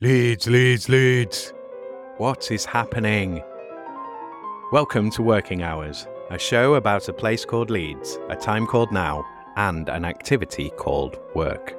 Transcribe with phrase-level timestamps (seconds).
[0.00, 1.52] Leeds, Leeds, Leeds.
[2.18, 3.42] What is happening?
[4.70, 9.26] Welcome to Working Hours, a show about a place called Leeds, a time called now,
[9.56, 11.76] and an activity called work.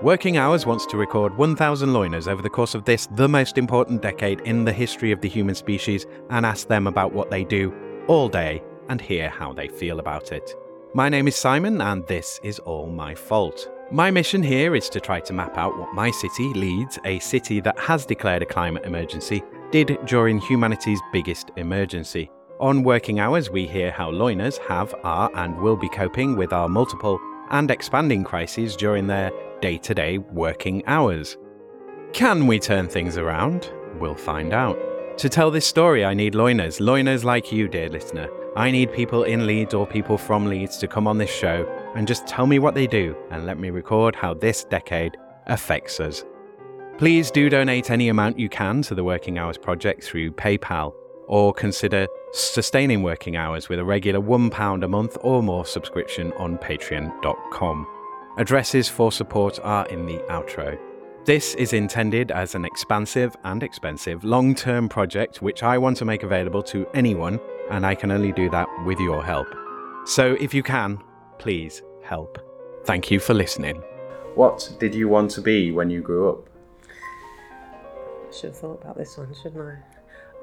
[0.00, 4.00] Working Hours wants to record 1,000 loiners over the course of this, the most important
[4.00, 7.70] decade in the history of the human species, and ask them about what they do
[8.08, 10.54] all day and hear how they feel about it.
[10.94, 13.68] My name is Simon, and this is all my fault.
[13.92, 17.58] My mission here is to try to map out what my city, Leeds, a city
[17.58, 19.42] that has declared a climate emergency,
[19.72, 22.30] did during humanity's biggest emergency.
[22.60, 26.68] On working hours, we hear how loiners have, are, and will be coping with our
[26.68, 27.18] multiple
[27.50, 31.36] and expanding crises during their day to day working hours.
[32.12, 33.72] Can we turn things around?
[33.98, 34.78] We'll find out.
[35.18, 38.28] To tell this story, I need loiners, loiners like you, dear listener.
[38.54, 42.06] I need people in Leeds or people from Leeds to come on this show and
[42.06, 46.24] just tell me what they do and let me record how this decade affects us.
[46.98, 50.94] Please do donate any amount you can to the Working Hours Project through PayPal
[51.26, 56.58] or consider sustaining working hours with a regular £1 a month or more subscription on
[56.58, 57.86] patreon.com.
[58.36, 60.78] Addresses for support are in the outro.
[61.24, 66.04] This is intended as an expansive and expensive long term project which I want to
[66.04, 67.38] make available to anyone,
[67.70, 69.46] and I can only do that with your help.
[70.06, 70.98] So if you can,
[71.44, 72.38] please help.
[72.84, 73.76] Thank you for listening.
[74.34, 76.48] What did you want to be when you grew up?
[76.84, 79.78] I should have thought about this one, shouldn't I?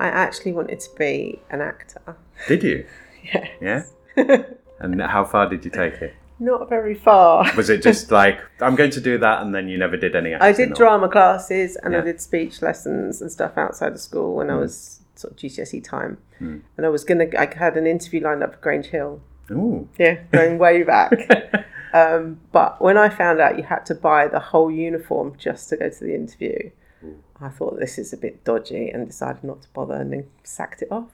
[0.06, 2.18] I actually wanted to be an actor.
[2.48, 2.86] Did you?
[3.34, 3.84] Yeah.
[4.16, 4.44] Yeah?
[4.80, 6.14] and how far did you take it?
[6.40, 7.52] Not very far.
[7.58, 10.34] Was it just like, I'm going to do that, and then you never did any
[10.34, 10.48] acting?
[10.48, 14.36] I did or- drama classes and I did speech lessons and stuff outside of school
[14.36, 14.60] when I Mm.
[14.62, 16.20] was sort of GCSE time.
[16.40, 16.62] Mm.
[16.78, 19.20] And I was gonna, I had an interview lined up for Grange Hill.
[19.52, 19.88] Ooh.
[19.98, 21.14] Yeah, going way back.
[21.94, 25.78] Um, but when I found out you had to buy the whole uniform just to
[25.78, 26.70] go to the interview,
[27.04, 27.24] Ooh.
[27.42, 30.82] I thought this is a bit dodgy and decided not to bother and then sacked
[30.82, 31.10] it off.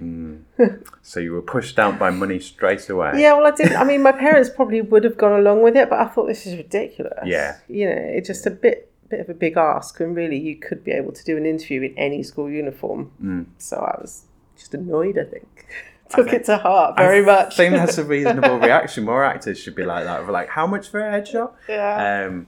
[0.00, 0.42] Mm.
[1.02, 3.12] so you were pushed out by money straight away?
[3.16, 3.76] Yeah, well, I didn't.
[3.76, 6.46] I mean, my parents probably would have gone along with it, but I thought this
[6.46, 7.20] is ridiculous.
[7.24, 7.58] Yeah.
[7.68, 10.82] You know, it's just a bit bit of a big ask, and really, you could
[10.82, 13.12] be able to do an interview in any school uniform.
[13.22, 13.46] Mm.
[13.58, 14.24] So I was
[14.56, 15.18] just annoyed.
[15.18, 15.66] I think
[16.10, 17.54] took think- it to heart very I much.
[17.54, 19.04] I think that's a reasonable reaction.
[19.04, 20.20] More actors should be like that.
[20.20, 21.52] Of like, how much for a headshot?
[21.68, 22.26] yeah.
[22.28, 22.46] Um,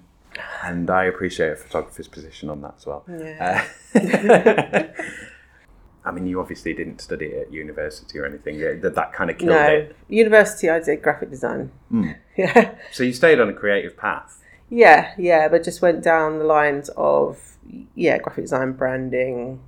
[0.62, 3.04] and I appreciate a photographer's position on that as well.
[3.08, 3.64] yeah.
[3.94, 4.82] Uh,
[6.04, 8.58] I mean, you obviously didn't study at university or anything.
[8.80, 9.96] That, that kind of killed no, it.
[10.08, 10.70] university.
[10.70, 11.70] I did graphic design.
[11.92, 12.16] Mm.
[12.36, 12.76] Yeah.
[12.92, 14.40] So you stayed on a creative path.
[14.70, 17.56] Yeah, yeah, but just went down the lines of
[17.96, 19.60] yeah, graphic design, branding,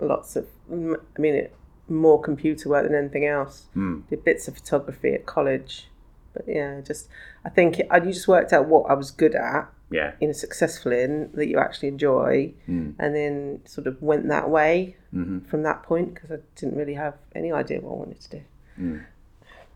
[0.00, 0.46] lots of.
[0.72, 0.74] I
[1.18, 1.54] mean, it,
[1.88, 3.66] more computer work than anything else.
[3.76, 4.08] Mm.
[4.08, 5.88] Did bits of photography at college,
[6.32, 7.08] but yeah, just
[7.44, 10.12] I think I you just worked out what I was good at, Yeah.
[10.20, 12.94] you know, successful in that you actually enjoy, Mm.
[12.98, 16.94] and then sort of went that way hmm from that point because I didn't really
[16.94, 19.00] have any idea what I wanted to do.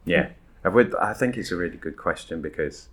[0.05, 0.31] Yeah.
[0.65, 0.95] I would.
[0.97, 2.89] I think it's a really good question because,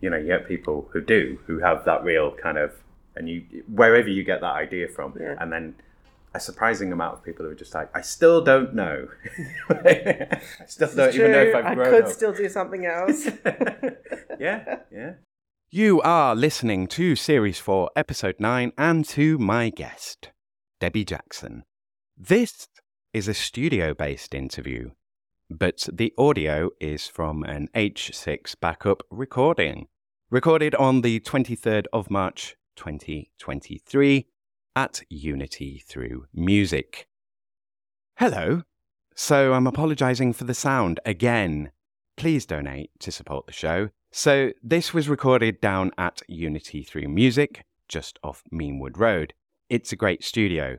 [0.00, 2.72] you know, you get people who do who have that real kind of,
[3.16, 5.34] and you wherever you get that idea from, Yeah.
[5.38, 5.74] and then
[6.36, 9.08] a surprising amount of people who are just like, I still don't know.
[9.70, 12.10] I still don't even know if I've I grown could up.
[12.12, 13.26] still do something else.
[14.38, 15.14] yeah, yeah.
[15.70, 20.30] You are listening to Series 4, Episode 9, and to my guest,
[20.80, 21.64] Deby Jackson.
[22.16, 22.68] This
[23.12, 24.90] is a studio based interview,
[25.50, 29.88] but the audio is from an H6 backup recording,
[30.30, 34.26] recorded on the 23rd of March 2023
[34.76, 37.08] at Unity Through Music.
[38.18, 38.62] Hello.
[39.16, 41.72] So I'm apologizing for the sound again
[42.16, 43.90] please donate to support the show.
[44.10, 49.34] So, this was recorded down at Unity Through Music, just off Meanwood Road.
[49.68, 50.78] It's a great studio.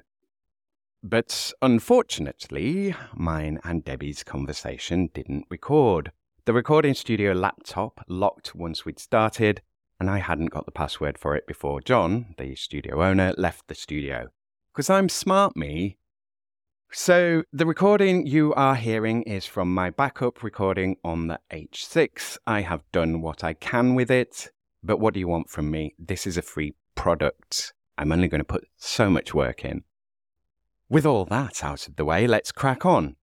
[1.03, 6.11] But unfortunately, mine and Deby's conversation didn't record.
[6.45, 9.61] The recording studio laptop locked once we'd started,
[9.99, 13.75] and I hadn't got the password for it before John, the studio owner, left the
[13.75, 14.27] studio.
[14.73, 15.97] Because I'm smart, me.
[16.91, 22.37] So, the recording you are hearing is from my backup recording on the H6.
[22.47, 24.51] I have done what I can with it,
[24.83, 25.95] but what do you want from me?
[25.99, 27.73] This is a free product.
[27.97, 29.83] I'm only going to put so much work in.
[30.89, 33.17] With all that out of the way, let's crack on.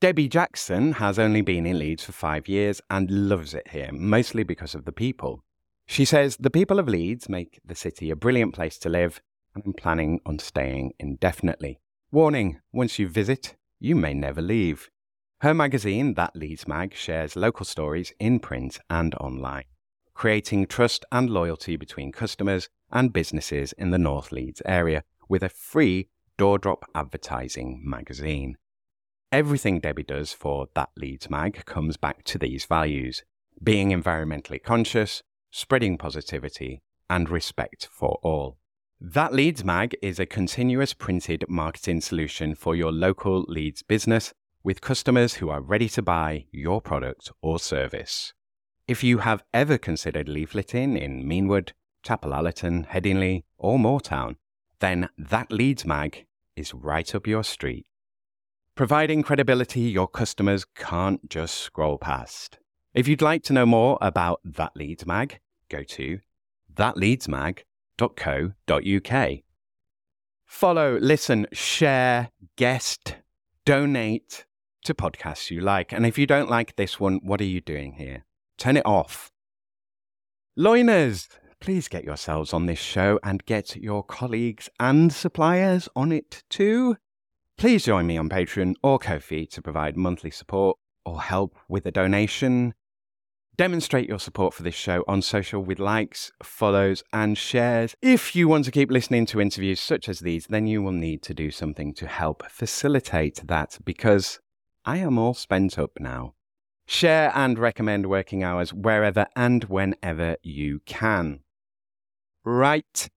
[0.00, 4.42] Deby Jackson has only been in Leeds for five years and loves it here, mostly
[4.44, 5.44] because of the people.
[5.90, 9.20] She says the people of Leeds make the city a brilliant place to live,
[9.56, 11.80] and I'm planning on staying indefinitely.
[12.12, 14.88] Warning once you visit, you may never leave.
[15.40, 19.64] Her magazine, That Leeds Mag, shares local stories in print and online,
[20.14, 25.48] creating trust and loyalty between customers and businesses in the North Leeds area with a
[25.48, 26.08] free
[26.38, 28.56] door drop advertising magazine.
[29.32, 33.24] Everything Deby does for That Leeds Mag comes back to these values
[33.60, 38.58] being environmentally conscious, spreading positivity, and respect for all.
[39.00, 44.32] That Leeds Mag is a continuous printed marketing solution for your local Leeds business
[44.62, 48.34] with customers who are ready to buy your product or service.
[48.86, 54.36] If you have ever considered leafleting in Meanwood, Chapel Allerton, Headingley, or Moortown,
[54.80, 56.26] then That Leeds Mag
[56.56, 57.86] is right up your street.
[58.74, 62.58] Providing credibility your customers can't just scroll past.
[62.92, 65.38] If you'd like to know more about That Leeds Mag,
[65.68, 66.18] go to
[66.74, 69.38] thatleedsmag.co.uk.
[70.44, 73.14] Follow, listen, share, guest,
[73.64, 74.44] donate
[74.84, 75.92] to podcasts you like.
[75.92, 78.24] And if you don't like this one, what are you doing here?
[78.58, 79.30] Turn it off.
[80.58, 81.28] Loiners,
[81.60, 86.96] please get yourselves on this show and get your colleagues and suppliers on it too.
[87.56, 91.92] Please join me on Patreon or Ko-fi to provide monthly support or help with a
[91.92, 92.74] donation.
[93.60, 97.94] Demonstrate your support for this show on social with likes, follows, and shares.
[98.00, 101.20] If you want to keep listening to interviews such as these, then you will need
[101.24, 104.40] to do something to help facilitate that because
[104.86, 106.32] I am all spent up now.
[106.86, 111.40] Share and recommend working hours wherever and whenever you can.
[112.42, 113.10] Right,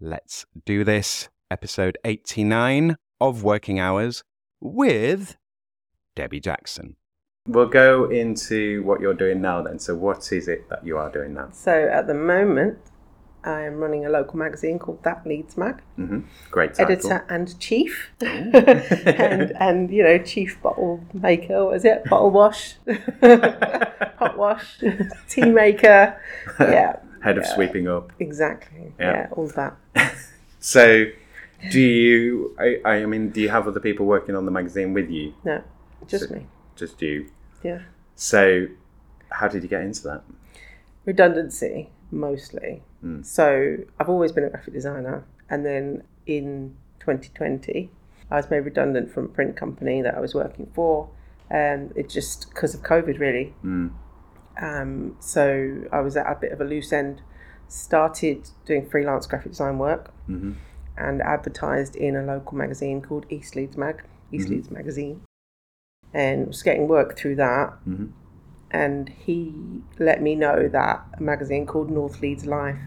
[0.00, 1.28] let's do this.
[1.50, 4.24] Episode 89 of Working Hours
[4.62, 5.36] with
[6.16, 6.96] Deby Jackson.
[7.46, 9.78] We'll go into what you're doing now then.
[9.78, 11.50] So, what is it that you are doing now?
[11.52, 12.78] So at the moment,
[13.44, 15.82] I am running a local magazine called That Leeds Mag.
[15.98, 16.20] Mm-hmm.
[16.50, 16.92] Great title.
[16.92, 21.66] Editor and chief, and and you know chief bottle maker.
[21.66, 22.04] What is it?
[22.06, 22.76] Bottle wash,
[23.20, 24.82] pot wash,
[25.28, 26.18] tea maker.
[26.58, 26.96] Yeah.
[27.22, 27.54] Head of yeah.
[27.54, 28.10] sweeping up.
[28.20, 28.94] Exactly.
[28.98, 29.12] Yeah.
[29.12, 29.28] Yeah.
[29.32, 29.76] all that.
[30.60, 31.04] So,
[31.70, 32.56] do you?
[32.58, 35.34] I, I mean, do you have other people working on the magazine with you?
[35.44, 35.62] No,
[36.08, 36.46] just So- me.
[36.76, 37.30] Just you.
[37.62, 37.80] Yeah.
[38.14, 38.66] So,
[39.30, 40.22] how did you get into that?
[41.06, 42.82] redundancy mostly.
[43.04, 43.24] Mm.
[43.24, 47.90] So I've always been a graphic designer, and then in 2020,
[48.30, 51.10] I was made redundant from a print company that I was working for,
[51.50, 53.54] and it just because of COVID really.
[53.64, 53.90] Mm.
[54.62, 57.20] Um, so I was at a bit of a loose end.
[57.68, 60.52] Started doing freelance graphic design work hmm
[60.96, 64.50] and advertised in a local magazine called East Leeds Mag, East Mhm.
[64.52, 65.22] Leeds Magazine,
[66.14, 68.06] and was getting work through that hmm
[68.70, 69.54] and he
[70.00, 72.80] let me know that a magazine called North Leeds Life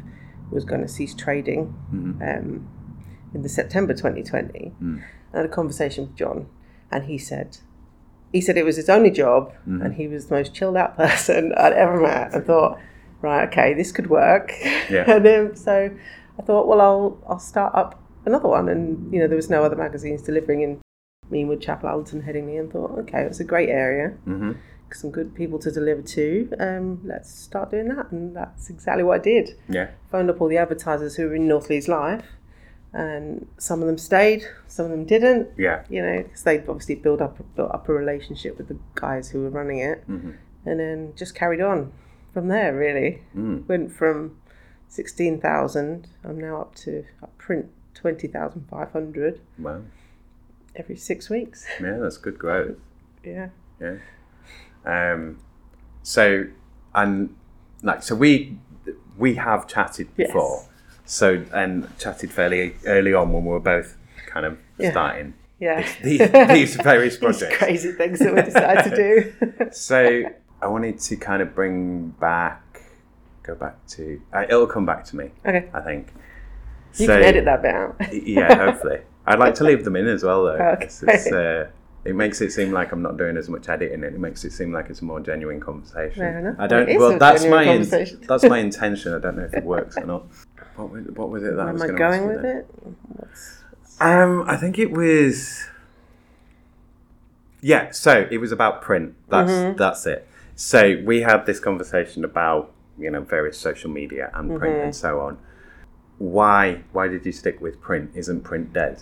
[0.51, 2.67] was going to cease trading hmm um,
[3.33, 4.73] in the September 2020.
[4.81, 5.03] Mm.
[5.33, 6.47] I had a conversation with John,
[6.91, 7.57] and he said
[8.33, 9.83] he said it was his only job, Mhm.
[9.85, 12.35] and he was the most chilled out person I'd ever met.
[12.35, 12.79] I thought,
[13.21, 14.51] right, okay, this could work.
[14.89, 15.09] Yeah.
[15.15, 15.89] and um, so
[16.37, 19.63] I thought, well, I'll I'll start up another one, and you know there was no
[19.63, 20.79] other magazines delivering in
[21.31, 24.53] Meanwood, Chapel Allerton, Headingley, and thought, okay, it's a great area hmm
[24.89, 26.49] some good people to deliver to.
[26.61, 29.49] Um, let's start doing that, and that's exactly what I did.
[29.67, 29.89] Yeah.
[30.09, 32.23] Phoned up all the advertisers who were in North Leeds Life,
[32.93, 35.49] and some of them stayed, some of them didn't.
[35.57, 35.83] Yeah.
[35.89, 39.41] You know, because they obviously built up built up a relationship with the guys who
[39.41, 40.31] were running it, hmm
[40.65, 41.91] and then just carried on
[42.33, 42.73] from there.
[42.73, 43.67] Really Mm.
[43.67, 44.37] went from
[44.87, 46.07] sixteen thousand.
[46.23, 49.83] I'm now up to I print twenty thousand five hundred Well,
[50.77, 51.65] every six weeks.
[51.81, 52.77] yeah, that's good growth.
[53.23, 53.49] Yeah.
[53.81, 53.97] Yeah.
[54.85, 55.39] Um,
[56.03, 56.45] so
[56.95, 57.35] and
[57.83, 58.57] like so we
[59.17, 60.59] we have chatted before.
[60.63, 60.69] Yes.
[61.05, 64.91] So and chatted fairly early on when we were both kind of Yeah.
[64.91, 65.87] starting Yeah.
[66.03, 67.57] these these various These projects.
[67.57, 69.69] crazy things that we decided to do.
[69.71, 70.23] So
[70.61, 72.81] I wanted to kind of bring back,
[73.43, 74.19] go back to.
[74.33, 75.69] Uh, it'll come back to me, okay.
[75.73, 76.07] I think.
[76.95, 77.95] You So- can edit that bit out.
[78.13, 79.01] Yeah, hopefully.
[79.27, 80.51] I'd like to leave them in as well, though.
[80.53, 80.85] Okay.
[80.85, 81.67] It's, it's, uh,
[82.05, 84.51] it makes it seem like I'm not doing as much editing, and it makes it
[84.53, 86.19] seem like it's a more genuine conversation.
[86.21, 86.55] Fair enough.
[86.59, 86.97] I don't.
[86.97, 87.87] Well, that's my in,
[88.27, 89.13] that's my intention.
[89.13, 90.25] I don't know if it works or not.
[90.77, 92.67] What was, what was it that I was am I going with it?
[92.81, 93.63] What's, what's-
[93.99, 95.65] Um, I think it was.
[97.61, 99.15] Yeah, so it was about print.
[99.29, 99.77] That's Mm-hmm.
[99.77, 100.27] that's it.
[100.55, 104.85] So we had this conversation about you know various social media and print Mm-hmm.
[104.85, 105.37] and so on.
[106.19, 108.11] Why why did you stick with print?
[108.15, 109.01] Isn't print dead?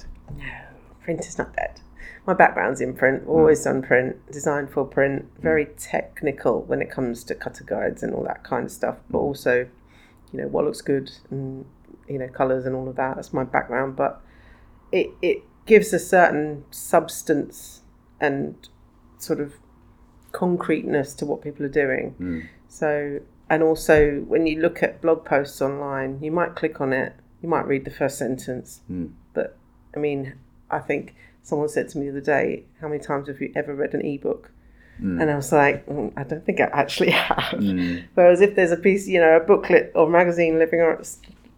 [1.03, 1.81] Print is not dead.
[2.25, 3.29] My background's in print, Hmm.
[3.29, 8.13] always done print, designed for print, very technical when it comes to cutter guides and
[8.13, 9.25] all that kind of stuff, but Hmm.
[9.25, 9.67] also,
[10.31, 11.65] you know, what looks good and,
[12.07, 13.15] you know, colours and all of that.
[13.15, 14.21] That's my background, but
[14.91, 17.81] it, it gives a certain substance
[18.19, 18.67] and
[19.17, 19.53] sort of
[20.31, 22.15] concreteness to what people are doing.
[22.19, 22.43] Mm.
[22.67, 27.13] So, and also when you look at blog posts online, you might click on it
[27.41, 29.11] you might read the first sentence, Mm.
[29.95, 30.33] I mean,
[30.69, 33.73] I think someone said to me the other day, "How many times have you ever
[33.73, 34.51] read an ebook?"
[35.01, 35.21] Mm.
[35.21, 37.59] And I was like, "Mm, I don't think I actually have.
[37.59, 38.03] Mm.
[38.13, 41.01] Whereas if there's a piece, you know, a booklet or magazine living or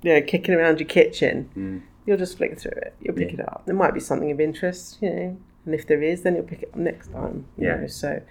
[0.04, 1.82] you know, kicking around your kitchen, Mm.
[2.06, 2.94] you'll just flick through it.
[3.02, 3.42] You'll pick Yeah.
[3.42, 3.64] it up.
[3.66, 6.62] There might be something of interest, you know, and if there is, then you'll pick
[6.64, 7.46] it up next time.
[7.58, 7.76] You Yeah.
[7.82, 7.88] Know?
[7.88, 8.22] So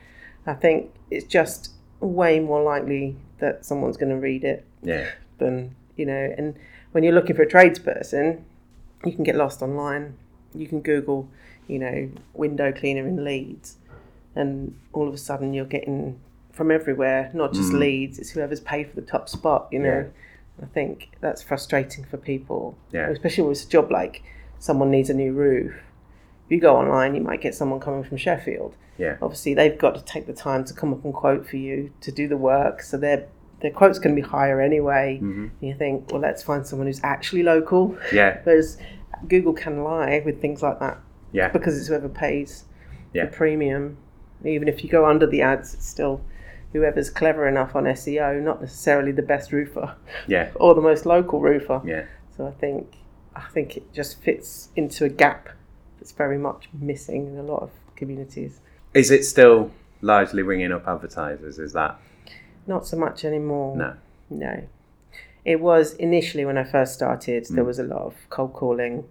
[0.46, 5.06] I think it's just way more likely that someone's going to read it Yeah.
[5.38, 6.34] than you know.
[6.38, 6.54] And
[6.92, 8.40] when you're looking for a tradesperson,
[9.06, 10.14] you can get lost online.
[10.54, 11.28] You can Google,
[11.68, 13.76] you know, window cleaner in Leeds,
[14.34, 16.18] and all of a sudden you're getting
[16.52, 17.78] from everywhere, not just Mm.
[17.80, 18.18] Leeds.
[18.18, 19.68] It's whoever's paid for the top spot.
[19.70, 19.98] You know,
[20.58, 20.62] Yeah.
[20.62, 23.08] I think that's frustrating for people, Yeah.
[23.10, 24.22] especially with a job like
[24.58, 25.74] someone needs a new roof.
[26.46, 28.74] If you go online, you might get someone coming from Sheffield.
[28.96, 29.16] Yeah.
[29.20, 32.10] Obviously, they've got to take the time to come up and quote for you to
[32.10, 33.26] do the work, so their
[33.60, 35.18] their quote's going to be higher anyway.
[35.22, 35.50] Mhm.
[35.60, 37.96] You think, well, let's find someone who's actually local.
[38.12, 38.38] Yeah.
[38.44, 38.78] Whereas
[39.28, 40.98] Google can lie with things like that
[41.32, 41.48] Yeah.
[41.48, 42.64] because it's whoever pays
[43.12, 43.26] Yeah.
[43.26, 43.96] the premium.
[44.44, 46.20] Even if you go under the ads, it's still
[46.72, 49.94] whoever's clever enough on SEO, not necessarily the best roofer
[50.26, 50.48] Yeah.
[50.56, 51.80] or the most local roofer.
[51.84, 52.04] Yeah.
[52.36, 52.96] So I think
[53.34, 55.50] I think it just fits into a gap
[55.98, 58.60] that's very much missing in a lot of communities.
[58.94, 59.70] Is it still
[60.00, 61.58] largely ringing up advertisers?
[61.58, 61.98] Is that
[62.66, 63.76] Not so much anymore.
[63.76, 63.94] no?
[64.30, 64.62] No.
[65.44, 67.66] It was initially when I first started, there Mm.
[67.66, 69.04] was a lot of cold calling,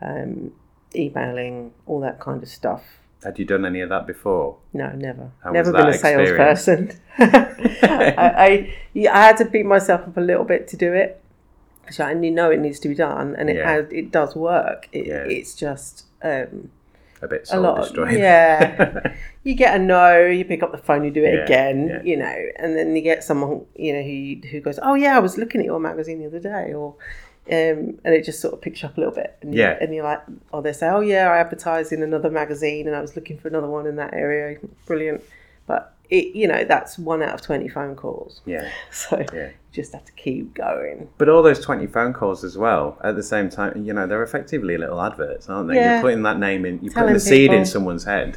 [0.00, 0.52] um,
[0.94, 2.84] emailing, all that kind of stuff.
[3.24, 4.56] Had you done any of that before?
[4.72, 5.30] No, never.
[5.42, 6.92] How never been a salesperson.
[7.18, 11.20] I, I, I had to beat myself up a little bit to do it.
[11.90, 13.70] So I knew know it needs to be done, and it Yeah.
[13.70, 14.88] has, it does work.
[14.92, 15.24] It, Yeah.
[15.24, 16.70] It's just um,
[17.22, 17.80] A bit a lot.
[17.82, 18.18] destroying.
[18.18, 19.14] Yeah,
[19.44, 22.02] you get a no, you pick up the phone, you do it Yeah, again, yeah.
[22.02, 25.20] you know, and then you get someone, you know, who who goes, "Oh yeah, I
[25.20, 26.96] was looking at your magazine the other day," or
[27.48, 29.76] um, and it just sort of picks you up a little bit, and, you- Yeah.
[29.80, 30.20] and you're like,
[30.52, 33.48] or they say, "Oh yeah, I advertise in another magazine, and I was looking for
[33.48, 35.22] another one in that area, brilliant,"
[35.66, 38.68] but it, you know, that's one out of twenty phone calls, yeah.
[38.90, 39.46] so Yeah.
[39.48, 41.08] you just have to keep going.
[41.18, 44.22] But all those 20 phone calls as well, at the same time, you know, they're
[44.22, 45.76] effectively little adverts, aren't they?
[45.76, 45.94] Yeah.
[45.94, 48.36] You're putting that name in, you're Telling putting the seed in someone's head.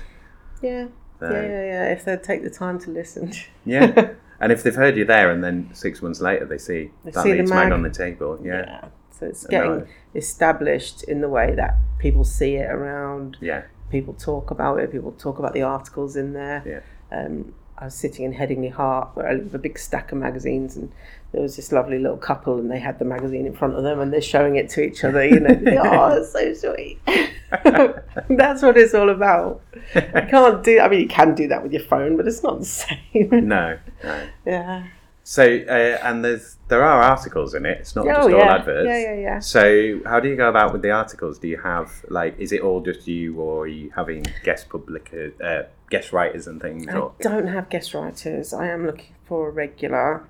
[0.62, 0.88] Yeah,
[1.20, 1.92] So, yeah, yeah, yeah.
[1.92, 3.34] If they take the time to listen.
[3.66, 4.12] yeah.
[4.40, 7.24] And if they've heard you there and then six months later they see They that
[7.24, 7.72] see Leeds mag mag.
[7.72, 8.90] on the table, yeah.
[9.18, 9.50] So it's No.
[9.50, 13.38] getting established in the way that people see it around.
[13.40, 13.62] Yeah.
[13.90, 14.92] People talk about it.
[14.92, 16.62] People talk about the articles in there.
[16.66, 17.18] Yeah.
[17.18, 20.18] Um, I was sitting in Headingley Heart where I live with a big stack of
[20.18, 20.92] magazines, and
[21.34, 24.00] there was this lovely little couple, and they had the magazine in front of them,
[24.00, 25.26] and they're showing it to each other.
[25.26, 25.50] You know,
[25.84, 27.00] oh, it's so sweet.
[28.30, 29.62] That's what it's all about.
[29.94, 30.80] You can't do.
[30.80, 32.66] I mean, you can do that with your phone, but it's not the
[33.14, 33.30] same.
[33.32, 34.28] no, no.
[34.46, 34.88] yeah.
[35.28, 37.80] So, uh, and there's there are articles in it.
[37.80, 38.86] It's not Oh just all adverts.
[38.86, 39.40] Yeah, yeah, yeah.
[39.40, 41.40] So, how do you go about with the articles?
[41.40, 45.12] Do you have like, is it all just you, or are you having guest public,
[45.44, 46.88] uh, guest writers and things?
[46.88, 48.54] I Or don't have guest writers.
[48.54, 50.28] I am looking for a regular.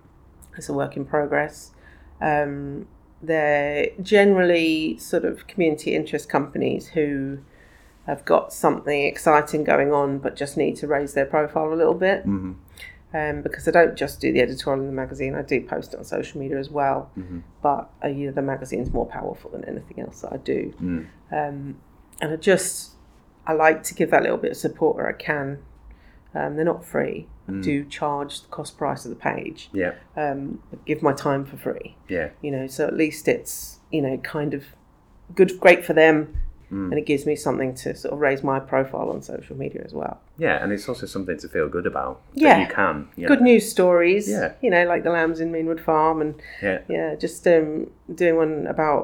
[0.58, 1.72] It's a work in progress.
[2.22, 2.88] Um,
[3.22, 7.40] they're generally sort of community interest companies who
[8.08, 11.96] have got something exciting going on but just need to raise their profile a little
[11.96, 12.26] bit.
[12.26, 12.56] Mhm.
[13.16, 15.98] Um, because I don't just do the editorial in the magazine, I do post it
[15.98, 17.12] on social media as well.
[17.18, 17.44] Mhm.
[17.62, 20.74] But uh, you know, the magazine's more powerful than anything else that I do.
[20.82, 21.06] Mm.
[21.32, 21.78] Um,
[22.22, 22.92] and I just,
[23.48, 25.60] I like to give that little bit of support where I can.
[26.34, 27.28] Um, they're not free.
[27.50, 27.60] Mm.
[27.60, 29.70] I do charge the cost price of the page.
[29.72, 31.96] Yeah, Um, I give my time for free.
[32.10, 34.64] yeah, You know, so at least it's you know kind of
[35.34, 36.18] good, great for them,
[36.76, 36.90] Mm.
[36.92, 39.94] and it gives me something to sort of raise my profile on social media as
[39.94, 40.16] well.
[40.38, 42.16] yeah, and it's also something to feel good about.
[42.34, 42.60] Yeah.
[42.60, 43.08] you can.
[43.16, 43.46] You Good know.
[43.52, 44.28] news stories.
[44.30, 44.54] Yeah.
[44.64, 47.90] You know, like the lambs in Meanwood Farm, and Yeah, yeah, just um,
[48.22, 49.04] doing one about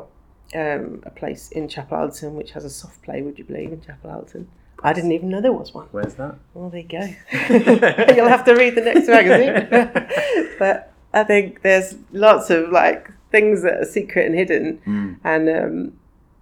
[0.54, 3.22] um, a place in Chapel Allerton which has a soft play.
[3.22, 4.48] Would you believe in Chapel Allerton?
[4.84, 5.88] I didn't even know there was one.
[5.92, 6.36] where's that?
[6.54, 7.06] Well, there you go.
[8.16, 9.56] You'll have to read the next magazine.
[10.60, 15.18] but I think there's lots of like things that are secret and hidden, Mm.
[15.24, 15.94] and um,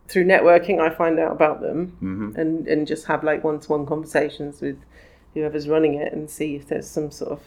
[0.10, 4.60] through networking, I find out about them, hmm and and just have like one-to-one conversations
[4.62, 4.78] with
[5.34, 7.42] whoever's running it, and see if there's some sort of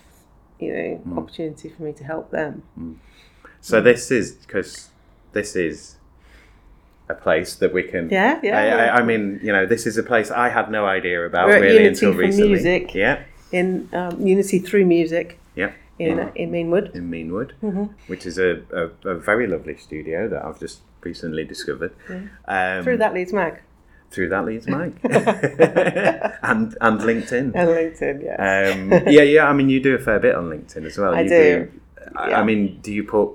[0.61, 1.19] you know Mm.
[1.19, 2.62] opportunity for me to help them.
[3.61, 4.90] So this is because
[5.33, 5.97] this is
[7.09, 8.09] a place that we can.
[8.11, 8.59] Yeah, yeah.
[8.59, 11.49] I, I, I mean, you know, this is a place I had no idea about
[11.49, 12.49] We're really Unity until recently.
[12.49, 12.95] Music.
[12.95, 15.73] Yeah, in um, Unity through music yeah.
[15.99, 16.95] in In- in Meanwood.
[16.95, 17.90] in Meanwood, Mhm.
[18.07, 21.93] which is a, a, a very lovely studio that I've just recently discovered.
[22.47, 23.61] Um, Through that Leeds mag
[24.11, 27.53] through that Leeds Mike and and LinkedIn.
[27.55, 28.23] and LinkedIn.
[28.23, 28.71] Yeah.
[28.75, 29.47] Um, yeah, yeah.
[29.49, 31.15] I mean, you do a fair bit on LinkedIn as well.
[31.15, 31.71] I you do,
[32.15, 32.41] I, yeah.
[32.41, 33.31] I mean, do you put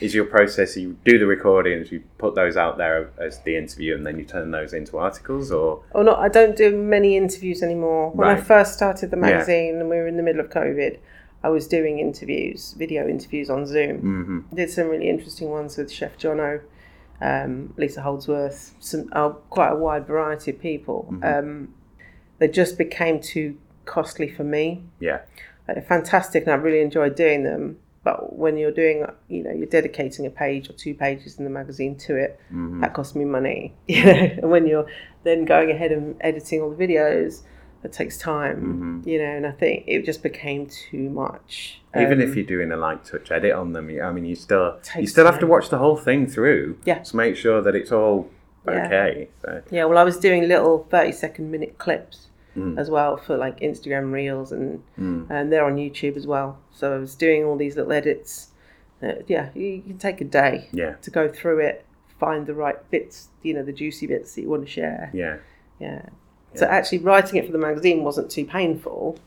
[0.00, 3.94] is your process you do the recordings, you put those out there as the interview,
[3.94, 7.62] and then you turn those into articles, or Or not, I don't do many interviews
[7.62, 8.10] anymore.
[8.10, 9.20] When I first started the Yeah.
[9.22, 10.98] magazine and we were in the middle of COVID,
[11.44, 14.44] I was doing interviews, video interviews on Zoom.
[14.50, 14.56] Mhm.
[14.56, 16.62] Did some really interesting ones with Chef Jono,
[17.20, 21.14] um, Lisa Holdsworth, some uh, quite a wide variety of people.
[21.22, 21.74] Um,
[22.38, 24.82] they just became too costly for me.
[25.00, 25.20] yeah,
[25.66, 27.78] They're fantastic, and I really enjoyed doing them.
[28.02, 31.50] But when you're doing, you know, you're dedicating a page or two pages in the
[31.50, 32.82] magazine to it, Mhm.
[32.82, 33.72] that costs me money.
[33.88, 34.86] You know, and when you're
[35.22, 37.42] then going ahead and editing all the videos,
[37.84, 39.02] that takes time.
[39.06, 41.80] You know, and I think it just became too much.
[41.94, 44.78] Even Um, if you're doing a light touch edit on them, I mean, you still
[44.98, 46.78] you still have to watch the whole thing through.
[46.84, 47.00] Yeah.
[47.00, 48.30] To make sure that it's all
[48.66, 48.86] Yeah.
[48.86, 49.28] okay.
[49.42, 52.78] So Yeah, well, I was doing little 30 second minute clips Mm.
[52.78, 56.58] as well for like Instagram reels, and and they're on YouTube as well.
[56.72, 58.48] So I was doing all these little edits.
[59.02, 61.84] Uh, yeah, you, you can take a day yeah, to go through it,
[62.18, 65.10] find the right bits, you know, the juicy bits that you want to share.
[65.12, 65.36] yeah,
[65.78, 66.02] Yeah.
[66.56, 69.18] So actually, writing it for the magazine wasn't too painful.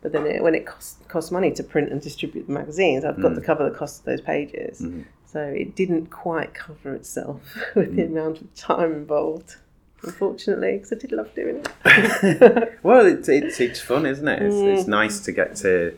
[0.00, 3.20] But then, it, when it costs costs money to print and distribute the magazines, I've
[3.22, 4.84] got to cover the cost of those pages.
[5.26, 7.40] So it didn't quite cover itself
[7.76, 9.56] with the amount of time involved,
[10.02, 12.78] unfortunately, because I did love doing it.
[12.82, 14.42] Well, it's it's, it's fun, isn't it?
[14.42, 14.74] It's, Mm.
[14.76, 15.96] it's nice to get to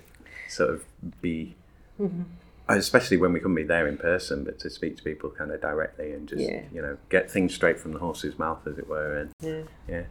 [0.48, 0.84] sort of
[1.22, 1.54] be,
[2.00, 2.22] Mm-hmm.
[2.68, 5.60] especially when we couldn't be there in person, but to speak to people kind of
[5.60, 6.62] directly and just Yeah.
[6.72, 9.16] you know get things straight from the horse's mouth, as it were.
[9.16, 9.62] And Yeah.
[9.88, 10.02] yeah,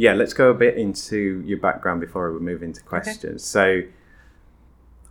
[0.00, 0.14] yeah.
[0.14, 3.44] Let's go a bit into your background before we move into questions.
[3.44, 3.82] So,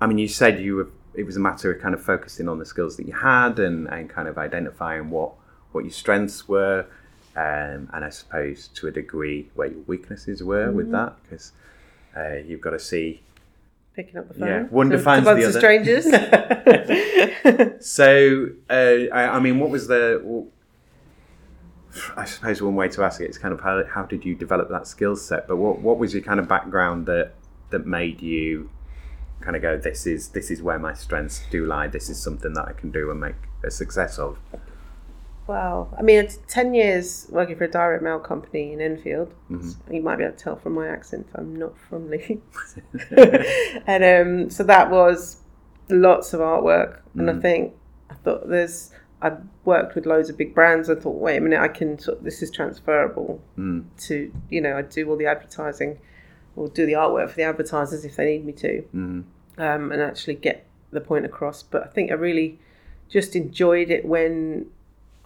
[0.01, 0.89] I mean, you said you were.
[1.13, 3.87] It was a matter of kind of focusing on the skills that you had and,
[3.87, 5.31] and kind of identifying what
[5.71, 6.85] what your strengths were,
[7.35, 10.77] um, and I suppose to a degree where your weaknesses were Mm-hmm.
[10.77, 11.51] with that, because
[12.17, 13.21] uh, you've got to see.
[13.95, 14.47] Picking up the phone.
[14.47, 15.59] Yeah, one to, defines to the other.
[15.59, 16.05] strangers.
[17.81, 18.73] So, uh,
[19.13, 20.21] I, I mean, what was the?
[22.15, 24.69] I suppose one way to ask it is kind of how, how did you develop
[24.69, 25.47] that skill set?
[25.47, 27.33] But what what was your kind of background that
[27.71, 28.69] that made you
[29.41, 31.87] kind of go this is this is where my strengths do lie.
[31.87, 34.37] This is something that I can do and make a success of.
[35.47, 39.33] Well, I mean, it's 10 years working for a direct mail company in Enfield.
[39.49, 39.95] Mm-hmm.
[39.95, 42.75] You might be able to tell from my accent, I'm not from Leeds.
[43.87, 45.37] and um, so that was
[45.89, 46.99] lots of artwork.
[47.15, 47.73] And I think,
[48.11, 49.33] I thought there's, I
[49.65, 50.89] worked with loads of big brands.
[50.89, 53.83] I thought, wait a minute, I can, sort this is transferable Mm.
[54.07, 55.99] to, you know, I do all the advertising
[56.55, 59.23] or do the artwork for the advertisers if they need me to Mm.
[59.57, 61.63] um, and actually get the point across.
[61.63, 62.59] But I think I really
[63.09, 64.67] just enjoyed it when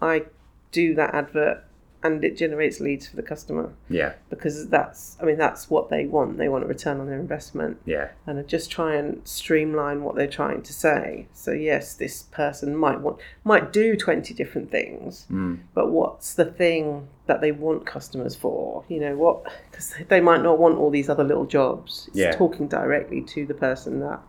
[0.01, 0.23] I
[0.71, 1.63] do that advert
[2.03, 6.05] and it generates leads for the customer Yeah, because that's, I mean, that's what they
[6.05, 6.37] want.
[6.37, 7.77] They want a return on their investment.
[7.85, 11.27] yeah, And I just try and streamline what they're trying to say.
[11.33, 15.59] So yes, this person might want might do twenty different things, mm.
[15.73, 18.83] but what's the thing that they want customers for?
[18.89, 19.43] You know what?
[19.71, 22.05] Because they might not want all these other little jobs.
[22.09, 22.31] It's Yeah.
[22.35, 24.19] talking directly to the person that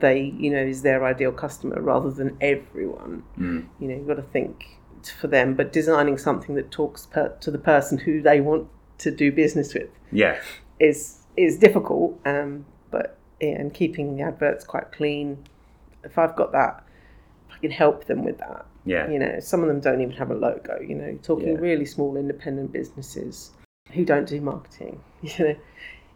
[0.00, 3.24] they, you know, is their ideal customer rather than everyone.
[3.38, 3.66] Mm.
[3.80, 7.50] You know, you've got to think for them, but designing something that talks per, to
[7.50, 10.40] the person who they want to do business with yeah,
[10.80, 12.18] is is difficult.
[12.24, 15.44] Um, but yeah, and keeping the adverts quite clean.
[16.04, 16.84] If I've got that,
[17.48, 18.64] if I can help them with that.
[18.84, 20.80] yeah, You know, some of them don't even have a logo.
[20.80, 21.60] You know, talking Yeah.
[21.60, 23.50] really small independent businesses
[23.92, 25.00] who don't do marketing.
[25.22, 25.56] You know,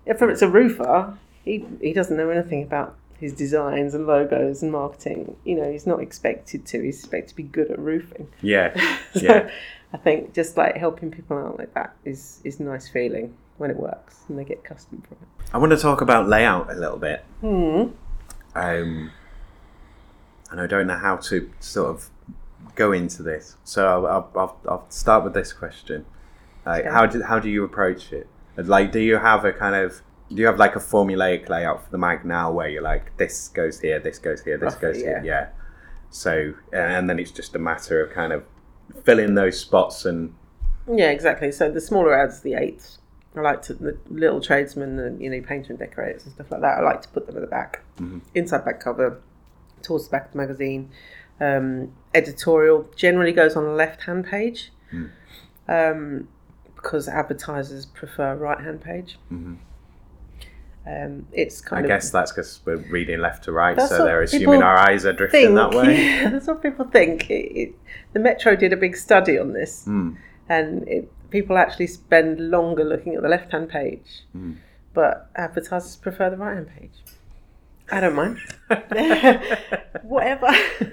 [0.06, 4.72] if it's a roofer, he he doesn't know anything about his designs and logos and
[4.72, 5.36] marketing.
[5.44, 6.82] You know, he's not expected to.
[6.82, 8.28] He's expected to be good at roofing.
[8.42, 8.74] yeah,
[9.14, 9.50] So yeah.
[9.94, 13.70] I think just like helping people out like that is is a nice feeling when
[13.70, 15.28] it works and they get custom from it.
[15.54, 17.24] I want to talk about layout a little bit.
[17.40, 17.82] Hmm.
[18.54, 19.10] um,
[20.50, 22.10] and I don't know how to sort of
[22.74, 23.56] go into this.
[23.64, 26.04] So I'll, I'll, I'll, I'll start with this question:
[26.66, 26.92] like, Okay.
[26.92, 28.26] how do how do you approach it?
[28.56, 30.02] Like, do you have a kind of
[30.34, 33.48] do you have like a formulaic layout for the mag now, where you're like, this
[33.48, 35.48] goes here, this goes here, this Roughly, goes here, yeah.
[36.10, 38.44] So and then it's just a matter of kind of
[39.04, 40.34] filling those spots and
[40.90, 41.52] Yeah, exactly.
[41.52, 42.98] So the smaller ads, the eights.
[43.34, 46.60] I like to the little tradesmen and you know painter and decorators and stuff like
[46.60, 46.78] that.
[46.78, 47.82] I like to put them at the back,
[48.34, 49.22] inside back cover,
[49.82, 50.90] towards the back of the magazine.
[51.40, 54.70] Um, editorial generally goes on the left hand page,
[55.66, 56.28] um,
[56.76, 59.18] because advertisers prefer right hand page.
[60.86, 64.22] Um, it's I kind of guess that's because we're reading left to right, so they're
[64.22, 65.94] assuming our eyes are drifting think that way.
[66.04, 67.30] Yeah, that's what people think.
[67.30, 67.74] It, it,
[68.14, 70.16] the Metro did a big study on this, Mm.
[70.48, 74.54] and it, people actually spend longer looking at the left-hand page, Hmm.
[74.92, 76.90] but advertisers prefer the right-hand page.
[77.90, 78.38] I don't mind.
[80.02, 80.48] Whatever.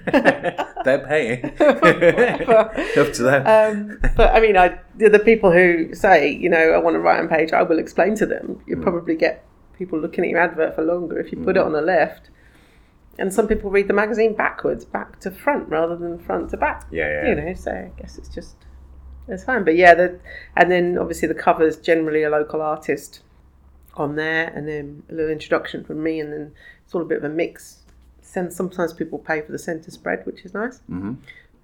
[0.85, 1.45] They're paying.
[1.45, 3.47] Up to them.
[3.47, 7.17] Um, but I mean, I the people who say, you know, I want a right
[7.17, 8.61] hand page, I will explain to them.
[8.67, 9.45] You probably get
[9.79, 12.29] people looking at your advert for longer if you put it on the left.
[13.17, 16.85] And some people read the magazine backwards, back to front, rather than front to back.
[16.91, 17.29] yeah, yeah.
[17.29, 18.55] You know, so I guess it's just
[19.27, 19.63] it's fine.
[19.65, 20.19] But yeah, the
[20.55, 23.21] and then obviously the cover's generally a local artist
[23.95, 26.53] on there, and then a little introduction from me, and then
[26.85, 27.79] it's all a bit of a mix.
[28.21, 30.79] Sometimes people pay for the centre spread, which is nice.
[30.89, 31.17] Mhm.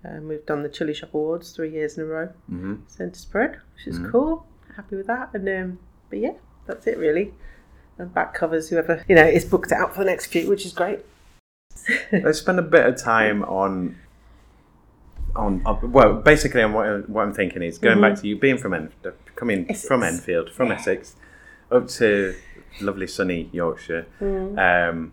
[0.03, 3.51] Um, we've done the Chili Shop Awards three years in a row, hmm centre spread,
[3.75, 4.05] which Mm-hmm.
[4.05, 4.45] is cool.
[4.75, 5.29] Happy with that.
[5.33, 6.33] And um, but yeah,
[6.67, 7.33] that's it really.
[7.97, 10.73] And back covers whoever you know is booked out for the next few, which is
[10.73, 10.99] great.
[12.11, 13.97] Let's spend a bit of time on.
[15.35, 18.21] On, on well, basically, on what, what I'm thinking is going back mm-hmm.
[18.21, 18.91] to you being from En-
[19.35, 19.85] coming Essex.
[19.85, 21.15] from Enfield, from Essex,
[21.69, 22.35] up to
[22.79, 24.57] lovely sunny Yorkshire, mm.
[24.57, 25.11] um,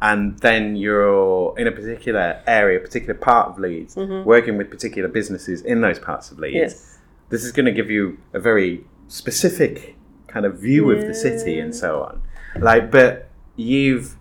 [0.00, 4.28] and then you're in a particular area, particular part of Leeds, mm-hmm.
[4.28, 6.54] working with particular businesses in those parts of Leeds.
[6.54, 6.98] Yes.
[7.30, 9.96] This is going to give you a very specific
[10.28, 12.22] kind of view of the city and so on.
[12.60, 14.16] Like, but you've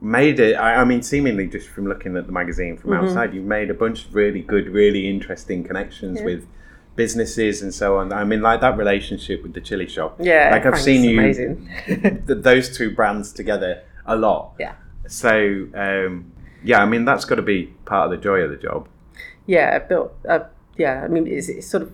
[0.00, 0.54] made it.
[0.54, 3.06] I, I mean, seemingly just from looking at the magazine from Mm-hmm.
[3.08, 6.24] outside, you've made a bunch of really good, really interesting connections Yeah.
[6.26, 6.46] with
[6.96, 8.12] businesses and so on.
[8.12, 10.16] I mean, like that relationship with the chili shop.
[10.20, 11.20] Yeah, like I've seen you
[11.86, 14.52] th- those two brands together a lot.
[14.58, 14.74] Yeah.
[15.06, 16.32] So um,
[16.64, 18.88] yeah, I mean that's got to be part of the joy of the job.
[19.46, 20.12] yeah, I built.
[20.28, 20.40] Uh,
[20.76, 21.92] yeah, I mean, it's, it's sort of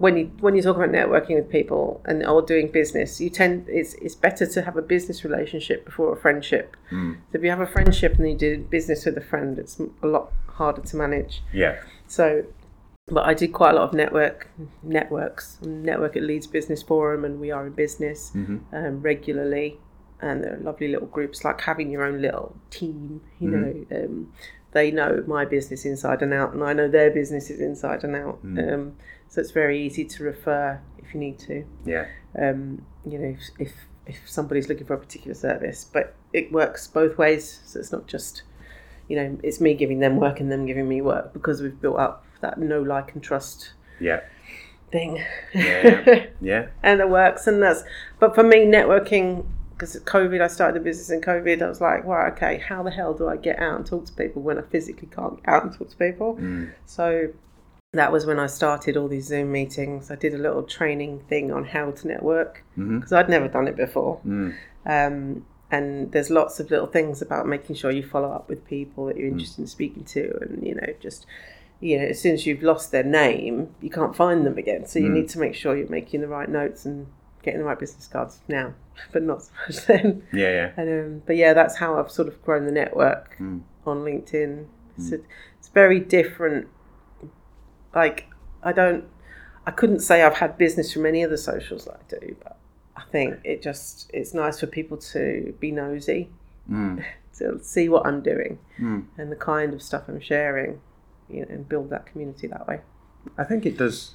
[0.00, 3.66] when you when you talk about networking with people and or doing business, you tend
[3.68, 6.74] it's it's better to have a business relationship before a friendship.
[6.90, 7.16] Mm.
[7.30, 10.06] So if you have a friendship and you do business with a friend, it's a
[10.06, 11.42] lot harder to manage.
[11.52, 11.82] Yeah.
[12.06, 12.46] So,
[13.08, 14.48] but I did quite a lot of network
[14.82, 18.32] networks, network at Leeds Business Forum, and we are in business
[18.72, 19.78] um, regularly.
[20.22, 23.20] And there are lovely little groups, like having your own little team.
[23.38, 24.32] You know, um,
[24.72, 28.38] they know my business inside and out, and I know their businesses inside and out.
[28.42, 28.96] Um,
[29.30, 31.64] so it's very easy to refer if you need to.
[31.86, 32.06] Yeah.
[32.38, 33.72] Um, you know, if, if
[34.06, 37.60] if somebody's looking for a particular service, but it works both ways.
[37.64, 38.42] So it's not just
[39.08, 41.98] you know, it's me giving them work and them giving me work because we've built
[41.98, 44.20] up that no like and trust Yeah.
[44.92, 45.24] thing.
[45.54, 46.26] Yeah.
[46.40, 46.66] Yeah.
[46.82, 47.82] and it works and that's
[48.20, 52.04] but for me networking because COVID I started the business in COVID I was like
[52.04, 54.62] well okay how the hell do I get out and talk to people when I
[54.62, 56.72] physically can't get out and talk to people Mm.
[56.86, 57.28] so
[57.92, 61.50] that was when I started all these Zoom meetings I did a little training thing
[61.52, 64.54] on how to network because I'd never done it before Mm.
[64.86, 69.06] um, and there's lots of little things about making sure you follow up with people
[69.06, 71.26] that you're interested in speaking to and you know just
[71.80, 74.98] you know as soon as you've lost their name you can't find them again so
[74.98, 77.06] you need to make sure you're making the right notes and
[77.42, 78.72] getting the right business cards now
[79.12, 80.50] but not so much then Yeah.
[80.52, 80.70] Yeah.
[80.76, 83.62] and, um, but yeah that's how i've sort of grown the network Mm.
[83.84, 85.18] on linkedin it's, a,
[85.58, 86.68] it's very different
[87.94, 88.26] like
[88.62, 89.04] i don't
[89.66, 92.56] i couldn't say i've had business from any of the socials that i do but
[92.96, 96.28] i think it just it's nice for people to be nosy
[96.70, 97.02] Mm.
[97.38, 99.04] to see what i'm doing Mm.
[99.18, 100.80] and the kind of stuff i'm sharing
[101.28, 102.80] you know and build that community that way
[103.36, 104.14] I think it does.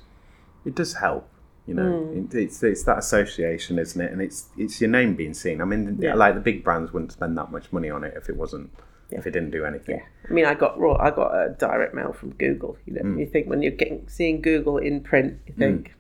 [0.66, 1.30] It does help.
[1.68, 2.34] You know, Mm.
[2.34, 4.12] it, it's it's that association, isn't it?
[4.12, 5.62] And it's it's your name being seen.
[5.62, 6.16] I mean, Yeah.
[6.16, 8.72] like the big brands wouldn't spend that much money on it if it wasn't
[9.12, 9.98] if it didn't do anything.
[9.98, 13.02] yeah i mean i got raw i got a direct mail from google you know
[13.02, 13.20] Mm.
[13.20, 15.94] you think when you're getting seeing google in print you think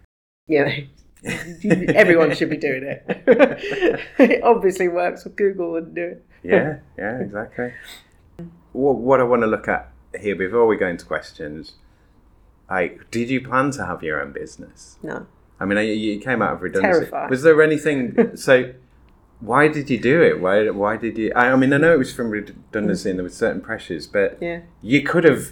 [0.47, 0.71] you know
[1.95, 3.03] everyone should be doing it
[4.19, 7.73] it obviously works with google wouldn't do it Yeah, yeah, exactly.
[8.73, 9.89] What, what I want to look at
[10.19, 11.73] here before we go into questions,
[12.69, 14.97] like, did you plan to have your own business?
[15.01, 15.25] no
[15.59, 16.99] I mean, you- you came out of redundancy.
[16.99, 17.29] Terrified.
[17.29, 18.35] Was there anything?
[18.35, 18.73] so,
[19.39, 20.41] why did you do it?
[20.41, 20.69] Why?
[20.69, 21.31] Why did you?
[21.35, 24.37] I, I mean, I know it was from redundancy and there were certain pressures, but
[24.41, 25.51] yeah you could have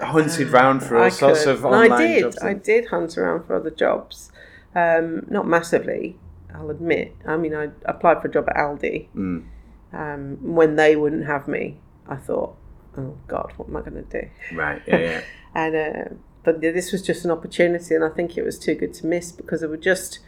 [0.00, 1.54] hunted round for all I sorts could.
[1.56, 2.20] of online I did.
[2.22, 2.38] jobs.
[2.42, 4.30] I did hunt around for other jobs.
[4.74, 6.18] Um, not massively,
[6.54, 7.14] I'll admit.
[7.26, 9.08] I mean, I applied for a job at Aldi.
[9.14, 9.44] Mm.
[9.92, 12.56] Um, when they wouldn't have me, I thought,
[12.98, 14.28] oh God, what am I going to do?
[14.54, 14.82] Right.
[14.86, 14.98] Yeah.
[14.98, 15.20] Yeah.
[15.54, 16.14] And uh,
[16.44, 19.32] but this was just an opportunity, and I think it was too good to miss
[19.32, 20.18] because there were just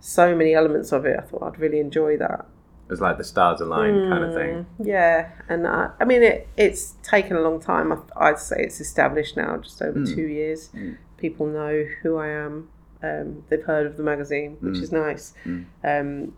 [0.00, 1.16] so many elements of it.
[1.18, 2.46] I thought I'd really enjoy that.
[2.86, 4.54] it was like the stars aligned kind of thing.
[4.80, 7.92] Mm, Yeah, and I, I mean, it, it's taken a long time.
[7.92, 10.14] I, I'd say it's established now, just over Mm.
[10.14, 10.70] two years.
[10.74, 10.96] Mm.
[11.18, 12.68] People know who I am.
[13.02, 14.82] Um, they've heard of the magazine, which Mm.
[14.82, 15.34] is nice.
[15.44, 15.64] Mm.
[15.84, 16.34] Um,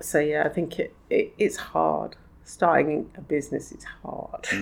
[0.00, 2.16] so yeah, I think it, it it's hard.
[2.44, 4.46] starting a business is hard,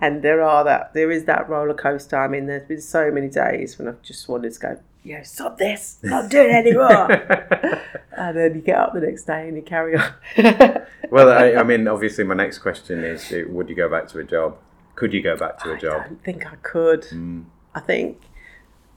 [0.00, 2.16] and there are that there is that roller coaster.
[2.16, 5.56] I mean, there's been so many days when I've just wanted to go, yeah, stop
[5.56, 7.10] this, not doing it anymore,
[8.12, 10.12] and then you get up the next day and you carry on.
[11.10, 14.18] well, I, I mean, obviously, my next question is: uh, Would you go back to
[14.18, 14.58] a job?
[14.96, 16.02] Could you go back to a job?
[16.02, 17.04] I don't think I could.
[17.04, 17.46] Mm.
[17.74, 18.20] I think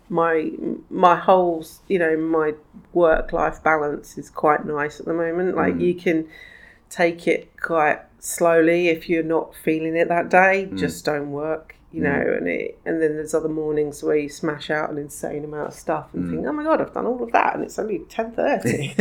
[0.09, 0.51] my
[0.89, 2.55] my whole you know my
[2.91, 5.55] work life balance is quite nice at the moment.
[5.55, 5.81] Like mm.
[5.81, 6.27] you can
[6.89, 10.67] take it quite slowly if you're not feeling it that day.
[10.69, 10.77] Mm.
[10.77, 11.75] Just don't work.
[11.93, 12.37] You know, mm.
[12.37, 15.73] and it, and then there's other mornings where you smash out an insane amount of
[15.73, 16.31] stuff and mm.
[16.31, 18.93] think, oh my god, I've done all of that, and it's only ten thirty.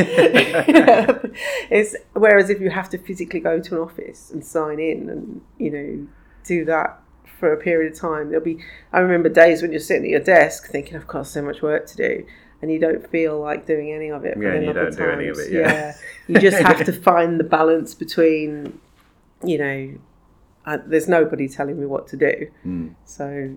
[1.70, 5.40] it's whereas if you have to physically go to an office and sign in and
[5.59, 6.09] you know
[6.44, 7.00] do that
[7.40, 8.59] for a period of time, there'll be.
[8.92, 11.87] I remember days when you're sitting at your desk thinking, I've got so much work
[11.87, 12.26] to do,
[12.62, 14.37] and you don't feel like doing any of it.
[14.38, 15.94] Yeah, you don't do any of times, it, yeah.
[16.29, 18.79] you just have to find the balance between,
[19.42, 19.94] you know,
[20.66, 22.46] uh, there's nobody telling me what to do,
[23.05, 23.57] so.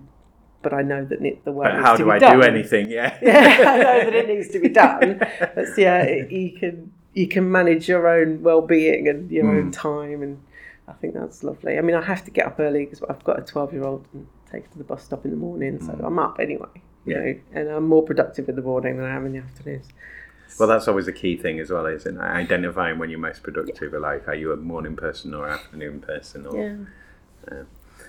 [0.62, 1.70] But I know that the work.
[1.70, 1.76] Hmm.
[1.76, 2.38] But how do I done.
[2.38, 2.88] do anything?
[2.88, 3.18] Yeah.
[3.22, 5.18] yeah, I know that it needs to be done.
[5.54, 9.58] But yeah, it, you can you can manage your own well being and your Hmm.
[9.58, 10.42] own time, and
[10.88, 11.76] I think that's lovely.
[11.76, 14.06] I mean, I have to get up early because I've got a twelve year old
[14.14, 16.68] and take her to the bus stop in the morning, so I'm up anyway.
[16.74, 17.10] You Hmm.
[17.10, 17.18] Yeah.
[17.18, 19.88] know, and I'm more productive in the morning than I am in the afternoons.
[20.58, 22.20] Well, that's always a key thing as well, isn't it?
[22.20, 23.92] Identifying when you're most productive.
[23.92, 26.46] Like, are you a morning person or afternoon person?
[26.46, 26.76] Or, Yeah.
[27.50, 27.62] Yeah.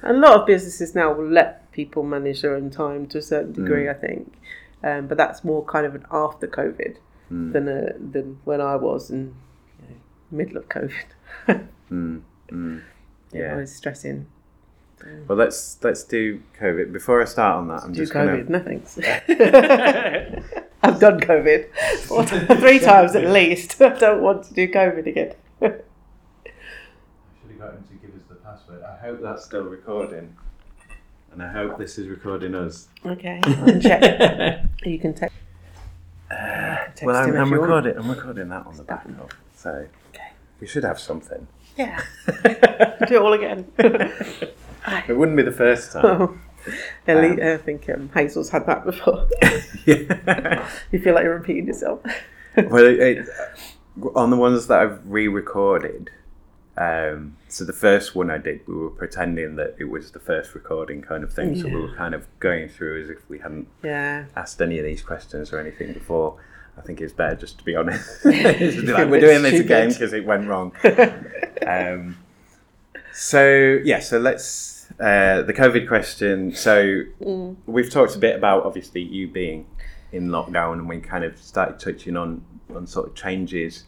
[0.03, 3.53] A lot of businesses now will let people manage their own time to a certain
[3.53, 3.63] Hmm.
[3.63, 4.33] degree, I think.
[4.83, 6.97] Um, but that's more kind of an after COVID
[7.29, 7.51] Hmm.
[7.53, 9.33] than a, than when I was in
[9.81, 9.95] you know,
[10.31, 11.05] middle of COVID.
[11.91, 12.81] Mm, mm.
[13.31, 13.53] yeah, Yeah.
[13.53, 14.25] I was stressing.
[15.27, 16.91] Well, let's let's do COVID.
[16.91, 18.57] Before I start on that, I'm Do just COVID, gonna.
[18.57, 18.97] no thanks.
[20.85, 23.81] I've done COVID three times at least.
[23.81, 25.33] I don't want to do COVID again.
[25.59, 25.71] should
[27.49, 28.83] have got him to give us the password.
[28.83, 30.35] I hope that's still recording,
[31.31, 32.87] and I hope this is recording us.
[33.05, 34.61] Okay, I'll check.
[34.85, 35.35] You can text.
[36.29, 37.97] text well, I'm, I'm recording.
[37.97, 40.29] I'm recording that on the backup, so Okay.
[40.61, 41.47] we should have something.
[41.75, 41.99] Yeah.
[43.07, 43.65] do it all again.
[43.79, 46.05] It wouldn't be the first time.
[46.05, 46.37] Oh.
[47.07, 49.27] Ellie, I think um, Hazel's had that before.
[49.85, 50.69] yeah.
[50.91, 52.01] you feel like you're repeating yourself.
[52.57, 53.27] well, it, it,
[54.15, 56.09] on the ones that I've re-recorded,
[56.77, 60.53] um, so the first one I did, we were pretending that it was the first
[60.53, 61.55] recording kind of thing.
[61.59, 64.25] So we were kind of going through as if we hadn't yeah.
[64.35, 66.37] asked any of these questions or anything before.
[66.77, 68.23] I think it's better just to be honest.
[68.23, 70.73] Be like, we're doing this again because it went wrong.
[71.65, 72.17] um,
[73.13, 76.53] so yeah, so let's uh, the COVID question.
[76.55, 77.55] So Mm.
[77.65, 79.65] we've talked a bit about obviously you being
[80.11, 82.41] in lockdown, and we kind of started touching on
[82.75, 83.83] on sort of changes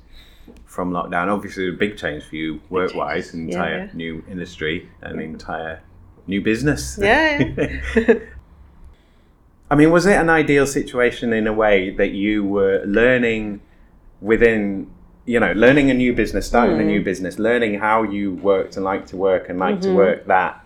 [0.66, 1.28] from lockdown.
[1.28, 3.90] Obviously, a big change for you work wise, an Yeah, entire yeah.
[3.94, 5.82] new industry, an entire
[6.28, 6.98] new business.
[7.02, 7.44] Yeah.
[7.96, 8.14] yeah.
[9.72, 13.60] I mean, was it an ideal situation in a way that you were learning
[14.22, 14.90] within,
[15.26, 16.88] you know, learning a new business, starting a Mm.
[16.88, 19.90] new business, learning how you worked and like to work and like Mm-hmm.
[19.92, 20.64] to work that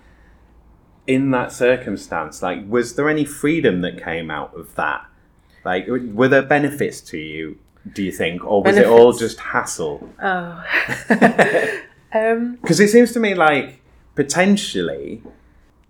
[1.08, 2.42] in that circumstance?
[2.42, 5.06] Like, was there any freedom that came out of that?
[5.64, 7.58] Like, were there benefits to you,
[7.94, 8.44] do you think?
[8.46, 10.08] Or was it all just hassle?
[10.22, 10.64] oh.
[12.14, 13.82] um, Because it seems to me like
[14.16, 15.22] potentially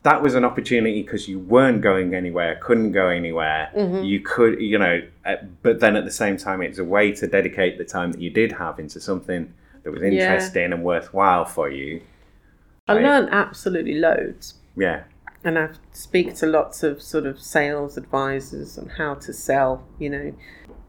[0.04, 3.72] that was an opportunity because you weren't going anywhere, couldn't go anywhere.
[3.76, 4.04] Mm-hmm.
[4.04, 7.28] You could, you know, uh, but then at the same time, it's a way to
[7.28, 11.70] dedicate the time that you did have into something that was interesting and worthwhile for
[11.70, 12.02] you.
[12.88, 13.04] I Right.
[13.04, 14.56] learned absolutely loads.
[14.76, 15.04] Yeah.
[15.44, 19.84] and I speak to lots of sort of sales advisors on how to sell.
[20.00, 20.34] You know,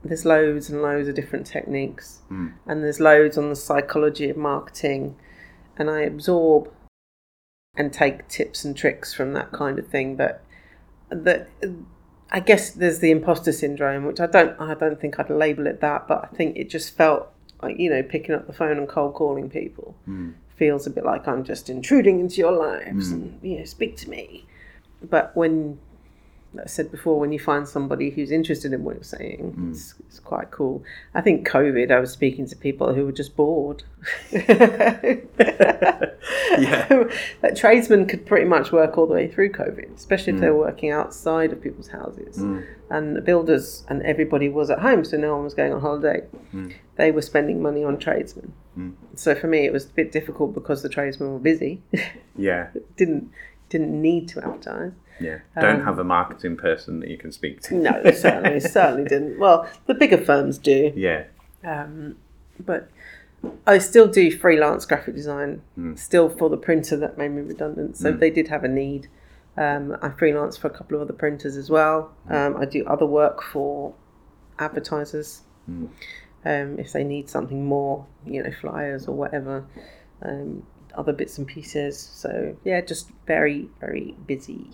[0.05, 2.49] there's loads and loads of different techniques, hmm.
[2.67, 5.17] and there's loads on the psychology of marketing,
[5.77, 6.71] and I absorb
[7.77, 10.17] and take tips and tricks from that kind of thing.
[10.17, 10.45] But
[11.11, 11.49] that
[12.31, 15.81] I guess there's the imposter syndrome, which I don't I don't think I'd label it
[15.81, 17.29] that, but I think it just felt
[17.63, 20.31] like you know picking up the phone and cold calling people hmm.
[20.63, 23.15] Feels a bit like I'm just intruding into your lives mm.
[23.15, 24.47] and you know speak to me.
[25.03, 25.81] But when
[26.55, 29.71] like I said before, when you find somebody who's interested in what you're saying, mm.
[29.71, 30.85] it's, it's quite cool.
[31.15, 33.85] I think COVID, I was speaking to people who were just bored.
[36.59, 37.05] Yeah.
[37.41, 40.55] That tradesmen could pretty much work all the way through COVID, especially if they mm.
[40.55, 42.39] were working outside of people's houses.
[42.39, 42.67] Mm.
[42.91, 46.23] And the builders and everybody was at home, so no one was going on holiday.
[46.97, 48.53] They were spending money on tradesmen.
[49.17, 51.83] So for me, it was a bit difficult because the tradesmen were busy.
[52.37, 52.69] Yeah.
[52.97, 53.31] didn't
[53.69, 54.93] didn't need to advertise.
[55.21, 55.39] Yeah.
[55.61, 57.75] Don't Um, have a marketing person that you can speak to.
[57.75, 59.39] No, certainly, certainly didn't.
[59.39, 61.25] Well, the bigger firms do, Yeah.
[61.65, 62.17] um,
[62.59, 62.89] but
[63.67, 65.95] I still do freelance graphic design, Hmm.
[65.95, 67.97] still for the printer that made me redundant.
[67.97, 69.09] So they did have a need.
[69.57, 72.13] Um, I freelance for a couple of other printers as well.
[72.29, 72.35] Hmm.
[72.35, 73.95] Um, I do other work for
[74.59, 75.87] advertisers Hmm.
[76.45, 79.65] um, if they need something more, you know, flyers or whatever,
[80.23, 81.99] um, other bits and pieces.
[81.99, 84.67] So yeah, just very very busy.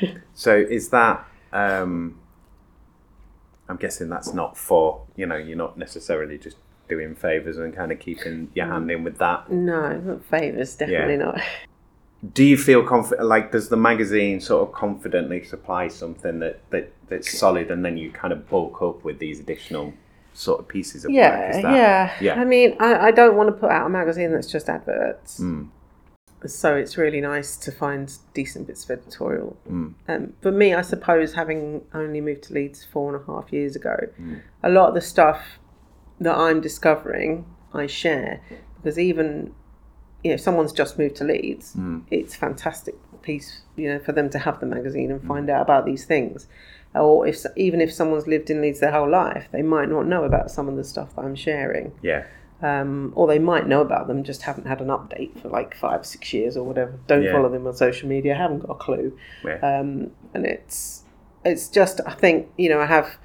[0.34, 1.26] So is that?
[1.52, 2.18] Um,
[3.68, 6.56] I'm guessing that's not for you know you're not necessarily just
[6.88, 9.50] doing favors and kind of keeping your hand in with that.
[9.50, 11.24] no, not favours, definitely Yeah.
[11.24, 11.40] not.
[12.34, 13.26] Do you feel confident?
[13.26, 17.96] Like, does the magazine sort of confidently supply something that, that that's solid, and then
[17.96, 19.92] you kind of bulk up with these additional
[20.42, 21.16] sort of pieces of work?
[21.16, 22.34] Yeah, Is that, yeah, yeah.
[22.40, 25.40] I mean, I, I don't want to put out a magazine that's just adverts.
[25.40, 25.68] Mm,
[26.46, 29.56] So it's really nice to find decent bits of editorial.
[29.70, 33.52] mm, Um, for me, I suppose, having only moved to Leeds four and a half
[33.52, 34.40] years ago, Mm.
[34.62, 35.40] a lot of the stuff
[36.20, 38.40] that I'm discovering, I share
[38.76, 39.54] because even
[40.24, 43.98] you know, if someone's just moved to Leeds, mm, it's a fantastic piece, you know,
[43.98, 46.46] for them to have the magazine and find out about these things.
[46.94, 50.24] Or if even if someone's lived in Leeds their whole life, they might not know
[50.24, 52.24] about some of the stuff that I'm sharing yeah,
[52.62, 56.04] um, or they might know about them, just haven't had an update for like five,
[56.04, 56.98] six years or whatever.
[57.06, 57.32] Don't Yeah.
[57.32, 59.16] follow them on social media, haven't got a clue.
[59.44, 61.04] yeah, Um, and it's
[61.44, 63.16] it's just I think you know I have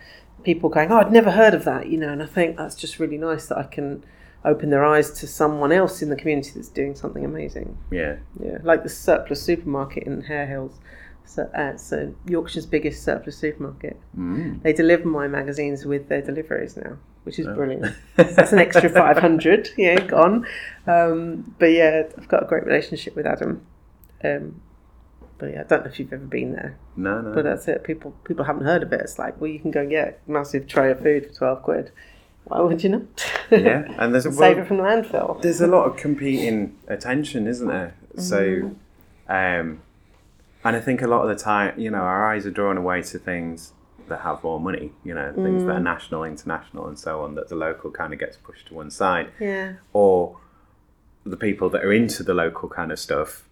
[0.44, 3.00] people going, oh, I'd never heard of that, you know, and I think that's just
[3.00, 4.04] really nice that I can
[4.46, 7.78] open their eyes to someone else in the community that's doing something amazing.
[7.92, 8.16] yeah.
[8.40, 10.80] Yeah, like the surplus supermarket in Harehills.
[11.28, 14.00] So, uh, so Yorkshire's biggest surplus supermarket.
[14.18, 14.62] Mm.
[14.64, 17.54] They deliver my magazines with their deliveries now, which is Oh.
[17.54, 17.94] brilliant.
[18.16, 20.48] That's an extra 500, yeah, gone.
[20.88, 23.62] Um, but yeah, I've got a great relationship with Adam.
[24.24, 24.62] Um,
[25.38, 27.34] but yeah, I don't know if you've ever been there, No, no.
[27.34, 27.84] but that's it.
[27.84, 29.02] People people haven't heard of it.
[29.02, 31.62] It's like, well, you can go and get a massive tray of food for 12
[31.64, 31.92] quid.
[32.46, 33.02] Why would you not?
[33.52, 35.42] yeah, and there's a Save well, it from landfill.
[35.42, 37.94] there's a lot of competing attention, isn't there?
[38.18, 38.72] So,
[39.30, 39.62] Mm-hmm.
[39.70, 39.82] um,
[40.68, 43.02] and I think a lot of the time, you know, our eyes are drawn away
[43.04, 43.74] to things
[44.10, 45.68] that have more money, you know, things Mm.
[45.68, 48.74] that are national, international, and so on, that the local kind of gets pushed to
[48.74, 49.28] one side.
[49.40, 49.74] Yeah.
[49.94, 50.38] Or
[51.26, 53.44] the people that are into the local kind of stuff.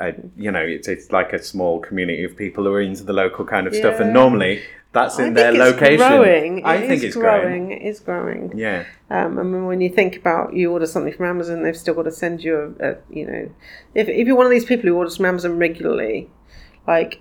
[0.00, 3.12] Uh, you know, it's, it's like a small community of people who are into the
[3.12, 5.98] local kind of stuff, and normally that's in their it's location.
[5.98, 6.64] growing.
[6.64, 7.70] I It think it's growing.
[7.70, 8.52] It is growing.
[8.56, 11.94] Yeah, Um, I mean, when you think about you order something from Amazon, they've still
[11.94, 13.48] got to send you a, a you know,
[13.94, 16.28] if, if you're one of these people who orders from Amazon regularly,
[16.86, 17.20] like,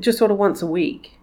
[0.00, 1.18] just order once a week.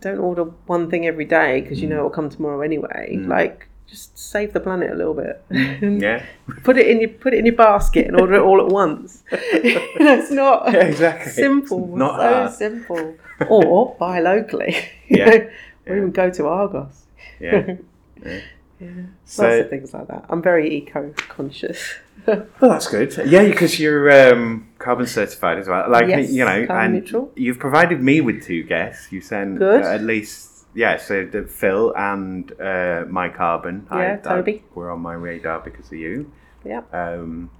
[0.00, 2.00] Don't order one thing every day because you know mm.
[2.00, 3.16] it will come tomorrow anyway.
[3.16, 3.28] Mm.
[3.28, 5.42] Like, just save the planet a little bit.
[5.50, 6.00] Mm.
[6.00, 6.24] yeah,
[6.62, 9.24] put it in your put it in your basket and order it all at once.
[9.32, 11.32] it's not Yeah, exactly.
[11.32, 11.84] simple.
[11.90, 12.52] It's not so hard.
[12.52, 13.16] simple.
[13.48, 14.76] Or buy locally.
[15.08, 15.30] Yeah.
[15.30, 15.52] or
[15.86, 15.96] Yeah.
[15.96, 17.06] even go to Argos.
[17.40, 17.76] yeah.
[18.80, 18.90] Yeah.
[19.24, 20.24] So- Lots of things like that.
[20.28, 21.94] I'm very eco conscious.
[22.26, 23.14] Well, that's good.
[23.26, 25.84] Yeah, because you're um, carbon certified as well.
[25.90, 27.24] Like Yes, you know, and neutral.
[27.44, 29.10] you've provided me with two guests.
[29.12, 29.82] You sent Good.
[29.82, 30.96] uh, at least yeah.
[31.08, 33.86] So the Phil and uh, my carbon.
[33.90, 34.62] Yeah, Toby.
[34.74, 36.30] were on my radar because of you.
[36.64, 36.82] yeah.
[36.92, 37.50] Um,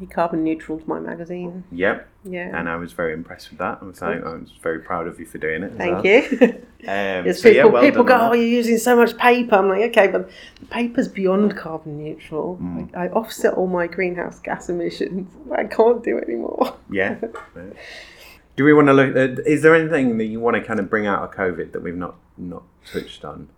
[0.00, 1.64] You carbon neutral my magazine.
[1.72, 2.56] yep, Yeah.
[2.56, 3.78] and I was very impressed with that.
[3.80, 5.72] I was like, I was very proud of you for doing it.
[5.76, 6.06] Thank well.
[6.06, 6.64] you.
[6.80, 9.56] Um, Yes, so, people, yeah, well people go, oh, you're using so much paper.
[9.56, 10.30] I'm like, okay, but
[10.60, 12.56] the paper's beyond carbon neutral.
[12.62, 12.94] Mm.
[12.94, 15.28] I, I offset all my greenhouse gas emissions.
[15.52, 16.76] I can't do anymore.
[16.88, 17.16] Yeah.
[17.56, 17.62] yeah.
[18.54, 19.16] Do we want to look?
[19.16, 21.82] At, is there anything that you want to kind of bring out of COVID that
[21.82, 23.48] we've not not touched on?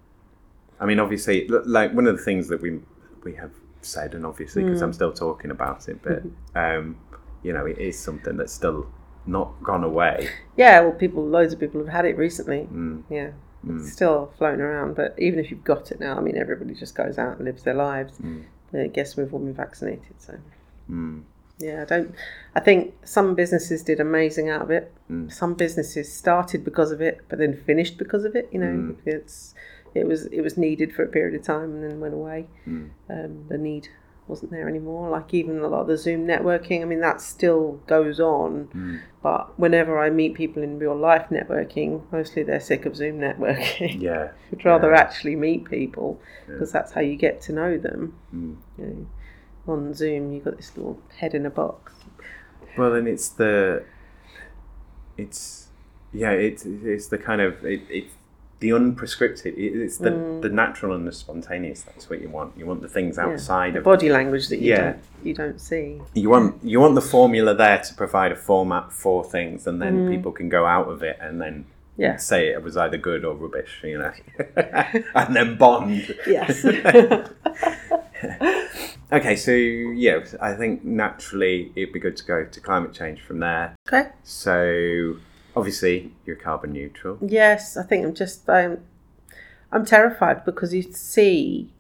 [0.81, 2.81] I mean, obviously, like one of the things that we
[3.23, 3.51] we have
[3.83, 6.23] said, and obviously because I'm still talking about it, but
[6.55, 6.97] um,
[7.43, 8.87] you know, it is something that's still
[9.27, 10.29] not gone away.
[10.57, 12.69] Yeah, well, people, loads of people have had it recently.
[12.73, 13.31] Mm, Yeah,
[13.67, 14.97] mm, it's still floating around.
[14.97, 17.63] But even if you've got it now, I mean, everybody just goes out and lives
[17.63, 18.19] their lives.
[18.19, 20.35] mm, I guess we've all been vaccinated, so
[20.91, 21.23] mm,
[21.59, 22.15] yeah, I don't.
[22.55, 24.93] I think some businesses did amazing out of it.
[25.11, 25.31] Mm.
[25.33, 28.49] Some businesses started because of it, but then finished because of it.
[28.53, 28.97] You know, Mm.
[29.07, 29.55] it's
[29.95, 32.47] it was it was needed for a period of time and then went away.
[32.67, 32.91] mm.
[33.09, 33.89] Um, the need
[34.29, 35.11] wasn't there anymore.
[35.11, 36.83] Like even a lot of the Zoom networking.
[36.83, 38.69] I mean, that still goes on.
[38.75, 39.01] Mm.
[39.23, 44.01] But whenever I meet people in real life networking, mostly they're sick of Zoom networking.
[44.01, 44.31] Yeah.
[44.51, 44.99] Would rather Yeah.
[45.01, 48.15] actually meet people because that's how you get to know them.
[48.33, 48.57] Mm.
[48.79, 49.07] You know,
[49.73, 51.93] on Zoom, you've got this little head in a box.
[52.79, 53.83] Well, and it's the,
[55.17, 55.69] it's,
[56.13, 58.15] yeah, it's it's the kind of it, it's
[58.61, 59.55] the unprescripted.
[59.57, 60.43] It's the Mm.
[60.43, 61.83] the natural and the spontaneous.
[61.83, 62.53] That's what you want.
[62.59, 63.25] You want the things Yeah.
[63.27, 63.85] outside The of.
[63.85, 64.83] body language that you Yeah.
[64.85, 66.01] don't you don't see.
[66.15, 70.07] You want you want the formula there to provide a format for things, and then
[70.07, 70.11] Mm.
[70.15, 71.65] people can go out of it and then
[71.97, 72.17] Yeah.
[72.17, 74.13] say it was either good or rubbish, you know,
[75.15, 76.15] and then bond.
[76.27, 76.65] Yes.
[79.13, 83.41] okay, so yeah, I think naturally it'd be good to go to climate change from
[83.41, 83.77] there.
[83.89, 84.11] Okay.
[84.23, 85.17] So
[85.61, 87.19] obviously you're carbon neutral.
[87.21, 88.79] Yes, I think I'm just um,
[89.71, 91.73] I'm terrified because you see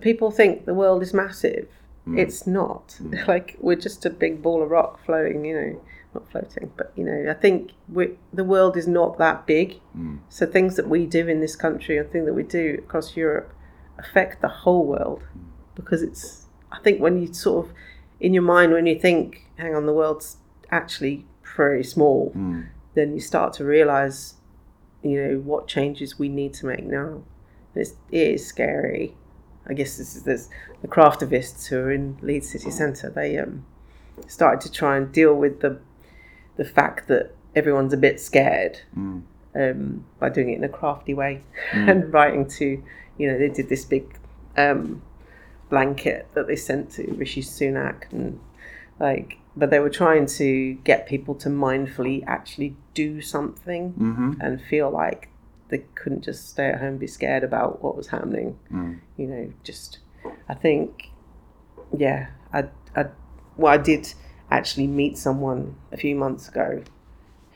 [0.00, 1.68] people think the world is massive.
[2.06, 2.18] Mm.
[2.18, 2.96] It's not.
[3.00, 3.26] Mm.
[3.32, 5.82] Like we're just a big ball of rock floating, you know,
[6.14, 9.80] not floating, but you know, I think we the world is not that big.
[9.96, 10.20] Mm.
[10.28, 13.52] So things that we do in this country and things that we do across Europe
[13.98, 15.22] affect the whole world
[15.74, 17.72] because it's I think when you sort of
[18.20, 20.38] in your mind when you think, hang on, the world's
[20.70, 22.32] actually pretty small,
[22.94, 24.34] then you start to realize,
[25.02, 27.22] you know, what changes we need to make now.
[27.74, 29.16] It's, it is scary.
[29.66, 30.48] I guess this is there's
[30.82, 33.08] the craftivists who are in Leeds City Centre.
[33.08, 33.64] They um,
[34.26, 35.78] started to try and deal with the
[36.56, 38.80] the fact that everyone's a bit scared
[39.54, 42.82] um, by doing it in a crafty way and writing to,
[43.18, 44.18] you know, they did this big
[44.56, 45.02] um,
[45.70, 48.40] blanket that they sent to Rishi Sunak and
[48.98, 54.40] like, but they were trying to get people to mindfully actually do something Mm-hmm.
[54.40, 55.28] and feel like
[55.68, 58.58] they couldn't just stay at home and be scared about what was happening.
[58.70, 59.00] Mm.
[59.16, 59.98] You know, just
[60.48, 61.10] I think,
[61.96, 63.06] yeah, I, I,
[63.56, 64.12] well, I did
[64.50, 66.82] actually meet someone a few months ago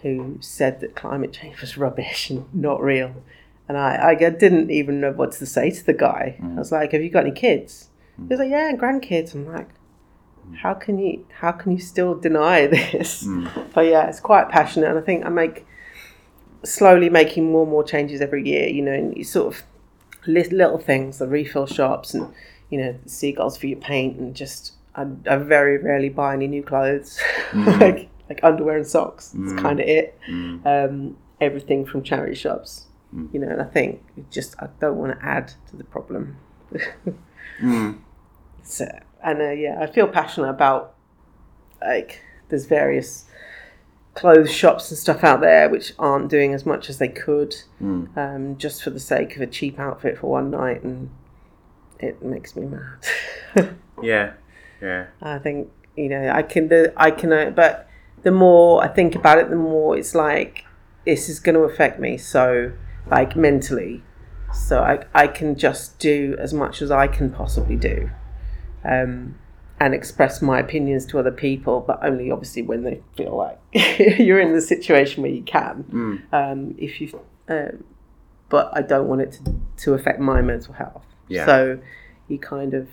[0.03, 3.23] who said that climate change was rubbish and not real.
[3.69, 6.39] And I, I didn't even know what to say to the guy.
[6.41, 6.55] Mm.
[6.55, 8.43] I was like, "Have you got any kids?" He was mm.
[8.45, 9.69] like, "Yeah, grandkids." I'm like,
[10.51, 10.57] Mm.
[10.57, 11.25] "How can you?
[11.41, 13.73] How can you still deny this?" Mm.
[13.75, 15.67] But yeah, it's quite passionate, and I think I make
[16.65, 18.69] slowly making more and more changes every year.
[18.69, 19.63] You know, and you sort of
[20.27, 22.33] li- little things, the refill shops, and
[22.71, 26.47] you know, the seagulls for your paint, and just I, I very rarely buy any
[26.47, 27.19] new clothes,
[27.51, 27.81] mm.
[27.81, 29.35] like like underwear and socks.
[29.39, 30.19] It's kind of it.
[30.65, 32.87] Um, everything from charity shops.
[33.33, 36.37] You know, and I think just I don't want to add to the problem.
[38.63, 38.87] So,
[39.23, 40.95] and uh, yeah, I feel passionate about
[41.81, 43.27] like there's various
[44.15, 47.55] clothes shops and stuff out there which aren't doing as much as they could,
[48.17, 51.11] um, just for the sake of a cheap outfit for one night, and
[51.99, 53.77] it makes me mad.
[54.03, 54.35] Yeah,
[54.83, 55.07] yeah.
[55.23, 57.89] I think you know I can the I can uh, but
[58.23, 60.65] the more I think about it, the more it's like
[61.07, 62.19] this is going to affect me.
[62.19, 62.73] So
[63.11, 64.03] like mentally,
[64.53, 68.11] so I I can just do as much as I can possibly do,
[68.87, 69.39] um,
[69.79, 73.59] and express my opinions to other people, but only obviously when they feel like
[74.19, 75.85] you're in the situation where you can.
[76.33, 77.85] Um, if you, um,
[78.49, 81.05] but I don't want it to to affect my mental health.
[81.29, 81.47] Yeah.
[81.47, 81.79] So
[82.29, 82.89] you kind of,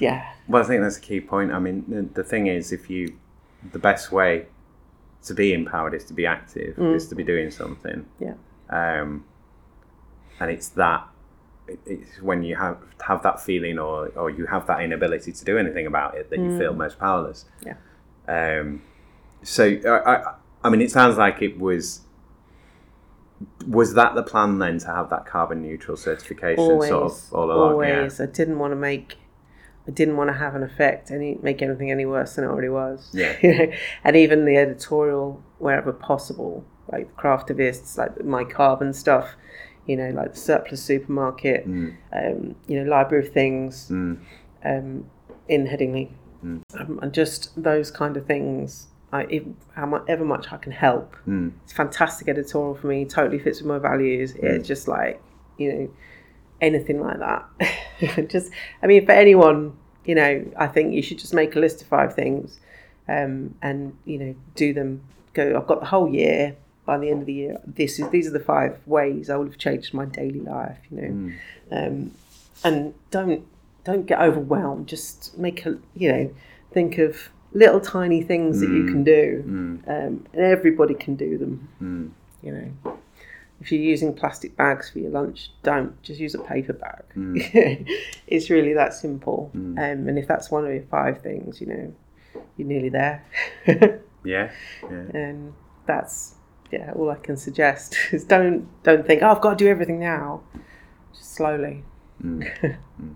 [0.00, 0.32] yeah.
[0.48, 1.52] Well, I think that's a key point.
[1.52, 3.16] I mean, the, the thing is, if you,
[3.72, 4.46] the best way
[5.24, 8.06] to be empowered is to be active, is to be doing something.
[8.20, 8.34] Yeah.
[8.68, 9.24] Um,
[10.40, 11.06] and it's that,
[11.66, 15.58] it's when you have have that feeling or, or you have that inability to do
[15.58, 17.46] anything about it that you feel most powerless.
[17.64, 17.76] Yeah.
[18.28, 18.82] Um,
[19.42, 20.34] so, I, I,
[20.64, 22.00] I mean, it sounds like it was.
[23.66, 27.44] Was that the plan then to have that carbon neutral certification always, sort of all
[27.52, 27.72] along?
[27.72, 28.20] always.
[28.20, 29.16] I didn't want to make,
[29.86, 32.68] I didn't want to have an effect, any make anything any worse than it already
[32.68, 33.10] was.
[33.12, 33.36] Yeah.
[34.04, 39.34] and even the editorial, wherever possible, like craftivists, like my carbon stuff,
[39.86, 41.94] you know, like the surplus supermarket, Mm.
[42.12, 44.18] um, you know, library of things, Mm.
[44.64, 45.06] um,
[45.48, 46.08] in Headingley,
[46.44, 46.62] Mm.
[46.80, 48.88] um, and just those kind of things.
[49.12, 51.52] I, if, however much I can help, Mm.
[51.62, 53.04] it's fantastic editorial for me.
[53.04, 54.34] Totally fits with my values.
[54.36, 55.20] It's just like
[55.56, 55.88] you know
[56.60, 58.28] anything like that.
[58.28, 58.50] just
[58.82, 59.74] I mean, for anyone,
[60.04, 62.58] you know, I think you should just make a list of five things,
[63.08, 65.02] um, and you know, do them.
[65.34, 65.56] Go.
[65.56, 66.56] I've got the whole year.
[66.86, 69.48] By the end of the year, this is these are the five ways I would
[69.48, 70.78] have changed my daily life.
[70.90, 71.32] You know,
[71.78, 72.10] um,
[72.62, 73.46] and don't
[73.84, 74.86] don't get overwhelmed.
[74.86, 76.30] Just make a you know
[76.72, 79.42] think of little tiny things that you can do,
[79.86, 81.68] um, and everybody can do them.
[82.42, 82.96] You know,
[83.60, 87.02] if you're using plastic bags for your lunch, don't just use a paper bag.
[88.26, 89.50] it's really that simple.
[89.54, 89.78] Um,
[90.08, 91.94] and if that's one of your five things, you know,
[92.58, 93.24] you're nearly there.
[94.26, 94.50] Yeah.
[94.82, 95.06] Yeah.
[95.14, 95.52] and
[95.86, 96.33] that's
[96.74, 99.98] yeah, all I can suggest is don't don't think oh I've got to do everything
[99.98, 100.42] now.
[101.12, 101.84] Just slowly.
[102.22, 102.78] Mm.
[103.02, 103.14] Mm.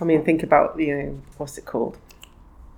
[0.00, 1.98] I mean, think about you know what's it called,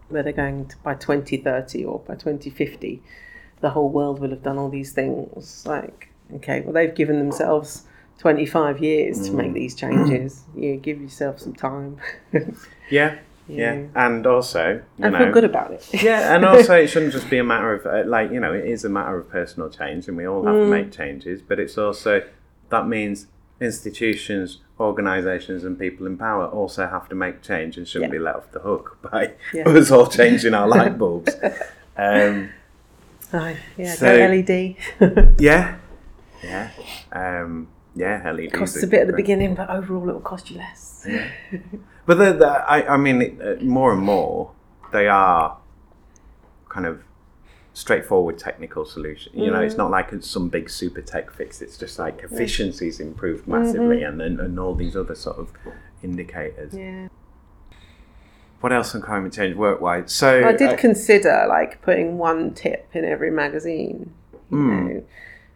[0.08, 3.02] where they're going to, by twenty thirty or by twenty fifty,
[3.60, 5.66] the whole world will have done all these things.
[5.66, 7.84] Like okay, well they've given themselves
[8.18, 9.54] twenty five years to make mm.
[9.54, 10.44] these changes.
[10.56, 11.98] You give yourself some time.
[12.90, 13.18] Yeah.
[13.46, 13.74] Yeah.
[13.74, 13.86] Yeah.
[13.94, 15.86] And also, you I know, feel good about it.
[16.02, 18.64] yeah, and also it shouldn't just be a matter of uh, like you know it
[18.64, 20.70] is a matter of personal change, and we all have to Mm.
[20.70, 21.42] make changes.
[21.42, 22.22] But it's also
[22.70, 23.26] that means
[23.60, 28.18] institutions, organisations, and people in power also have to make change and shouldn't Yeah.
[28.18, 29.68] be let off the hook by Yeah.
[29.68, 31.34] us all changing our light bulbs.
[31.96, 32.50] Um,
[33.32, 34.76] Oh, yeah, So- LED.
[35.40, 35.76] yeah,
[36.42, 36.70] yeah,
[37.12, 37.66] um,
[37.96, 38.30] yeah.
[38.30, 41.06] LEDs Costs a bit at the beginning, but overall it will cost you less.
[42.06, 44.50] But the, the, I, I mean, uh, more and more
[44.92, 45.56] they are
[46.68, 47.02] kind of
[47.72, 49.32] straightforward technical solution.
[49.34, 51.60] You know, it's not like it's some big super tech fix.
[51.60, 55.50] It's just like efficiency's improved massively, and then and all these other sort of
[56.02, 56.74] indicators.
[56.74, 57.08] Yeah.
[58.60, 60.12] What else on climate change work wise?
[60.12, 64.12] So I did uh, consider like putting one tip in every magazine,
[64.50, 64.86] you Hmm.
[64.86, 65.04] know.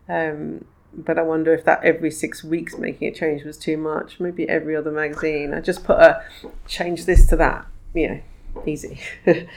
[0.09, 4.20] Um, but I wonder if that every six weeks making a change was too much.
[4.20, 5.55] Maybe every other magazine.
[5.55, 6.22] I just put a
[6.66, 7.66] change this to that.
[7.95, 8.20] You know,
[8.66, 9.01] easy.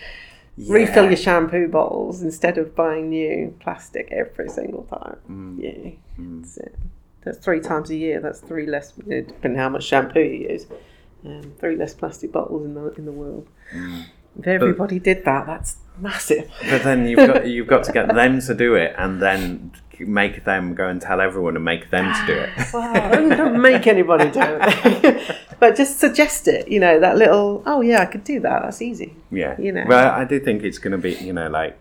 [0.57, 5.17] Refill your shampoo bottles instead of buying new plastic every single time.
[5.25, 5.59] Hmm.
[5.59, 6.75] Yeah, that's it.
[7.23, 8.19] That's three times a year.
[8.19, 10.67] That's three less, depending how much shampoo you use.
[11.25, 13.47] Um, three less plastic bottles in the in the world.
[13.71, 14.01] Hmm.
[14.39, 16.49] If everybody did that, that's massive.
[16.69, 19.71] But then you've got you've got to get them to do it, and then
[20.07, 22.49] make them go and tell everyone and make them to do it.
[22.73, 26.67] Well, don't, make anybody do it, but just suggest it.
[26.67, 27.63] You know that little.
[27.65, 28.63] Oh yeah, I could do that.
[28.63, 29.15] That's easy.
[29.31, 29.85] Yeah, You know.
[29.87, 31.77] Well, I do think it's going to be, you know, like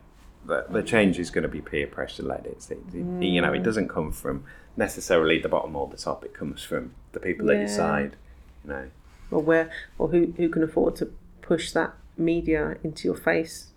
[0.46, 2.46] the, the change is going to be peer pressure led.
[2.46, 3.64] It's, it, it- you know, it mm.
[3.64, 4.44] doesn't come from
[4.76, 6.24] necessarily the bottom or the top.
[6.24, 7.66] It comes from the people that Yeah.
[7.66, 8.16] decide.
[8.64, 8.90] You know,
[9.30, 11.12] Or where, or who who can afford to
[11.42, 13.69] push that media into your face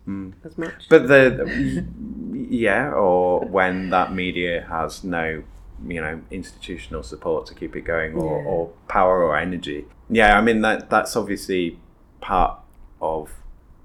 [0.43, 0.87] as much.
[0.89, 1.85] but the
[2.33, 5.43] yeah, or when that media has no,
[5.87, 8.47] you know, institutional support to keep it going, or, Yeah.
[8.47, 9.85] or power or energy.
[10.09, 11.79] Yeah, I mean that that's obviously
[12.21, 12.59] part
[13.01, 13.31] of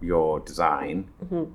[0.00, 1.50] your design, Mm-hmm.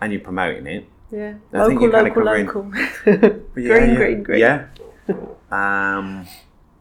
[0.00, 0.84] and you're promoting it.
[1.10, 2.72] yeah, I local, local, local.
[3.06, 4.40] Yeah, green, yeah, green, green.
[4.40, 4.66] Yeah.
[5.50, 6.26] um,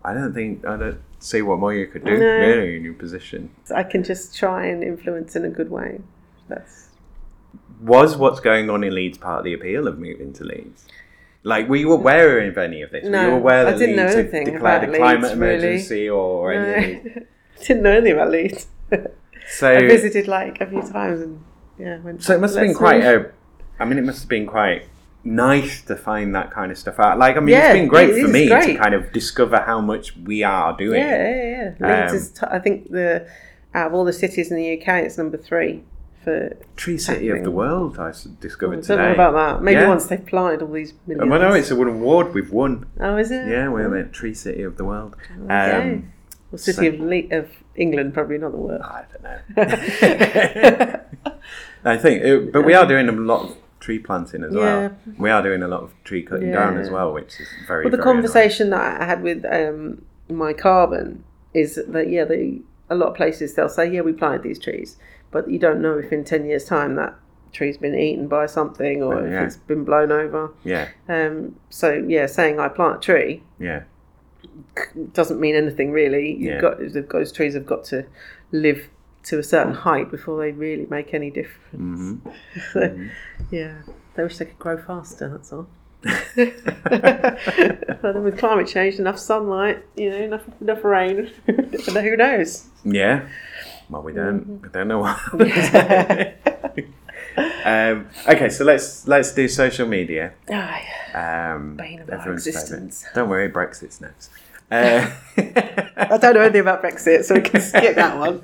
[0.03, 2.25] I don't think I don't see what more you could do No.
[2.25, 3.49] really in your position.
[3.73, 6.01] I can just try and influence in a good way.
[6.47, 6.89] That's
[7.81, 10.85] Was what's going on in Leeds part of the appeal of moving to Leeds?
[11.43, 13.03] Like, were you aware of any of this?
[13.03, 15.21] were No, you aware I that didn't know Leeds had anything declared about a climate
[15.23, 15.53] Leeds, really.
[15.55, 16.59] emergency or No.
[16.59, 17.23] any of these?
[17.67, 18.67] didn't know anything about Leeds.
[19.47, 21.43] So, I visited like a few times and
[21.77, 22.23] yeah, went.
[22.23, 23.31] so it must have been quite a.
[23.79, 24.87] I mean, it must have been quite
[25.23, 27.19] nice to find that kind of stuff out.
[27.19, 29.81] Like, I mean, Yeah, it's been great it for me to kind of discover how
[29.81, 30.99] much we are doing.
[31.01, 32.01] Yeah, yeah, yeah.
[32.03, 32.29] Leeds Um, is.
[32.31, 33.27] T- I think the
[33.75, 35.83] out of all the cities in the UK, it's number three
[36.25, 36.57] for.
[36.75, 37.51] Tree City of the.
[37.51, 39.63] World, I s- I discovered don't know about that.
[39.63, 39.87] Maybe Yeah.
[39.87, 41.29] once they've planted all these millions.
[41.31, 42.85] Well, no, it's an award we've won.
[42.99, 43.47] Oh, is it?
[43.47, 45.15] Yeah, we're the Tree City of the World.
[45.45, 45.71] Okay.
[45.71, 46.11] Um,
[46.51, 48.81] Well, city so- of Le- of England, probably not the word.
[48.81, 50.99] I don't know.
[51.85, 54.61] I think, it, but we are doing a lot of tree planting as Yeah.
[54.61, 54.91] well.
[55.19, 57.83] We are doing a lot of tree cutting down as well, which is very.
[57.85, 61.23] Well, the very conversation that I had with um, my carbon
[61.53, 64.97] is that yeah, they a lot of places they'll say yeah we planted these trees,
[65.35, 67.13] but you don't know if in ten years' time that
[67.51, 70.51] tree's been eaten by something or Well, if it's been blown over.
[70.63, 70.87] annoying.
[71.09, 73.83] Um, so yeah, saying I plant a tree Yeah,
[75.13, 76.31] doesn't mean anything really.
[76.31, 76.61] You've Yeah.
[76.61, 76.77] got
[77.11, 78.05] those trees have got to
[78.51, 78.89] live
[79.23, 81.75] to a certain height before they really make any difference.
[81.75, 82.15] hmm
[82.73, 82.81] So,
[83.51, 83.75] yeah,
[84.15, 85.27] they wish they could grow faster.
[85.29, 85.67] That's all.
[86.35, 91.31] but then with climate change, enough sunlight, you know, enough enough rain.
[91.47, 92.67] who knows?
[92.83, 93.27] yeah.
[93.89, 94.41] Well, we don't.
[94.41, 94.63] Mm-hmm.
[94.63, 95.19] We don't know what.
[97.65, 100.33] um, okay, so let's let's do social media.
[100.49, 100.85] Aye.
[101.13, 103.05] Um, Bane of our existence.
[103.13, 104.29] Don't worry, Brexit's next.
[104.71, 105.07] Uh,
[105.37, 108.41] I don't know anything about Brexit, so we can skip that one.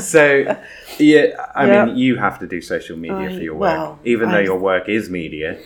[0.00, 0.56] so
[0.98, 1.84] yeah i Yeah.
[1.86, 4.56] mean you have to do social media I- for your work well, even though your
[4.58, 5.58] work is media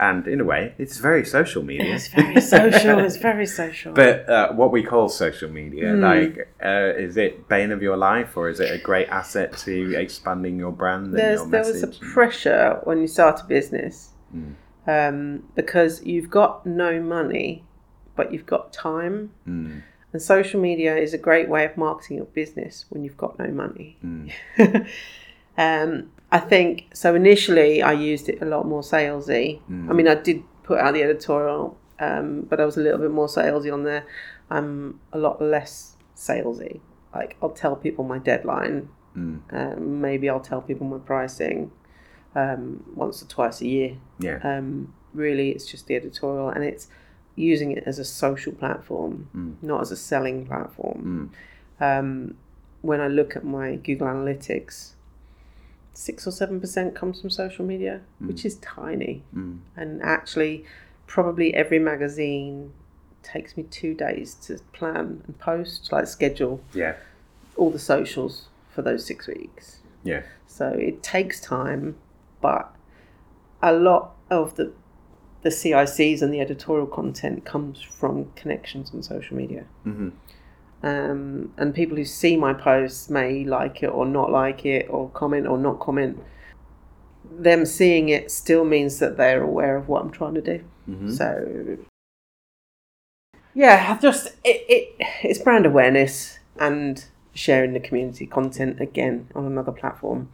[0.00, 2.98] and in a way it's very social media it's very social.
[3.00, 3.92] It's very social.
[3.92, 6.02] but uh, what we call social media Hmm.
[6.02, 6.34] like
[6.64, 10.58] uh, is it bane of your life or is it a great asset to expanding
[10.58, 14.54] your brand your there was a pressure when you start a business Mm.
[14.86, 17.64] um, because you've got no money,
[18.14, 19.30] but you've got time.
[19.48, 19.80] Mm,
[20.12, 23.48] And social media is a great way of marketing your business when you've got no
[23.48, 23.96] money.
[24.04, 24.30] mm,
[25.58, 27.14] um, I think so.
[27.14, 29.60] Initially, I used it a lot more salesy.
[29.70, 29.90] Mm.
[29.90, 33.10] I mean, I did put out the editorial, um, but I was a little bit
[33.10, 34.04] more salesy on there.
[34.50, 36.80] I'm a lot less salesy.
[37.14, 38.88] Like I'll tell people my deadline.
[39.16, 39.40] mm.
[39.52, 41.70] Um, maybe I'll tell people my pricing
[42.34, 43.96] um, once or twice a year.
[44.20, 46.88] yeah Um, really, it's just the editorial, and it's
[47.36, 49.54] using it as a social platform, Mm.
[49.62, 51.32] not as a selling platform.
[51.80, 51.98] Mm.
[52.00, 52.34] Um,
[52.82, 54.92] when I look at my Google Analytics,
[55.98, 59.24] six or seven percent comes from social media, which is tiny.
[59.34, 59.58] Mm.
[59.76, 60.64] And actually,
[61.08, 62.72] probably every magazine
[63.24, 66.94] takes me two days to plan and post, like schedule Yeah.
[67.56, 69.78] all the socials for those six weeks.
[70.04, 70.22] Yeah.
[70.46, 71.96] So it takes time,
[72.40, 72.72] but
[73.60, 74.72] a lot of the
[75.42, 79.64] the CICs and the editorial content comes from connections on social media.
[79.84, 80.10] hmm
[80.82, 85.10] Um, and people who see my posts may like it or not like it or
[85.10, 86.22] comment or not comment.
[87.30, 90.64] Them seeing it still means that they're aware of what I'm trying to do.
[90.86, 91.78] hmm So
[93.54, 97.04] yeah, I just it, it it's brand awareness and
[97.34, 100.30] sharing the community content again on another platform.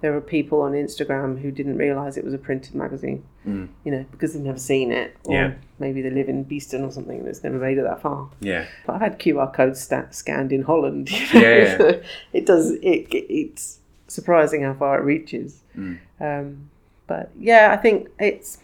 [0.00, 3.68] There are people on Instagram who didn't realise it was a printed magazine, Mm.
[3.84, 5.52] you know, because they've never seen it, or Yeah.
[5.80, 8.28] maybe they live in Beeston or something that's never made it that far.
[8.40, 8.66] Yeah.
[8.86, 9.80] But I've had QR codes
[10.10, 11.10] scanned in Holland.
[11.32, 11.48] You know?
[11.56, 11.78] Yeah.
[11.78, 12.00] so
[12.32, 12.70] it does.
[12.82, 15.62] It it's surprising how far it reaches.
[15.76, 15.98] Mm.
[16.20, 16.70] Um,
[17.08, 18.58] but yeah, I think it's.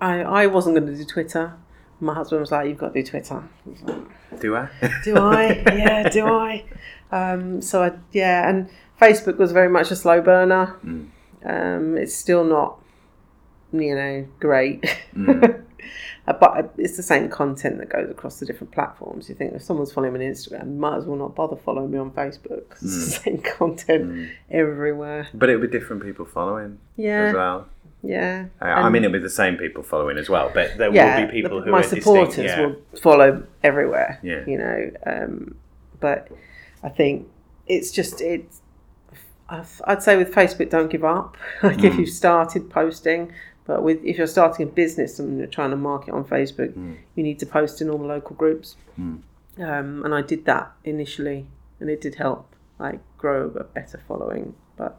[0.00, 1.54] I I wasn't going to do Twitter.
[2.00, 4.68] My husband was like, "You've got to do Twitter." I like, Do I?
[5.04, 5.62] do I?
[5.76, 6.64] yeah, do I?
[7.12, 8.68] Um, so I yeah, and
[9.00, 10.76] Facebook was very much a slow burner.
[10.84, 11.08] Mm.
[11.44, 12.78] Um, it's still not,
[13.72, 14.82] you know, great.
[15.14, 15.60] Mm.
[16.26, 19.28] Uh, but it's the same content that goes across the different platforms.
[19.28, 21.98] You think if someone's following me on Instagram, might as well not bother following me
[21.98, 24.30] on Facebook 'cause it's the same content Mm.
[24.50, 25.28] everywhere.
[25.34, 27.66] But it would be different people following Yeah, as well.
[28.02, 28.46] yeah.
[28.62, 31.26] I, I mean, it'd be the same people following as well, but there yeah, will
[31.26, 32.58] be people the- who my are supporters distinct.
[32.58, 32.66] Yeah.
[32.68, 34.18] will follow everywhere.
[34.22, 34.44] Yeah.
[34.46, 34.90] you know.
[35.04, 35.56] Um,
[36.00, 36.28] but
[36.82, 37.28] I think
[37.66, 38.62] it's just it's.
[39.48, 41.36] I'd say with Facebook, don't give up.
[41.62, 41.84] Like Mm.
[41.84, 43.32] if you've started posting,
[43.66, 46.96] but with if you're starting a business and you're trying to market on Facebook, Mm.
[47.14, 48.76] you need to post in all the local groups.
[48.98, 49.20] Mm.
[49.58, 51.46] Um, and I did that initially,
[51.80, 54.54] and it did help like grow a better following.
[54.76, 54.96] But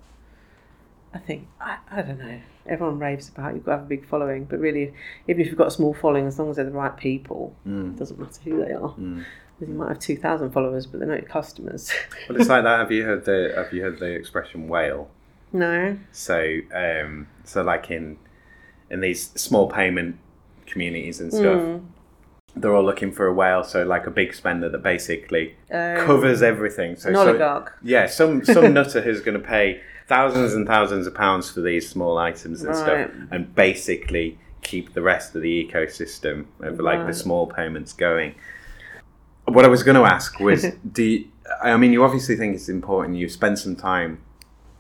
[1.14, 2.40] I think I, I don't know.
[2.68, 4.94] Everyone raves about you've got to have a big following, but really,
[5.28, 7.94] even if you've got a small following, as long as they're the right people, Mm.
[7.94, 8.94] it doesn't matter who they are.
[9.60, 11.92] Because you might have two thousand followers, but they're not your customers.
[12.30, 12.80] Well, it's like that.
[12.80, 15.10] Have you heard the Have you heard the expression whale?
[15.54, 15.98] no.
[16.12, 18.18] So, um, so like in
[18.90, 20.18] in these small payment
[20.66, 21.86] communities and stuff, Mm.
[22.56, 23.64] they're all looking for a whale.
[23.64, 26.96] So, like a big spender that basically Um, covers everything.
[26.98, 27.78] So, an so oligarch.
[27.84, 31.88] yeah, some some nutter who's going to pay thousands and thousands of pounds for these
[31.90, 32.78] small items and Right.
[33.10, 38.36] stuff, and basically keep the rest of the ecosystem of like the small payments going.
[39.46, 41.28] What I was going to ask was, do you,
[41.64, 43.18] I mean, you obviously think it's important.
[43.18, 44.22] You spend some time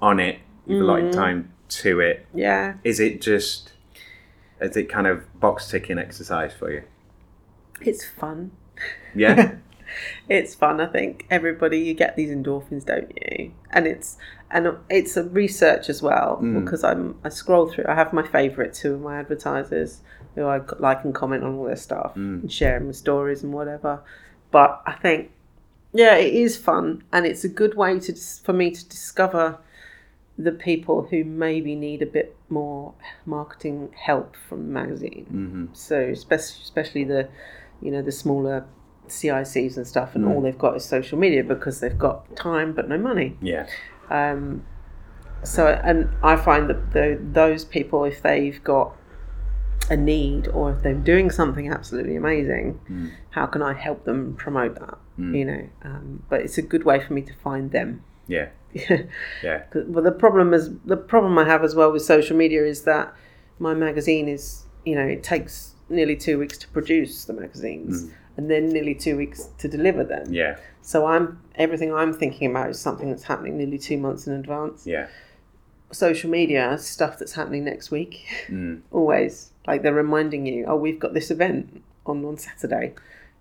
[0.02, 0.40] on it.
[0.66, 1.20] You've allotted Mm-hmm.
[1.20, 2.26] time to it.
[2.34, 2.76] Yeah.
[2.84, 3.74] Is it just,
[4.60, 6.84] is it kind of box ticking exercise for you?
[7.82, 8.52] It's fun.
[9.16, 9.56] Yeah.
[10.30, 10.82] it's fun.
[10.82, 13.52] I think everybody you get these endorphins, don't you?
[13.72, 14.18] And it's
[14.52, 16.64] and it's a research as well Mm.
[16.64, 17.86] because I'm I scroll through.
[17.88, 20.02] I have my favourite two of my advertisers
[20.36, 22.42] who I like and comment on all their stuff Mm.
[22.44, 24.02] and share my stories and whatever.
[24.56, 25.32] But I think
[25.94, 28.14] yeah, it is fun and it's a good way to
[28.46, 29.58] for me to discover
[30.38, 32.94] the people who maybe need a bit more
[33.26, 33.78] marketing
[34.08, 37.28] help from the magazine hmm so especially especially the
[37.82, 38.66] you know the smaller
[39.08, 40.30] CICs and stuff, and Mm.
[40.30, 43.38] all they've got is social media because they've got time but no money.
[43.42, 43.68] Yeah.
[44.10, 44.64] Um,
[45.44, 48.96] so and I find that the, those people, if they've got
[49.90, 53.12] a need or if they're doing something absolutely amazing, Mm.
[53.32, 54.98] how can I help them promote that?
[55.20, 55.38] Mm.
[55.38, 58.02] You know, um, but it's a good way for me to find them.
[58.28, 58.50] Yeah.
[59.44, 59.64] Yeah.
[59.74, 63.14] Well, the problem is the problem I have as well with social media is that
[63.60, 68.12] my magazine is you know it takes nearly two weeks to produce the magazines Mm.
[68.38, 70.34] and then nearly two weeks to deliver them.
[70.34, 70.58] Yeah.
[70.82, 74.86] So I'm everything I'm thinking about is something that's happening nearly two months in advance.
[74.86, 75.08] Yeah.
[75.92, 78.26] Social media stuff that's happening next week.
[78.48, 78.82] Mm.
[78.92, 82.94] Always like they're reminding you, oh, we've got this event on on Saturday.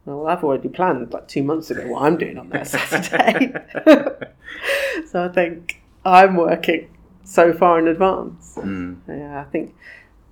[0.04, 3.54] Well, I've already planned like two months ago what I'm doing on that Saturday.
[5.06, 8.56] so I think I'm working so far in advance.
[8.56, 8.98] Mm.
[9.08, 9.74] Yeah, I think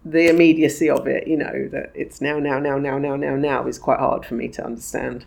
[0.04, 3.66] the immediacy of it, you know, that it's now, now, now, now, now, now, now,
[3.66, 5.24] is quite hard for me to understand.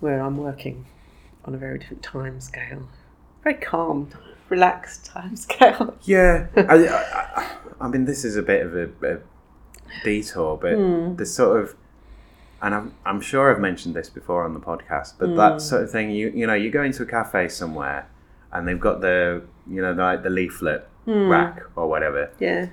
[0.00, 0.86] Where I'm working
[1.44, 2.88] on a very different time scale,
[3.42, 4.10] very calm,
[4.54, 5.94] relaxed time scale.
[6.14, 7.50] Yeah, I, I,
[7.84, 9.18] I mean, this is a bit of a, a
[10.04, 11.16] detour, but Hmm.
[11.16, 11.74] the sort of,
[12.62, 15.90] and I'm, I'm sure I've mentioned this before on the podcast, but that sort of
[15.90, 18.06] thing, you you know, you go into a cafe somewhere,
[18.52, 19.42] and they've got the
[19.74, 22.68] you know like the leaflet rack or whatever, Yeah,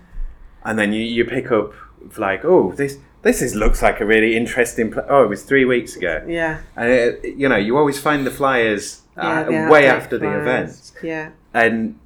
[0.64, 1.74] and then you, you pick up
[2.18, 4.92] like, oh, this this is looks like a really interesting.
[4.92, 8.26] Pl- oh, it was three weeks ago, yeah, and it, you know, you always find
[8.26, 10.42] the flyers uh, the way after the flyers.
[10.48, 11.98] event Yeah, and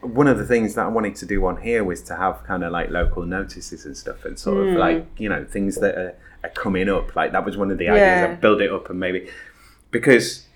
[0.00, 2.64] one of the things that I wanted to do on here was to have kind
[2.64, 4.70] of like local notices and stuff, and sort Hmm.
[4.72, 6.14] of like you know things that are,
[6.44, 7.14] are coming up.
[7.14, 7.94] Like that was one of the Yeah.
[7.94, 8.22] ideas.
[8.22, 9.28] I build it up and maybe
[9.90, 10.46] because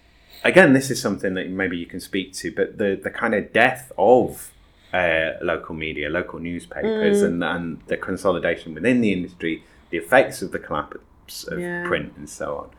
[0.44, 3.52] again, this is something that maybe you can speak to, but the the kind of
[3.52, 4.50] death of
[4.92, 7.26] uh, local media, local newspapers, Hmm.
[7.26, 11.84] and and the consolidation within the industry, the effects of the collapse of Yeah.
[11.86, 12.70] print and so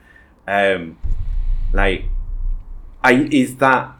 [0.48, 0.76] on.
[0.76, 0.98] Um,
[1.74, 2.06] like,
[3.04, 3.92] I is that.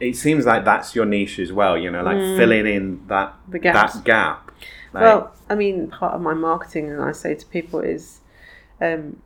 [0.00, 1.76] It seems like that's your niche as well.
[1.78, 3.34] You know, like filling in that.
[3.48, 3.94] The gaps.
[3.94, 4.50] that gap.
[4.92, 8.20] Like, well, I mean, part of my marketing, and I say to people is,
[8.80, 9.20] um,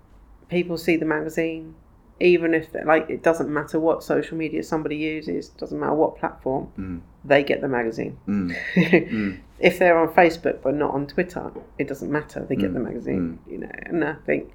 [0.48, 1.74] people see the magazine,
[2.18, 6.68] even if like it doesn't matter what social media somebody uses, doesn't matter what platform,
[6.78, 7.00] Mm.
[7.24, 8.18] they get the magazine.
[8.26, 12.44] mm, mm, if they're on Facebook but not on Twitter, it doesn't matter.
[12.48, 13.70] They get Mm, the magazine, you know.
[13.86, 14.50] And I think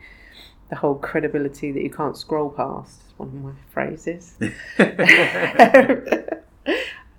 [0.69, 4.35] the whole credibility that you can't scroll past is one of my phrases.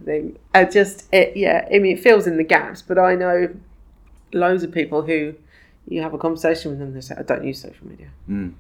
[0.01, 1.69] I think I just it, yeah.
[1.73, 3.55] I mean, it fills in the gaps, but I know
[4.33, 5.35] loads of people who
[5.89, 6.93] you have a conversation with them.
[6.93, 8.53] They say, "I don't use social media." mm,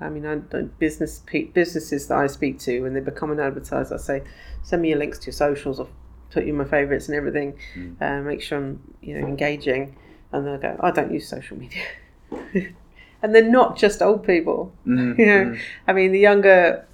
[0.00, 3.40] I mean, I don't business pe- businesses that I speak to when they become an
[3.40, 3.94] advertiser.
[3.94, 4.22] I say,
[4.62, 5.78] send me your links to your socials.
[5.78, 5.90] I'll
[6.30, 7.58] put you my favourites and everything.
[8.00, 9.96] Uh, make sure I'm you know engaging.
[10.32, 11.82] And they'll go, I don't use social media.
[13.22, 14.72] and they're not just old people.
[14.86, 15.58] mm, You know, mm.
[15.88, 16.86] I mean, the younger,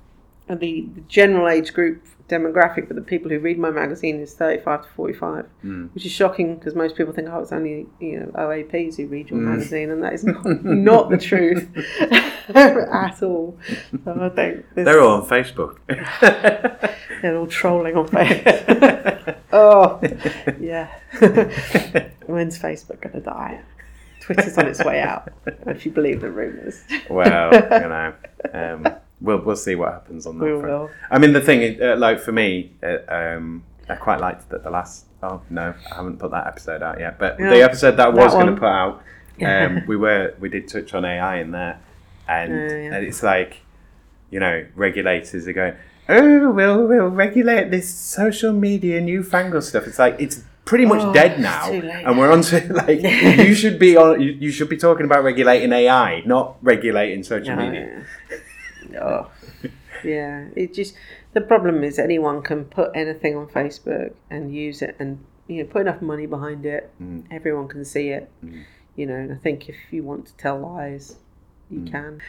[0.48, 4.82] the, the general age group demographic for the people who read my magazine is 35
[4.82, 5.94] to 45, Mm.
[5.94, 9.30] which is shocking because most people think, oh, it's only, you know, OAPs who read
[9.30, 9.44] your Mm.
[9.44, 11.68] magazine, and that is not, not the truth
[12.54, 13.56] at all.
[14.04, 15.76] So I think this, They're all on Facebook.
[17.22, 19.36] they're all trolling on Facebook.
[19.52, 20.00] oh,
[20.60, 20.88] yeah.
[22.26, 23.60] When's Facebook going to die?
[24.26, 25.28] Twitter's on its way out,
[25.66, 26.82] if you believe the rumours.
[27.08, 28.14] well, you know,
[28.52, 28.86] um,
[29.20, 30.44] we'll we'll see what happens on that.
[30.44, 30.64] We front.
[30.66, 30.90] will.
[31.10, 34.70] I mean, the thing, uh, like for me, uh, um, I quite liked that the
[34.70, 35.06] last.
[35.22, 37.18] Oh no, I haven't put that episode out yet.
[37.18, 39.02] But the episode that I was going to put out,
[39.44, 41.80] um, we were we did touch on AI in there,
[42.28, 42.94] and, Oh, yeah.
[42.94, 43.58] and it's like,
[44.30, 45.74] you know, regulators are going,
[46.08, 49.86] oh, we'll we'll regulate this social media newfangled stuff.
[49.86, 53.78] It's like it's pretty much Oh, dead now, and we're on to like you should
[53.78, 54.20] be on.
[54.20, 58.04] You, you should be talking about regulating AI, not regulating social media.
[58.30, 58.38] Yeah.
[59.00, 59.30] Oh,
[60.04, 60.46] yeah.
[60.54, 60.94] It just
[61.32, 65.68] the problem is anyone can put anything on Facebook and use it, and you know
[65.68, 66.90] put enough money behind it.
[67.02, 67.24] Mm.
[67.30, 68.30] Everyone can see it.
[68.44, 68.64] Mm.
[68.94, 71.16] You know, and I think if you want to tell lies,
[71.70, 71.90] you Mm.
[71.90, 72.22] can.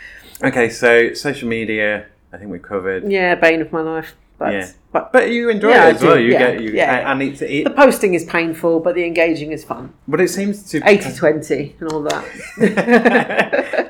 [0.43, 3.09] Okay, so social media, I think we covered.
[3.09, 4.15] Yeah, bane of my life.
[4.39, 4.69] But Yeah.
[4.91, 6.19] but But you enjoy Yeah, it as well.
[6.19, 7.11] You yeah, get you, yeah.
[7.11, 9.93] and it's it, the posting is painful, but the engaging is fun.
[10.07, 12.23] but it seems to 80-20 and all that.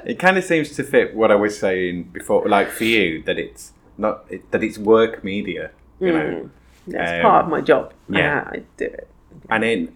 [0.06, 3.38] it kind of seems to fit what I was saying before, like for you that
[3.38, 6.50] it's not it, that it's work media, you know, Mm.
[6.90, 7.94] That's Um, part of my job.
[8.10, 8.40] yeah.
[8.40, 9.08] and I do it.
[9.50, 9.90] and it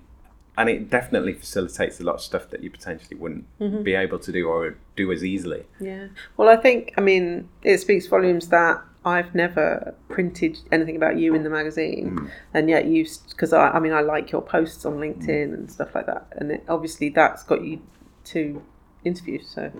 [0.57, 3.83] and it definitely facilitates a lot of stuff that you potentially wouldn't Mm-hmm.
[3.83, 5.63] be able to do or do as easily.
[5.79, 6.07] Yeah.
[6.35, 11.33] Well, I think, I mean, it speaks volumes that I've never printed anything about you
[11.33, 12.29] in the magazine, Mm.
[12.53, 15.95] and yet you, because I, I mean, I like your posts on LinkedIn and stuff
[15.95, 17.81] like that, and it, obviously that's got you
[18.25, 18.61] to
[19.03, 19.47] interviews.
[19.47, 19.71] So,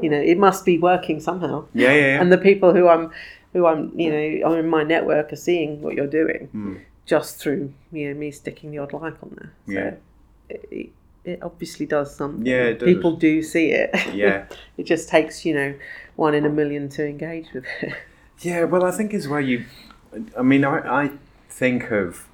[0.00, 1.66] you know, it must be working somehow.
[1.74, 2.20] Yeah, yeah, yeah.
[2.22, 3.10] And the people who I'm,
[3.52, 6.80] who I'm, you know, are in my network are seeing what you're doing Mm.
[7.04, 9.52] just through, you know, me sticking the odd like on there.
[9.66, 9.94] So Yeah.
[10.70, 10.90] It,
[11.24, 12.46] it obviously does something.
[12.46, 12.86] Yeah, it does.
[12.86, 13.90] People do see it.
[14.14, 14.46] Yeah.
[14.78, 15.74] it just takes, you know,
[16.16, 17.92] one in a million to engage with it.
[18.42, 19.64] Yeah, well, I think as well you.
[20.38, 21.10] I mean, I, I
[21.48, 22.28] think of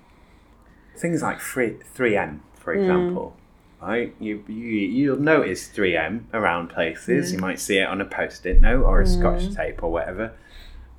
[0.96, 2.80] things like three three M, for Mm.
[2.80, 3.36] example.
[3.80, 7.30] Right, you you you'll notice three M around places.
[7.30, 7.34] Mm.
[7.34, 10.32] You might see it on a post-it note or a Scotch tape or whatever.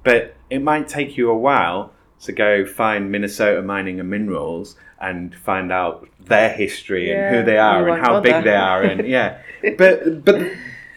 [0.03, 1.91] But it might take you a while
[2.21, 7.57] to go find Minnesota Mining and Minerals and find out their history and who they
[7.57, 9.39] are and how big they are and yeah.
[9.77, 10.49] But but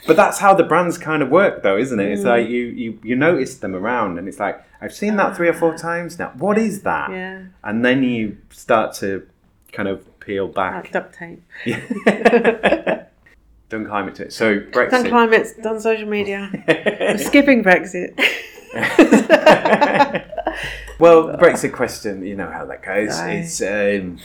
[0.07, 2.05] but that's how the brands kind of work though, isn't it?
[2.05, 2.13] Mm.
[2.13, 5.49] It's like you, you you notice them around and it's like I've seen that three
[5.49, 6.33] or four times now.
[6.37, 7.11] What is that?
[7.11, 7.45] yeah.
[7.63, 9.27] And then you start to
[9.73, 10.93] kind of peel back.
[10.93, 11.43] duct tape.
[13.69, 14.33] Done climate change.
[14.33, 14.91] So Brexit.
[14.91, 15.49] Done climate.
[15.63, 16.51] done social media.
[16.69, 18.19] We're skipping Brexit.
[20.99, 23.19] well, Brexit question, you know how that goes.
[23.19, 24.19] It's, um,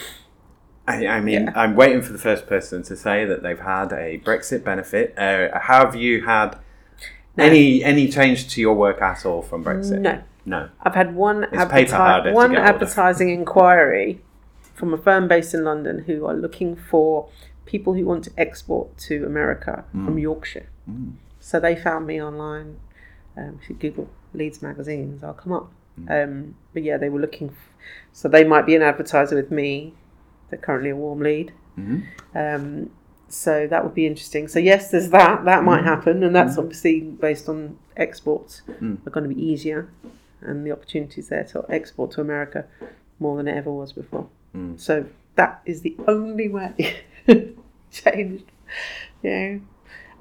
[0.87, 1.53] I, I mean, Yeah.
[1.55, 5.13] I'm waiting for the first person to say that they've had a Brexit benefit.
[5.17, 6.57] Uh, have you had
[7.35, 7.43] No.
[7.45, 9.99] any any change to your work at all from Brexit?
[9.99, 10.21] No.
[10.45, 10.69] No.
[10.81, 12.75] I've had one, It's paper harder adverti- one get hold of.
[12.81, 14.21] advertising inquiry
[14.73, 17.27] from a firm based in London who are looking for
[17.65, 20.05] people who want to export to America Mm.
[20.05, 20.67] from Yorkshire.
[21.41, 22.77] So they found me online.
[23.35, 25.69] Um, if you Google Leeds magazines, I'll come up.
[26.09, 27.49] Um, but yeah, they were looking.
[27.49, 27.73] F-
[28.13, 29.93] so they might be an advertiser with me.
[30.49, 31.51] They're currently a warm lead.
[31.77, 32.03] Mhm.
[32.35, 32.89] Um,
[33.29, 34.47] so that would be interesting.
[34.47, 35.45] So yes, there's that.
[35.45, 35.85] That might Mm.
[35.85, 39.05] happen, and that's obviously based on exports Mm.
[39.05, 39.89] are going to be easier,
[40.41, 42.65] and the opportunities there to export to America
[43.19, 44.27] more than it ever was before.
[44.55, 44.79] Mm.
[44.79, 46.73] So that is the only way
[47.91, 48.45] changed.
[49.21, 49.57] Yeah,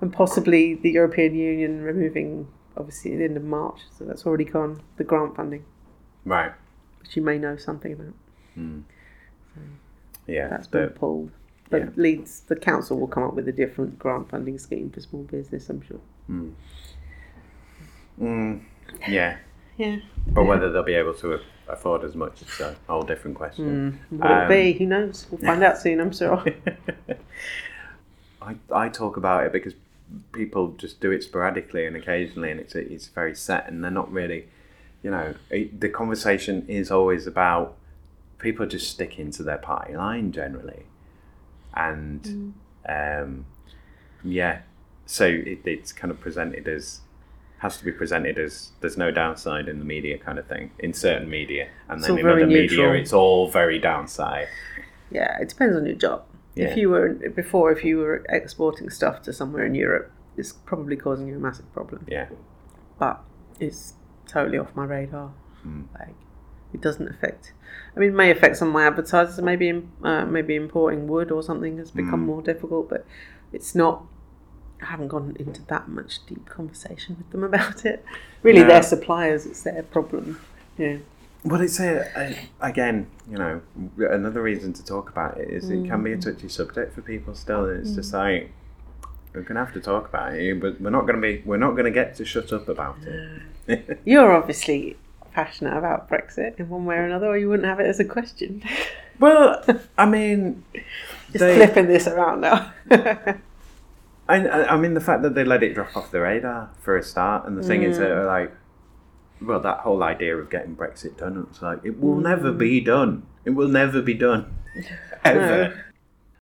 [0.01, 3.81] and possibly the European Union removing obviously at the end of March.
[3.97, 4.83] So that's already gone.
[4.97, 5.65] The grant funding,
[6.25, 6.53] Right.
[7.01, 8.15] which you may know something about.
[8.59, 8.83] Mm.
[10.27, 10.49] Yeah.
[10.49, 11.31] that's been pulled.
[11.71, 11.89] But yeah.
[11.97, 15.69] Leeds, the council will come up with a different grant funding scheme for small business,
[15.69, 16.01] I'm sure.
[16.31, 16.53] Mm.
[18.21, 18.61] Mm.
[19.09, 19.37] Yeah.
[19.77, 19.97] Yeah.
[20.29, 23.99] But whether they'll be able to afford as much is a whole different question.
[24.13, 24.19] Mm.
[24.21, 24.79] Will Um, it be?
[24.79, 25.27] Who knows?
[25.31, 26.45] We'll find out soon, I'm sure.
[28.43, 29.75] I, I talk about it because
[30.33, 34.11] people just do it sporadically and occasionally, and it's it's very set, and they're not
[34.13, 34.47] really,
[35.03, 37.77] you know, it, the conversation is always about
[38.39, 40.85] people just sticking to their party line generally,
[41.75, 42.55] and
[42.89, 43.47] um,
[44.23, 44.61] yeah,
[45.07, 47.01] so it, it's kind of presented as
[47.59, 50.93] has to be presented as there's no downside in the media kind of thing in
[50.93, 54.49] certain media, and It's then in other media it's all very downside.
[55.11, 56.25] Yeah, it depends on your job.
[56.55, 56.69] Yeah.
[56.69, 60.97] If you were before, if you were exporting stuff to somewhere in Europe, it's probably
[60.97, 62.07] causing you a massive problem.
[62.09, 62.29] Yeah.
[62.99, 63.23] But
[63.61, 63.95] it's
[64.27, 65.33] totally off my radar.
[65.67, 65.87] Mm.
[65.99, 66.15] Like
[66.77, 67.53] it doesn't affect.
[67.97, 69.41] I mean, it may affect some of my advertisers.
[69.43, 69.69] Maybe
[70.03, 72.27] uh, maybe importing wood or something has become Mm.
[72.33, 73.05] more difficult, but
[73.53, 74.05] it's not.
[74.83, 78.05] I haven't gone into that much deep conversation with them about it.
[78.43, 78.69] Really, No.
[78.69, 80.39] their suppliers, it's their problem.
[80.77, 80.99] Yeah.
[81.45, 82.27] Well, it's a, a
[82.71, 83.61] again, you know,
[83.99, 87.35] another reason to talk about it is it can be a touchy subject for people
[87.35, 87.65] still.
[87.71, 88.51] And it's just like
[89.33, 91.91] we're gonna have to talk about it, but we're not gonna be, we're not gonna
[92.01, 92.99] get to shut up about
[93.69, 94.01] it.
[94.05, 94.97] You're obviously
[95.37, 98.05] passionate about Brexit in one way or another, or you wouldn't have it as a
[98.05, 98.63] question.
[99.21, 99.63] well,
[99.99, 100.65] I mean,
[101.27, 102.73] Just they- flipping this around now.
[104.29, 107.03] I, I mean, the fact that they let it drop off the radar for a
[107.03, 108.15] start, and the thing is that Mm.
[108.17, 108.53] they're like,
[109.41, 112.23] well, that whole idea of getting Brexit done, it's like it will Mm.
[112.23, 113.25] never be done.
[113.45, 114.57] It will never be done,
[115.25, 115.85] ever.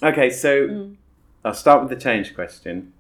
[0.04, 0.96] Okay, so Mm.
[1.46, 2.92] I'll start with the change question.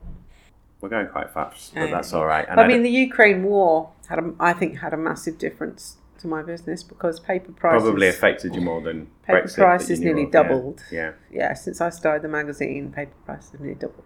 [0.79, 2.45] We're going quite fast, but that's all right.
[2.49, 6.27] And I mean, the Ukraine war had, a, I think, had a massive difference to
[6.27, 9.55] my business because paper prices probably affected you more than Paper Brexit.
[9.55, 10.83] prices that you knew nearly of, doubled.
[10.91, 11.13] Yeah.
[11.31, 14.03] yeah, since I started the magazine, paper prices nearly doubled,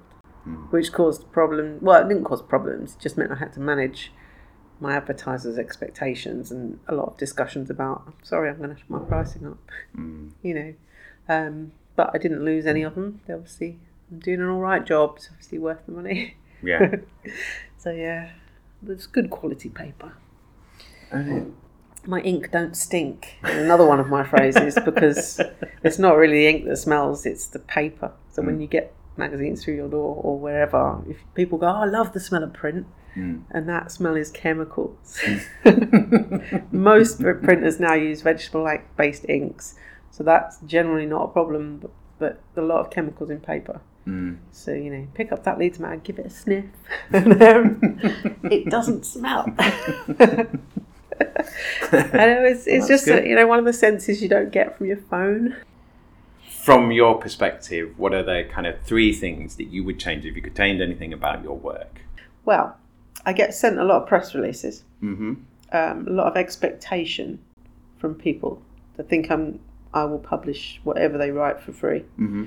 [0.48, 0.72] Mm.
[0.72, 1.80] which caused problem.
[1.82, 2.94] Well, it didn't cause problems.
[2.96, 4.12] It just meant I had to manage
[4.80, 8.04] my advertisers' expectations and a lot of discussions about.
[8.08, 9.58] I'm sorry, I'm going to have my pricing up.
[9.98, 10.32] Mm.
[10.44, 10.74] You know,
[11.28, 13.22] um, but I didn't lose any of them.
[13.26, 13.80] They obviously
[14.12, 15.14] I'm doing an all right job.
[15.18, 16.36] It's obviously worth the money.
[16.64, 16.96] Yeah.
[17.78, 18.30] so yeah,
[18.90, 20.14] it's good quality paper.
[22.08, 23.38] My ink don't stink.
[23.44, 25.40] Another one of my phrases because
[25.84, 28.12] it's not really the ink that smells; it's the paper.
[28.32, 28.62] So when Mm.
[28.62, 32.20] you get magazines through your door or wherever, if people go, oh, "I love the
[32.20, 33.44] smell of print," Mm.
[33.50, 35.18] and that smell is chemicals.
[36.72, 39.76] Most printers now use vegetable-like based inks,
[40.12, 41.80] so that's generally not a problem.
[41.80, 43.82] But, but a lot of chemicals in paper.
[44.08, 44.38] Mm.
[44.52, 46.66] So you know, pick up that Leeds mag, give it a sniff,
[47.12, 47.80] and um,
[48.44, 49.46] it doesn't smell.
[49.58, 50.48] I
[51.92, 53.26] know it's, it's just good.
[53.26, 55.56] you know one of the senses you don't get from your phone.
[56.64, 60.36] From your perspective, what are the kind of three things that you would change if
[60.36, 62.02] you could change anything about your work?
[62.44, 62.76] Well,
[63.26, 65.34] I get sent a lot of press releases, Mm-hmm.
[65.74, 67.40] um, a lot of expectation
[68.00, 68.62] from people
[68.98, 69.60] that think I'm
[69.94, 72.00] I will publish whatever they write for free.
[72.20, 72.46] Mm-hmm.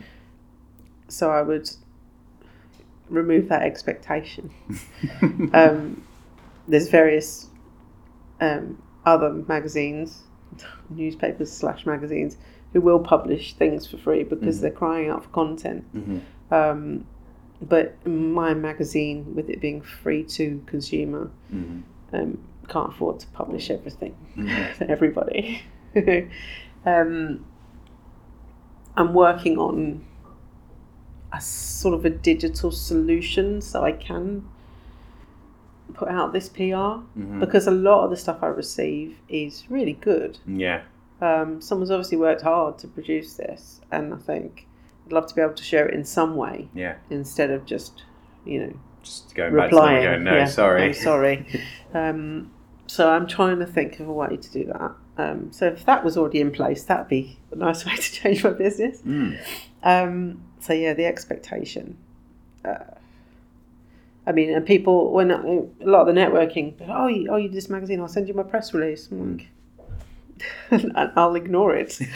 [1.09, 1.69] So I would
[3.09, 4.51] remove that expectation.
[5.55, 6.03] um,
[6.67, 7.49] there's various
[8.41, 10.23] um, other magazines,
[10.91, 12.37] newspapers slash magazines,
[12.73, 14.61] who will publish things for free because Mhm.
[14.61, 15.85] they're crying out for content.
[15.97, 16.55] Mm-hmm.
[16.55, 17.07] Um,
[17.63, 21.81] but my magazine, with it being free to consumer, Mm-hmm.
[22.17, 22.39] um,
[22.69, 24.15] can't afford to publish everything
[24.77, 25.63] for everybody.
[26.85, 27.45] um,
[28.97, 30.05] I'm working on
[31.33, 34.47] a sort of a digital solution so I can
[35.95, 36.63] put out this PR
[37.19, 37.41] Mhm.
[37.41, 40.39] because a lot of the stuff I receive is really good.
[40.47, 40.83] Yeah.
[41.21, 44.67] Um, someone's obviously worked hard to produce this, and I think
[45.07, 46.97] I'd love to be able to share it in some way Yeah.
[47.11, 48.05] instead of just,
[48.45, 48.73] you know,
[49.03, 50.03] Just going back to them replying.
[50.05, 50.83] going, no, yeah, sorry.
[50.85, 51.47] I'm sorry.
[51.95, 52.51] um,
[52.87, 54.93] so I'm trying to think of a way to do that.
[55.17, 58.45] Um, so if that was already in place, that'd be a nice way to change
[58.45, 59.03] my business.
[59.03, 59.37] Mm.
[59.83, 61.97] Um, so yeah, the expectation.
[62.65, 62.79] Uh,
[64.27, 67.49] I mean, and people when I- a lot of the networking, oh, you, oh, you
[67.49, 69.09] do this magazine, I'll send you my press release.
[69.11, 69.49] I'm like,
[70.71, 71.93] and I'll ignore it.
[71.93, 72.07] so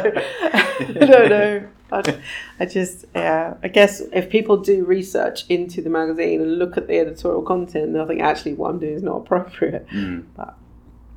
[0.00, 1.68] I don't know.
[1.90, 2.20] I,
[2.58, 6.86] I just, yeah, I guess if people do research into the magazine and look at
[6.88, 9.86] the editorial content, they'll think actually what I'm doing is not appropriate.
[9.88, 10.24] Mm.
[10.34, 10.54] But,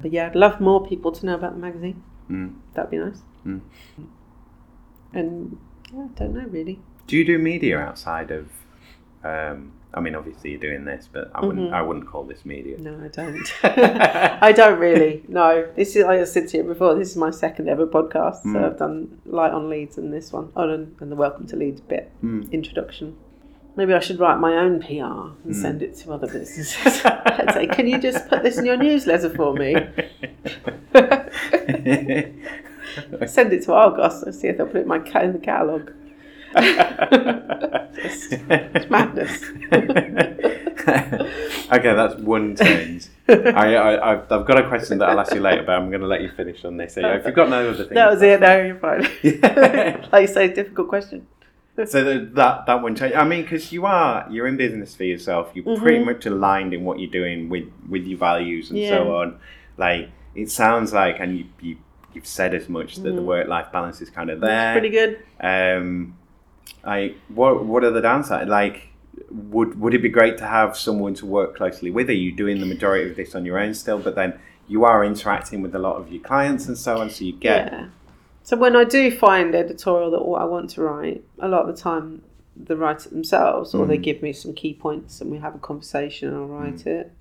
[0.01, 2.03] but yeah, I'd love more people to know about the magazine.
[2.29, 2.55] Mm.
[2.73, 3.19] That'd be nice.
[5.16, 5.57] And
[5.93, 6.80] yeah, I don't know really.
[7.07, 8.47] Do you do media outside of?
[9.24, 11.70] Um, I mean, obviously you're doing this, but I wouldn't.
[11.72, 11.74] Mhm.
[11.74, 12.78] I wouldn't call this media.
[12.78, 13.53] No, I don't.
[14.43, 15.24] I don't really.
[15.28, 16.03] No, this is.
[16.03, 16.95] I said to you before.
[16.95, 18.43] This is my second ever podcast.
[18.43, 18.66] So Mm.
[18.66, 20.51] I've done light on Leeds and this one.
[20.55, 22.51] Oh, and, and the Welcome to Leeds bit Mm.
[22.51, 23.16] introduction.
[23.78, 25.55] Maybe I should write my own PR and Mm.
[25.55, 26.74] send it to other businesses.
[27.53, 29.76] Say, can you just put this in your newsletter for me?
[33.27, 35.91] Send it to Argos and see if they'll put it in my in the catalogue.
[36.57, 39.43] it's, it's madness.
[40.87, 43.07] okay, that's one change.
[43.27, 46.01] I, I, I've, I've got a question that I'll ask you later, but I'm going
[46.01, 46.93] to let you finish on this.
[46.93, 48.39] So if you've got no other things, That was it.
[48.39, 49.07] No, you're fine.
[49.23, 50.07] Yeah.
[50.11, 51.27] like you say, difficult question.
[51.85, 53.15] So the, that that one change.
[53.15, 55.51] I mean, because you are you're in business for yourself.
[55.53, 56.05] You're pretty Mhm.
[56.05, 58.91] much aligned in what you're doing with with your values and Yeah.
[58.91, 59.39] so on.
[59.77, 61.75] Like it sounds like, and you, you
[62.16, 63.26] you've said as much that the Mhm.
[63.26, 64.72] work life balance is kind of It's there.
[64.74, 65.20] pretty good.
[65.41, 66.16] Um,
[66.86, 68.47] like what what are the downsides?
[68.47, 68.89] Like,
[69.32, 72.09] would would it be great to have someone to work closely with?
[72.09, 73.99] Are you doing the majority of this on your own still?
[73.99, 74.34] But then
[74.68, 77.72] you are interacting with a lot of your clients and so on, so you get
[77.72, 77.86] Yeah.
[78.43, 81.76] So when I do find editorial that what I want to write, a lot of
[81.76, 82.22] the time
[82.55, 84.03] they write it themselves or they Mm.
[84.03, 87.11] give me some key points and we have a conversation and I'll write it.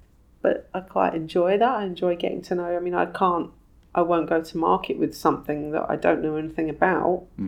[0.42, 1.68] But I quite enjoy that.
[1.80, 2.76] I enjoy getting to know.
[2.76, 3.50] I mean, I can't,
[3.94, 7.26] I won't go to market with something that I don't know anything about.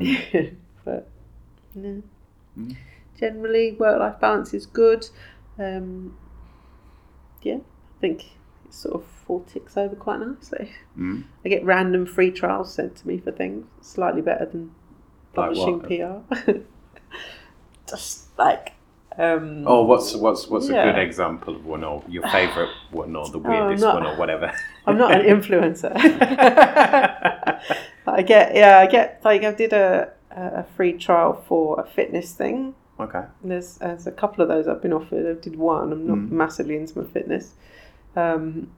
[0.85, 1.09] but
[1.75, 1.97] yeah.
[2.59, 2.77] Mm.
[3.19, 5.09] generally, work life balance is good.
[5.59, 6.17] Um,
[7.43, 8.25] yeah, I think
[8.65, 10.73] it sort of all ticks over quite nicely.
[10.99, 11.25] Mm.
[11.45, 13.67] I get random free trials sent to me for things.
[13.81, 14.73] Slightly better than
[15.35, 16.35] publishing what?
[16.45, 16.53] PR.
[17.89, 18.73] Just like.
[19.19, 23.29] Um, Oh, what's what's what's a good example of one or your favourite one or
[23.31, 24.53] the weirdest not- one or whatever?
[24.87, 25.93] I'm not an influencer.
[28.07, 32.33] I get yeah, I get like I did a a free trial for a fitness
[32.33, 32.75] thing.
[33.01, 33.23] okay.
[33.43, 35.27] And There's there's a couple of those I've been offered.
[35.39, 35.93] I did one.
[35.93, 36.31] I'm not Mm.
[36.31, 37.55] massively into my fitness.
[38.15, 38.71] Um,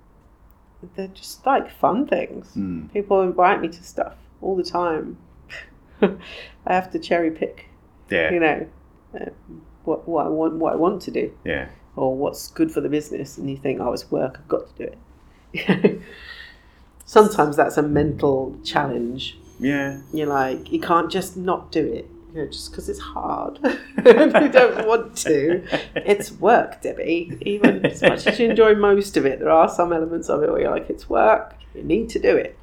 [0.95, 2.53] they're just like fun things.
[2.57, 2.93] Mm.
[2.93, 5.17] People invite me to stuff all the time.
[6.01, 7.67] I have to cherry pick,
[8.09, 8.31] Yeah.
[8.31, 8.67] you know,
[9.21, 9.31] uh,
[9.89, 11.69] what what I want what I want to do Yeah.
[11.97, 14.35] or what's good for the business, and you think, oh, it's work.
[14.41, 16.01] I've got to do it.
[17.05, 19.39] Sometimes that's a mental challenge.
[19.59, 20.01] Yeah.
[20.13, 22.07] You're like, you can't just not do it.
[22.35, 23.59] You know, just because it's hard.
[24.05, 25.63] you don't want to.
[26.13, 27.41] It's work, Deby.
[27.43, 30.51] Even as much as you enjoy most of it, there are some elements of it
[30.53, 31.55] where you're like, it's work.
[31.75, 32.57] You need to do it.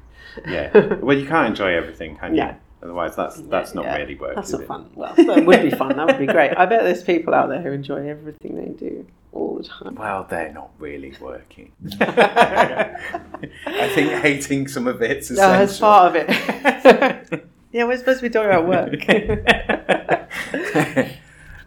[0.46, 0.94] Yeah.
[1.02, 2.38] Well, you can't enjoy everything, can you?
[2.42, 2.54] Yeah.
[2.86, 4.36] Otherwise, that's that's not Yeah, really work.
[4.36, 4.68] That's not it?
[4.68, 4.88] fun.
[4.94, 5.96] Well, that would be fun.
[5.96, 6.52] That would be great.
[6.56, 9.96] I bet there's people out there who enjoy everything they do all the time.
[9.96, 11.72] Well, they're not really working.
[12.00, 15.62] I think hating some of it's No, essential.
[15.64, 17.44] it's part of it.
[17.72, 19.04] yeah, we're supposed to be talking about work.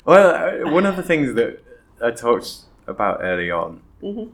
[0.05, 1.59] well, uh, one of the things that
[2.01, 4.29] I talked about early on, Mhm.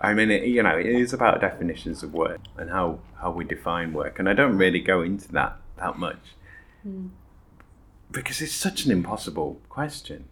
[0.00, 3.44] I mean, it, you know, it is about definitions of work and how, how we
[3.44, 6.18] define work, and I don't really go into that that much
[6.82, 7.06] Hmm.
[8.10, 10.24] because it's such an impossible question.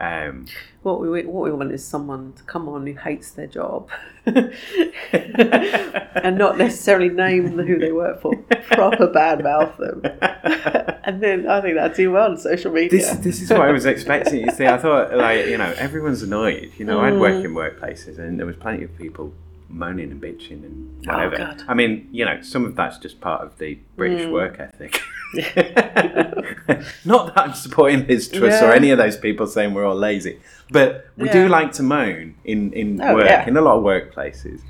[0.00, 0.46] Um,
[0.82, 3.88] What we what we want is someone to come on who hates their job,
[5.12, 8.34] and not necessarily name who they work for.
[8.72, 10.02] Proper bad mouth them,
[11.04, 12.90] and then I think that'd do well on social media.
[12.98, 14.44] this this is what I was expecting.
[14.44, 16.72] You see, I thought like you know everyone's annoyed.
[16.76, 17.44] You know, I'd work Mm.
[17.44, 19.32] in workplaces and there was plenty of people
[19.74, 21.36] moaning and bitching and Oh, whatever.
[21.36, 21.62] God.
[21.68, 24.32] I mean, you know, some of that's just part of the British Mm.
[24.32, 25.00] work ethic.
[27.04, 30.38] Not that I'm supporting Liz Truss or any of those people saying we're all lazy,
[30.70, 31.32] but we Yeah.
[31.32, 33.46] do like to moan in in Oh, work yeah.
[33.46, 34.60] in a lot of workplaces.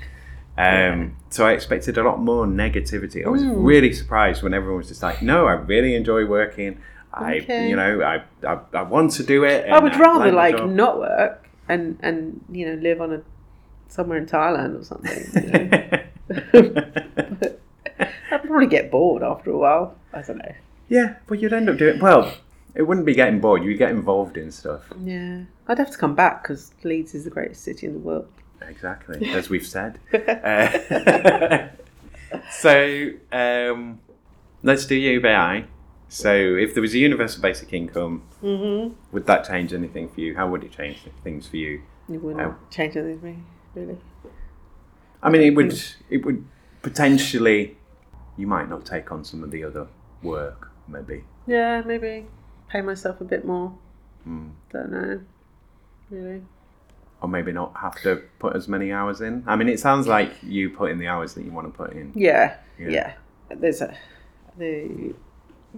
[0.57, 3.25] Um, So I expected a lot more negativity.
[3.25, 3.55] I was Mm.
[3.57, 6.77] really surprised when everyone was just like, "No, I really enjoy working.
[7.13, 7.69] I, Okay.
[7.69, 10.97] you know, I, I, I want to do it." I would rather my like not
[10.99, 13.21] work and and you know live on a
[13.87, 15.23] somewhere in Thailand or something.
[15.43, 17.55] You know?
[18.31, 19.95] I'd probably get bored after a while.
[20.13, 20.55] I don't know.
[20.89, 22.33] yeah, but you'd end up doing well.
[22.73, 23.63] It wouldn't be getting bored.
[23.63, 24.83] You'd get involved in stuff.
[25.01, 28.27] Yeah, I'd have to come back because Leeds is the greatest city in the world.
[28.61, 29.99] Exactly, as we've said.
[30.13, 31.67] Uh,
[32.51, 33.99] so um,
[34.63, 35.65] let's do UBI.
[36.09, 38.93] So if there was a universal basic income, Mm-hmm.
[39.11, 40.35] would that change anything for you?
[40.35, 41.81] How would it change things for you?
[42.11, 42.55] It wouldn't Oh.
[42.69, 43.37] change anything for me,
[43.75, 43.97] really.
[45.21, 46.45] I mean, it would it would
[46.81, 47.77] potentially
[48.37, 49.87] you might not take on some of the other
[50.23, 51.23] work, maybe.
[51.47, 52.25] Yeah, maybe
[52.69, 53.73] pay myself a bit more.
[54.27, 54.51] Mm.
[54.71, 55.21] Don't know.
[56.09, 56.41] Really.
[57.21, 59.43] Or maybe not have to put as many hours in.
[59.47, 61.93] I mean, it sounds like you put in the hours that you want to put
[61.93, 62.11] in.
[62.15, 62.57] Yeah.
[62.77, 62.89] Yeah.
[62.89, 63.13] Yeah.
[63.49, 63.95] There's a
[64.57, 65.13] the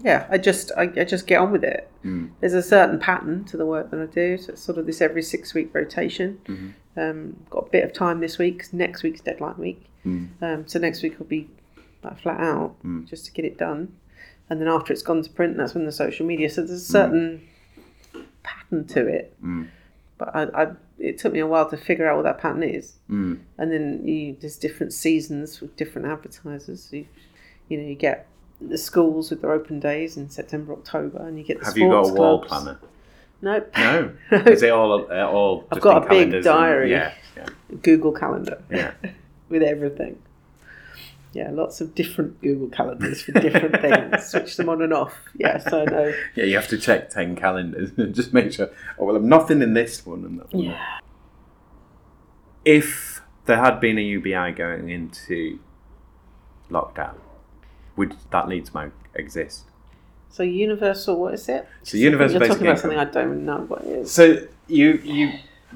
[0.04, 1.90] yeah, I just I, I just get on with it.
[2.06, 2.32] Mm.
[2.40, 4.38] There's a certain pattern to the work that I do.
[4.38, 6.40] So it's sort of this every six week rotation.
[6.46, 6.74] Mhm.
[6.98, 8.60] Um, got a bit of time this week.
[8.60, 9.86] 'cause next week's deadline week.
[10.06, 10.28] Mm.
[10.42, 11.48] Um, so next week will be
[12.04, 13.08] like flat out Mm.
[13.08, 13.94] just to get it done.
[14.50, 16.50] And then after it's gone to print, that's when the social media.
[16.50, 17.42] So there's a certain
[18.44, 19.34] pattern to it.
[19.44, 19.68] Mm.
[20.18, 20.68] But I, I,
[20.98, 22.94] it took me a while to figure out what that pattern is.
[23.10, 23.40] Mm.
[23.58, 26.90] And then you, there's different seasons with different advertisers.
[26.92, 27.06] You,
[27.70, 28.26] you know, you get
[28.60, 31.90] the schools with their open days in September, October, and you get the Have you
[31.90, 32.48] got a wall clubs.
[32.64, 32.80] planner?
[33.42, 33.72] Nope.
[33.78, 34.14] No.
[34.32, 35.68] Is it all uh, all?
[35.72, 36.92] I've got a big calendars and- diary.
[36.92, 37.14] yeah.
[37.36, 37.46] Yeah.
[37.84, 38.64] Google Calendar.
[38.72, 38.94] Yeah.
[39.50, 40.20] with everything.
[41.34, 44.26] Yeah, lots of different Google calendars for different things.
[44.26, 45.14] Switch them on and off.
[45.36, 46.12] Yes, I know.
[46.36, 49.62] Yeah, you have to check 10 calendars and just make sure, oh, well, I'm nothing
[49.62, 50.64] in this one and that one.
[50.64, 51.00] Yeah.
[52.66, 55.60] If there had been a UBI going into
[56.72, 57.16] lockdown,
[57.96, 59.66] would that Leeds Mag exist?
[60.30, 61.68] So universal, what is it?
[61.84, 64.12] So universal You're talking about something I don't know what it is.
[64.12, 65.34] So you you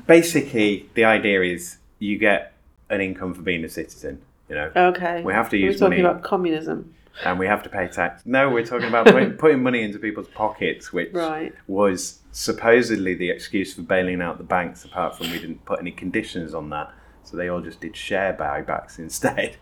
[0.07, 2.53] basically the idea is you get
[2.89, 4.21] an income for being a citizen.
[4.49, 5.23] You know, Okay.
[5.23, 5.79] We have to use.
[5.79, 5.97] Money.
[5.97, 6.15] We're talking money.
[6.17, 6.93] about communism.
[7.25, 8.25] and we have to pay tax.
[8.25, 11.53] No, we're talking about putting, putting money into people's pockets, which Right.
[11.67, 14.83] was supposedly the excuse for bailing out the banks.
[14.85, 16.91] Apart from we didn't put any conditions on that,
[17.23, 19.55] so they all just did share buybacks instead.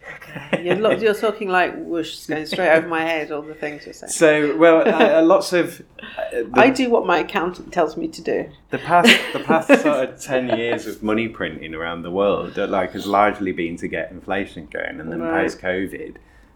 [0.61, 3.85] You're, lo- you're talking like whoosh, it's going straight over my head, all the things
[3.85, 4.11] you're saying.
[4.11, 8.21] So, well, uh, lots of uh, the, I do what my accountant tells me to
[8.21, 8.49] do.
[8.71, 12.93] the past the past sort of ten years of money printing around the world, like,
[12.93, 15.43] has largely been to get inflation going, and then Right.
[15.43, 16.15] post COVID,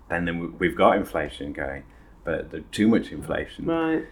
[0.10, 1.84] then then we- we've got inflation going,
[2.24, 4.06] but there's too much inflation, Right.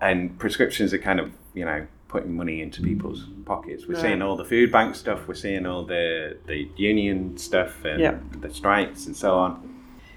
[0.00, 1.86] and prescriptions are kind of you know
[2.16, 3.86] putting money into people's pockets.
[3.86, 4.02] We're Right.
[4.04, 8.14] seeing all the food bank stuff, we're seeing all the the union stuff, and Yeah.
[8.40, 9.50] the strikes and so on.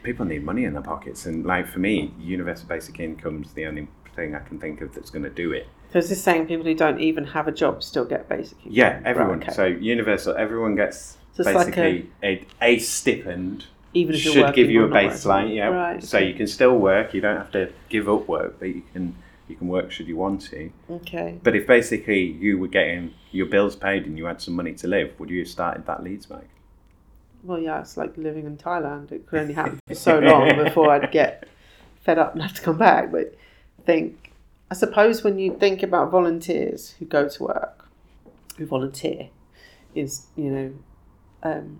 [0.04, 3.66] People need money in their pockets, and like for me, universal basic income is the
[3.66, 5.68] only thing I can think of that's going to do it.
[5.92, 8.72] So is this saying people who don't even have a job still get basic income?
[8.82, 9.40] Yeah, everyone.
[9.40, 9.56] Right, okay.
[9.62, 13.66] So universal, everyone gets So it's like basically a, a stipend.
[13.94, 15.10] even if you're Should give you a working.
[15.10, 15.68] baseline, yeah.
[15.68, 16.02] Right.
[16.04, 17.14] So you can still work.
[17.14, 19.16] You don't have to give up work, but you can
[19.50, 20.72] you can work should you want to.
[20.90, 21.40] Okay.
[21.42, 24.88] But if basically you were getting your bills paid and you had some money to
[24.88, 26.48] live, would you have started that Leeds Mag?
[27.44, 29.12] Well, yeah, it's like living in Thailand.
[29.12, 31.48] It could only happen for so long before I'd get
[32.02, 33.12] fed up and have to come back.
[33.12, 33.36] But
[33.80, 34.32] I think,
[34.70, 37.86] I suppose when you think about volunteers who go to work,
[38.58, 39.30] who volunteer,
[39.96, 40.74] is, you know,
[41.44, 41.80] um,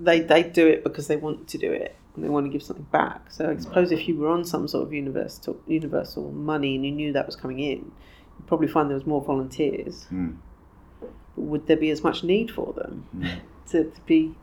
[0.00, 2.86] they, they do it because they want to do it they want to give something
[2.92, 3.30] back.
[3.30, 6.92] So I suppose if you were on some sort of universal, universal money and you
[6.92, 7.78] knew that was coming in,
[8.38, 10.06] you'd probably find there was more volunteers.
[10.12, 10.36] Mm.
[11.36, 13.06] Would there be as much need for them?
[13.16, 13.38] Mm.
[13.70, 14.34] to, to be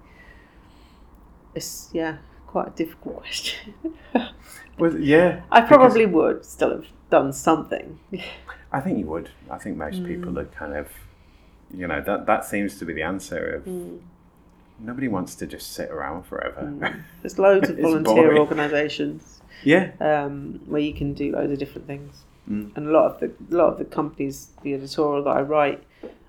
[1.55, 2.17] it's yeah
[2.47, 3.75] quite a difficult question
[4.77, 5.41] Well, yeah.
[5.51, 7.99] i probably would still have done something
[8.73, 9.29] I think you would.
[9.49, 10.07] I think most Mm.
[10.07, 10.87] people are kind of,
[11.73, 13.99] you know, that that seems to be the answer of Mm.
[14.83, 17.03] Nobody wants to just sit around forever.
[17.21, 19.91] there's loads of volunteer organisations yeah.
[19.99, 22.75] um, where you can do loads of different things Mm.
[22.75, 25.83] and a lot of the a lot of the companies the editorial that i write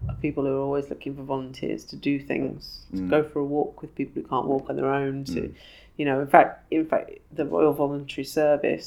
[0.06, 3.08] are people who are always looking for volunteers to do things to Mm.
[3.08, 5.54] go for a walk with people who can't walk on their own to Mm.
[5.96, 8.86] you know in fact in fact the royal voluntary service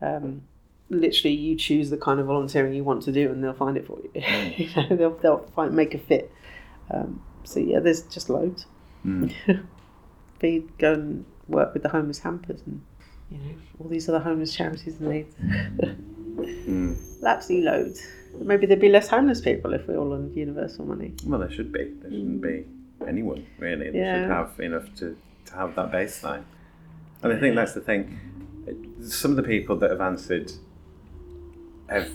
[0.00, 0.42] um,
[0.90, 3.84] literally you choose the kind of volunteering you want to do and they'll find it
[3.88, 4.58] for you Mm.
[4.58, 6.30] you know, they'll, they'll find make a fit
[6.92, 8.66] um, so yeah there's just loads
[9.06, 9.32] Mm.
[10.40, 12.80] be go and work with the homeless hampers and
[13.30, 15.34] you know all these other homeless charities and Leeds
[16.40, 16.96] Mm.
[17.24, 18.06] absolutely loads
[18.40, 21.70] maybe there'd be less homeless people if we all on universal money Well, there should
[21.72, 21.84] be.
[22.00, 22.64] There shouldn't be
[23.06, 23.90] anyone really.
[23.90, 24.22] They Yeah.
[24.22, 25.16] should have enough to,
[25.46, 26.44] to have that baseline.
[27.22, 28.18] And I think that's the thing.
[29.02, 30.52] Some of the people that have answered
[31.88, 32.08] have,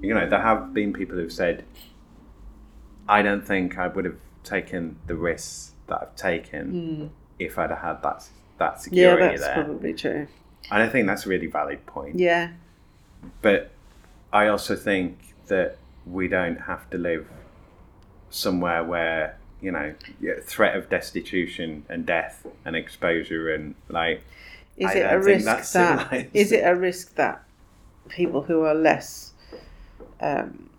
[0.00, 1.64] you know, there have been people who've said,
[3.08, 7.78] "I don't think I would have taken the risks that I've taken if I'd have
[7.80, 10.26] had that that security yeah that's there." probably true
[10.70, 12.16] And I think that's a really valid point.
[12.18, 12.52] yeah
[13.42, 13.70] But
[14.32, 15.18] I also think
[15.48, 15.76] that
[16.06, 17.28] we don't have to live
[18.30, 19.94] somewhere where you know
[20.42, 24.22] threat of destitution and death and exposure and like
[24.76, 26.28] is I it a risk that's that civilized.
[26.34, 27.42] is it a risk that
[28.08, 29.32] people who are less
[30.20, 30.70] um,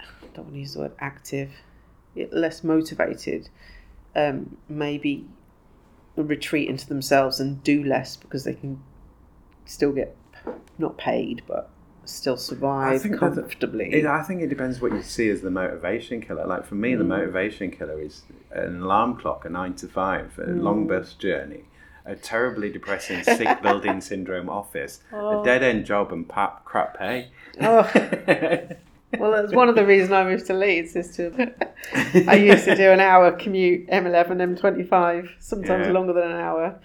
[0.00, 0.04] I
[0.34, 1.50] don't want to use the word active
[2.32, 3.48] less motivated
[4.16, 5.26] um, maybe
[6.16, 8.80] retreat into themselves and do less because they can
[9.64, 10.16] still get
[10.78, 11.70] not paid but
[12.04, 13.92] still survive think comfortably.
[13.92, 16.46] It, I think it depends what you see as the motivation killer.
[16.46, 17.08] Like for me, the Mm.
[17.08, 18.22] motivation killer is
[18.52, 20.60] an alarm clock, a nine to five, a Mm.
[20.62, 21.64] long bus journey,
[22.04, 25.40] a terribly depressing sick building syndrome office, Oh.
[25.40, 27.30] a dead end job, and pap, crap pay.
[27.60, 27.88] Oh.
[29.18, 31.52] Well, that's one of the reasons I moved to Leeds is to.
[32.28, 35.92] I used to do an hour commute M11, M25, sometimes Yeah.
[35.92, 36.78] longer than an hour,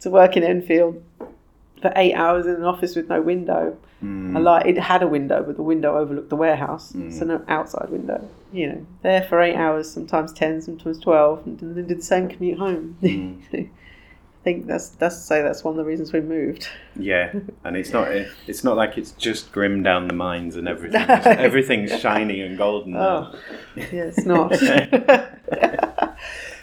[0.00, 1.02] to work in Enfield
[1.80, 3.76] for eight hours in an office with no window.
[4.04, 4.36] Mm.
[4.36, 7.12] I like it had a window, but the window overlooked the warehouse, Mm.
[7.12, 8.28] so no outside window.
[8.52, 12.28] You know, there for eight hours, sometimes ten, sometimes twelve, and then did the same
[12.28, 12.96] commute home.
[13.02, 13.68] Mm.
[14.48, 16.68] I think that's that's to say that's one of the reasons we moved.
[16.96, 17.34] Yeah,
[17.64, 18.08] and it's not
[18.46, 20.88] it's not like it's just grim down the mines and everything.
[21.08, 21.20] No.
[21.24, 22.96] Everything's shiny and golden.
[22.96, 23.38] Oh, now.
[23.76, 24.54] yeah, it's not.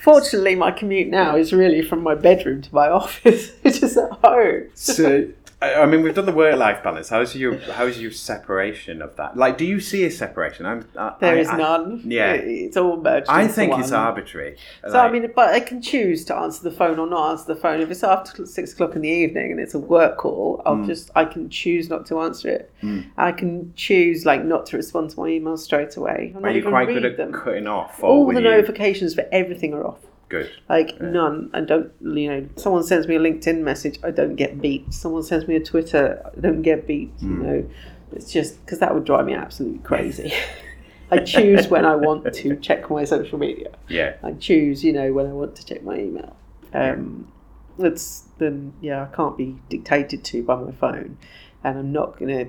[0.01, 4.11] Fortunately, my commute now is really from my bedroom to my office, which is at
[4.23, 4.69] home.
[4.73, 5.27] So,
[5.65, 7.09] I I mean, we've done the work-life balance.
[7.09, 9.35] How's your how's your separation of that?
[9.37, 10.65] Like, do you see a separation?
[10.65, 12.01] I'm, I, There I- is none.
[12.05, 12.33] yeah.
[12.33, 13.27] It's all merged.
[13.29, 14.57] I think it's arbitrary.
[14.89, 17.59] So I mean, but I can choose to answer the phone or not answer the
[17.59, 17.81] phone.
[17.81, 20.87] If it's after six o'clock in the evening and it's a work call, I'll Mm.
[20.87, 22.71] just I can choose not to answer it.
[22.83, 23.05] Mm.
[23.17, 26.33] I can choose like not to respond to my emails straight away.
[26.35, 27.31] I'm are you quite good at them.
[27.31, 28.03] cutting off?
[28.03, 28.41] All the you...
[28.41, 29.99] notifications for everything are off.
[30.35, 30.51] Good.
[30.69, 31.09] Like Yeah.
[31.09, 31.49] none.
[31.53, 31.91] I don't.
[32.01, 34.93] You know, someone sends me a LinkedIn message, I don't get beat.
[34.93, 37.15] Someone sends me a Twitter, I don't get beat.
[37.19, 37.21] Mm.
[37.23, 37.69] You know,
[38.11, 40.33] it's just because that would drive me absolutely crazy.
[41.11, 43.69] I choose when I want to check my social media.
[43.87, 44.15] Yeah.
[44.23, 46.35] I choose, you know, when I want to check my email.
[46.73, 47.31] Um,
[47.77, 51.17] it's then yeah, I can't be dictated to by my phone,
[51.63, 52.47] and I'm not gonna.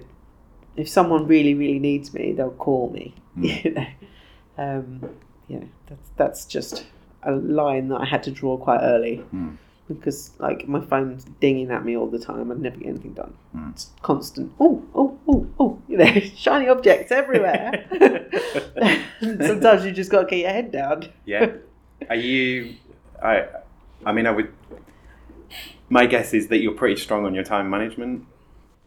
[0.76, 3.14] If someone really, really needs me, they'll call me.
[3.36, 3.64] Mm.
[3.64, 3.86] You know,
[4.56, 5.00] um,
[5.50, 6.86] know, that's that's just
[7.26, 9.56] a line that I had to draw quite early Mm.
[9.88, 12.50] because like my phone's dinging at me all the time.
[12.50, 13.34] I'd never get anything done.
[13.54, 13.72] Mm.
[13.72, 14.52] It's constant.
[14.60, 15.78] Oh, oh, oh, oh!
[15.88, 17.86] You know, shiny objects everywhere.
[19.20, 21.08] Sometimes you just got to get your head down.
[21.24, 21.52] Yeah.
[22.08, 22.76] Are you?
[23.22, 23.46] I.
[24.04, 24.52] I mean, I would.
[25.88, 28.24] My guess is that you're pretty strong on your time management.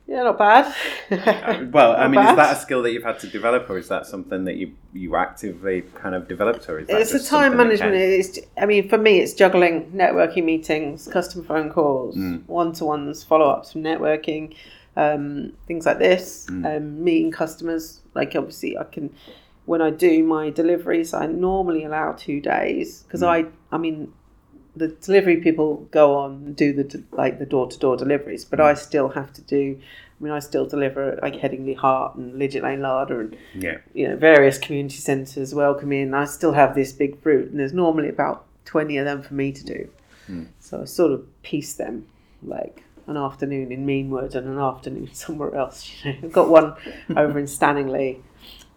[0.10, 0.66] Yeah, not bad.
[1.12, 2.32] Uh, Well, I mean, bad.
[2.32, 4.74] is that a skill that you've had to develop, or is that something that you
[4.92, 7.94] you actively kind of developed, or is that it's the time management.
[7.94, 12.48] It's, I mean, for me, it's juggling networking meetings, customer phone calls, Mm.
[12.48, 14.56] one to ones, follow ups from networking,
[14.98, 16.66] um, things like this, Mm.
[16.78, 18.02] um, meeting customers.
[18.16, 19.12] Like, obviously, I can,
[19.66, 23.28] when I do my deliveries, I normally allow two days because Mm.
[23.28, 24.12] I, I mean,
[24.80, 28.60] the delivery people go on and do the like the door to door deliveries, but
[28.60, 29.80] I still have to do.
[30.20, 33.78] I mean, I still deliver at like Headingley Heart and Lidget Lane Larder and Yeah.
[33.94, 36.14] you know, various community centres welcome in.
[36.14, 39.52] I still have this big fruit, and there's normally about 20 of them for me
[39.54, 39.90] to do.
[40.28, 40.44] Hmm.
[40.60, 42.06] So I sort of piece them
[42.44, 45.90] like an afternoon in Meanwood and an afternoon somewhere else.
[46.04, 46.74] You know, I've got one
[47.16, 48.20] over in Stanningley,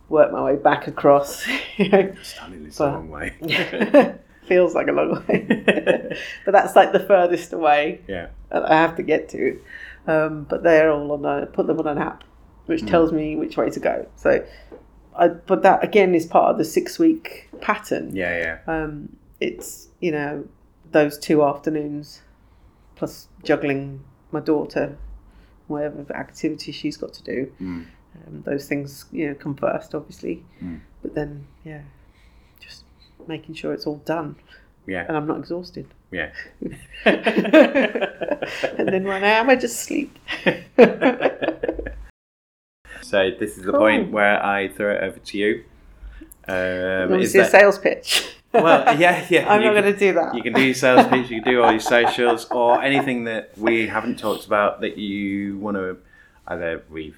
[0.08, 1.44] work my way back across.
[1.76, 3.32] You know, Standing But- a long way.
[4.46, 5.46] feels like a long way,
[6.44, 8.28] but that's like the furthest away yeah.
[8.50, 9.60] that I have to get to.
[10.06, 12.24] Um, but they're all on a put them on an app,
[12.66, 12.90] which Mm.
[12.90, 14.06] tells me which way to go.
[14.16, 14.44] So,
[15.16, 18.14] I but that again is part of the six week pattern.
[18.14, 18.36] Yeah.
[18.66, 18.72] Yeah.
[18.72, 20.44] Um, it's you know
[20.90, 22.22] those two afternoons
[22.96, 24.02] plus juggling
[24.32, 24.96] my daughter,
[25.68, 27.52] whatever activity she's got to do.
[27.60, 27.86] Mm.
[28.26, 30.80] Um, those things you know come first, obviously, Mm.
[31.00, 31.82] but then yeah,
[33.28, 34.36] making sure it's all done
[34.86, 35.04] Yeah.
[35.08, 35.86] and I'm not exhausted.
[36.10, 36.30] Yeah.
[37.04, 40.18] and then when I am, I just sleep.
[43.02, 43.80] so this is the Cool.
[43.80, 45.64] point where I throw it over to you.
[46.48, 48.36] Um, is see a that- sales pitch?
[48.52, 49.48] well, yeah, yeah.
[49.52, 50.34] I'm you not going to do that.
[50.34, 53.56] You can do your sales pitch, you can do all your socials, or anything that
[53.56, 55.96] we haven't talked about that you want to
[56.48, 57.14] either re-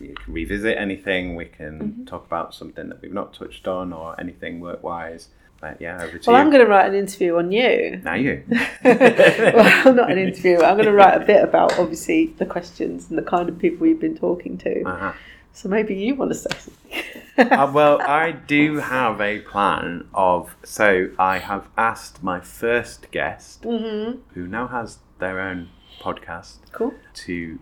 [0.00, 2.04] you can revisit anything, we can Mm-hmm.
[2.06, 5.28] talk about something that we've not touched on, or anything work wise.
[5.60, 6.42] But yeah, over to well, you.
[6.44, 8.00] I'm going to write an interview on you.
[8.02, 8.42] Now you.
[8.84, 10.56] well, not an interview.
[10.62, 13.86] I'm going to write a bit about obviously the questions and the kind of people
[13.86, 14.82] you've been talking to.
[14.84, 15.12] Uh-huh.
[15.52, 17.52] So maybe you want to say something.
[17.52, 20.56] Uh, well, I do have a plan of.
[20.64, 25.68] So I have asked my first guest, hmm who now has their own
[26.00, 26.94] podcast, Cool.
[27.14, 27.58] to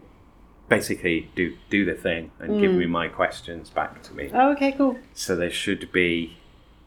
[0.68, 2.78] basically do do the thing and give Mm.
[2.78, 4.30] me my questions back to me.
[4.32, 4.98] Oh, okay, cool.
[5.14, 6.36] So there should be.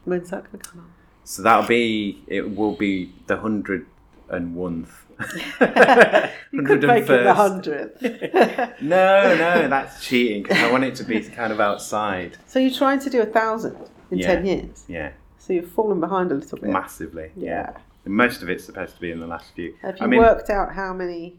[0.06, 0.91] When's that going to come on?
[1.24, 2.24] So that'll be.
[2.28, 3.86] It will be the hundred
[4.30, 4.88] and one.
[6.54, 8.02] You could make it the hundredth.
[8.82, 12.38] no, no, that's cheating because I want it to be kind of outside.
[12.46, 13.78] so you're trying to do a thousand
[14.12, 14.28] in Yeah.
[14.36, 14.84] ten years.
[14.90, 15.12] Yeah.
[15.38, 16.70] So you've fallen behind a little bit.
[16.70, 17.32] massively.
[17.38, 17.78] Yeah.
[18.06, 19.76] Most of it's supposed to be in the last few.
[19.82, 21.38] Have you I mean, worked out how many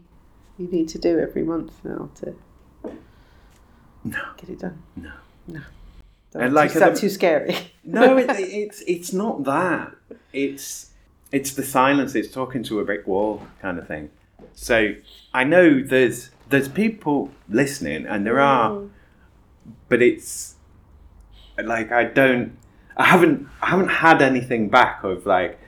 [0.57, 2.33] you need to do every month now to
[4.03, 4.17] No.
[4.37, 4.81] get it done?
[4.95, 5.11] No.
[5.47, 5.61] No.
[6.35, 7.55] And like is that the- too scary?
[7.83, 9.93] no, it, it's it's not that.
[10.31, 10.91] It's
[11.31, 12.15] it's the silence.
[12.15, 14.09] It's talking to a brick wall kind of thing.
[14.53, 14.93] So
[15.33, 18.89] I know there's there's people listening, and there are, Mm.
[19.89, 20.55] but it's
[21.63, 22.57] like I don't.
[22.97, 25.59] I haven't I haven't had anything back of like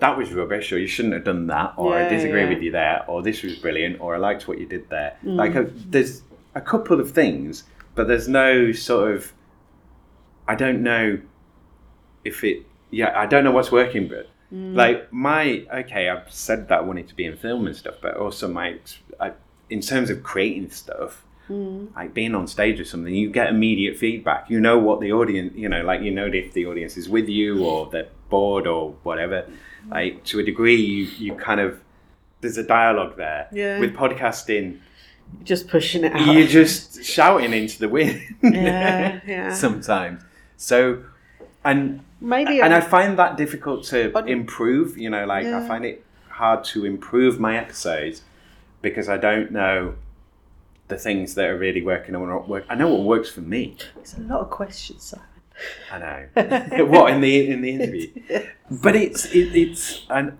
[0.00, 2.48] that was rubbish or you shouldn't have done that or I disagree yeah.
[2.48, 5.16] with you there or this was brilliant or I liked what you did there.
[5.24, 5.36] Mm.
[5.36, 6.22] Like uh there's
[6.54, 7.64] a couple of things,
[7.94, 9.32] but there's no sort of
[10.46, 11.18] I don't know
[12.24, 14.76] if it yeah I don't know what's working but Mm.
[14.76, 18.14] like my okay I've said that I wanted to be in film and stuff but
[18.16, 18.78] also my
[19.18, 19.32] I,
[19.70, 21.94] in terms of creating stuff Mm.
[21.96, 24.48] like being on stage or something, you get immediate feedback.
[24.48, 27.28] You know what the audience, you know, like you know if the audience is with
[27.28, 29.46] you or they're bored or whatever.
[29.90, 31.80] Like to a degree, you you kind of
[32.40, 33.48] there's a dialogue there.
[33.52, 33.78] Yeah.
[33.78, 34.78] With podcasting,
[35.42, 36.32] Just pushing it out.
[36.34, 38.22] you're just shouting into the wind.
[38.42, 39.52] Yeah, yeah.
[39.52, 40.22] Sometimes.
[40.56, 41.04] So,
[41.64, 44.96] and Maybe and I I, find that difficult to improve.
[44.96, 48.22] You know, like I find it hard to improve my episodes
[48.82, 49.94] because I don't know
[50.88, 52.64] the things that are really working and what not work.
[52.68, 53.76] I know what works for me.
[53.96, 55.26] It's a lot of questions, Simon.
[55.92, 58.10] I know what in the in the interview,
[58.70, 60.38] but it's it, it's and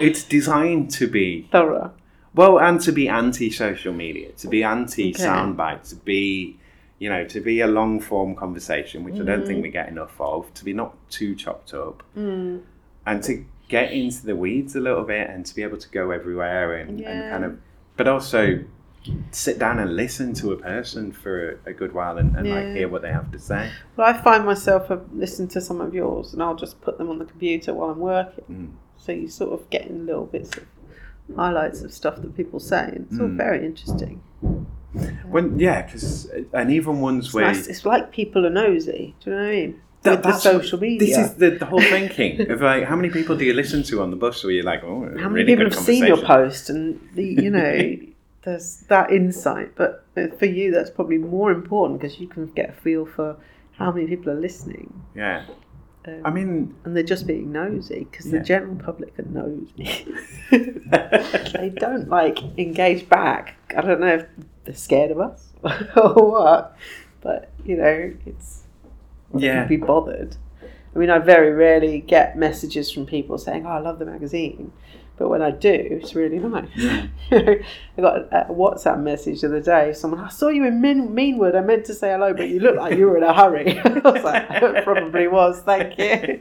[0.00, 1.92] it's designed to be Thorough.
[2.34, 5.22] well and to be anti social media, to be anti Okay.
[5.24, 6.58] soundbite, to be
[6.98, 10.14] you know to be a long form conversation, which I don't think we get enough
[10.20, 12.62] of, to be not too chopped up, Mm.
[13.06, 16.10] and to get into the weeds a little bit and to be able to go
[16.10, 17.58] everywhere and, and kind of,
[17.96, 18.60] but also
[19.32, 22.66] sit down and listen to a person for a, a good while and, and like
[22.76, 23.70] hear what they have to say.
[23.96, 27.10] Well, I find myself uh, listening to some of yours, and I'll just put them
[27.10, 28.44] on the computer while I'm working.
[28.50, 28.70] Mm.
[29.02, 30.64] So you sort of getting little bits of
[31.36, 33.36] highlights of stuff that people say, it's all Mm.
[33.36, 34.22] very interesting.
[35.26, 37.66] When yeah, because and even ones It's where nice.
[37.66, 39.14] It's like people are nosy.
[39.20, 39.80] Do you know what I mean?
[40.02, 40.98] That- that's- social media.
[41.08, 44.02] This is the, the whole thinking of like how many people do you listen to
[44.02, 46.70] on the bus where you're like, oh, How many really people have seen your post,
[46.70, 47.96] and the you know,
[48.44, 49.74] there's that insight.
[49.76, 50.04] But
[50.38, 53.36] for you, that's probably more important because you can get a feel for
[53.72, 54.92] how many people are listening.
[55.16, 55.46] Yeah,
[56.06, 58.38] Um, I mean, and they're just being nosy because Yeah.
[58.38, 60.06] the general public are nosy.
[60.50, 63.56] they don't like engage back.
[63.76, 64.26] I don't know if
[64.64, 65.48] they're scared of us
[65.96, 66.76] or what,
[67.20, 68.62] but you know, it's
[69.36, 69.64] Yeah.
[69.66, 70.36] be bothered.
[70.94, 74.70] I mean, I very rarely get messages from people saying, "Oh, I love the magazine,"
[75.16, 76.68] but when I do, it's really nice.
[77.32, 77.64] I
[78.00, 79.92] got a, WhatsApp message the other day.
[79.92, 81.56] Someone, I saw you in Mean- Meanwood.
[81.56, 83.76] I meant to say hello, but you look like you were in a hurry.
[83.84, 85.60] I was like, I probably was.
[85.62, 86.38] Thank you.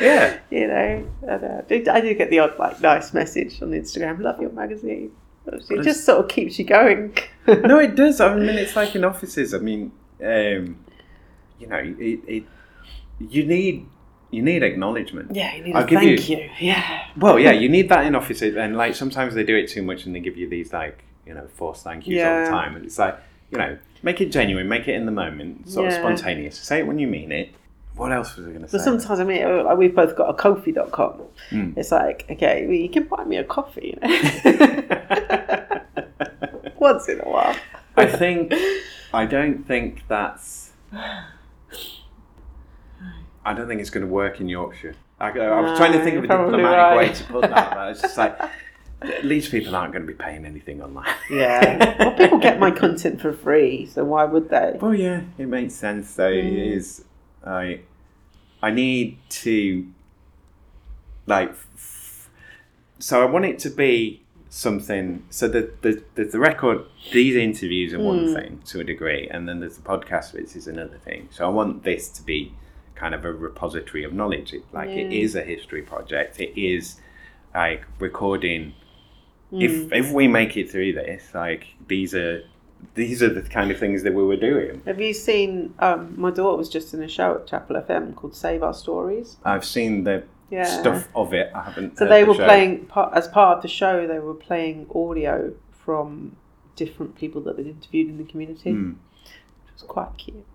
[0.00, 3.70] yeah, you know, uh, I do- I do get the odd like nice message on
[3.70, 4.20] Instagram.
[4.20, 5.12] Love your magazine.
[5.46, 7.16] It just sort of keeps you going.
[7.46, 8.20] no, it does.
[8.20, 9.52] I mean, it's like in offices.
[9.54, 9.92] I mean,
[10.22, 10.78] um,
[11.58, 12.44] you know, it, it
[13.20, 13.86] you need
[14.30, 15.34] you need acknowledgement.
[15.34, 16.50] yeah, you need I'll a thank you- you.
[16.58, 17.06] Yeah.
[17.16, 20.06] Well, yeah, you need that in offices, and like sometimes they do it too much,
[20.06, 22.84] and they give you these like you know forced thank yous all the time, and
[22.86, 23.18] it's like
[23.50, 26.58] you know make it genuine, make it in the moment, sort of spontaneous.
[26.58, 27.50] Say it when you mean it.
[27.96, 28.78] What else was I going to say?
[28.78, 31.22] But sometimes, I mean, uh, like, we've both got a Ko-fi.com.
[31.52, 31.78] Mm.
[31.78, 35.80] It's like, okay, well, you can buy me a coffee, you know?
[36.76, 37.54] Once in a while.
[37.96, 38.52] I think
[39.12, 40.72] I don't think that's.
[43.44, 44.94] I don't think it's going to work in Yorkshire.
[45.20, 47.90] I, I was trying to think of a No, diplomatic way to put that, but
[47.92, 48.38] it's just like
[49.22, 51.12] these people aren't going to be paying anything online.
[51.30, 51.94] Yeah.
[51.98, 54.76] well, people get my content for free, so why would they?
[54.80, 56.10] Well, yeah, it makes sense.
[56.10, 56.72] So Mm.
[56.76, 57.04] is.
[57.46, 57.80] I
[58.62, 59.86] I need to
[61.26, 61.50] like.
[61.50, 62.30] F-
[62.98, 64.22] so I want it to be
[64.54, 65.24] something.
[65.30, 68.34] So the the the, the record, these interviews are one Mm.
[68.34, 71.28] thing to a degree, and then there's the podcast, which is another thing.
[71.32, 72.52] So I want this to be
[72.94, 74.52] kind of a repository of knowledge.
[74.54, 76.40] It, like it is a history project.
[76.40, 77.00] It is
[77.54, 78.74] like recording.
[79.52, 79.62] Mm.
[79.62, 82.42] If if we make it through this, like these are.
[82.96, 84.82] These are the kind of things that we were doing.
[84.84, 85.72] Have you seen?
[85.78, 89.38] Um, my daughter was just in a show at Chapel FM called Save Our Stories.
[89.42, 90.22] I've seen the
[90.54, 90.64] Yeah.
[90.80, 91.50] stuff of it.
[91.54, 91.98] I haven't.
[91.98, 92.44] So they the were show.
[92.44, 94.06] playing part, as part of the show.
[94.06, 95.52] They were playing audio
[95.84, 96.36] from
[96.76, 98.72] different people that they'd interviewed in the community.
[98.72, 98.96] Mm.
[99.26, 100.46] It was quite cute.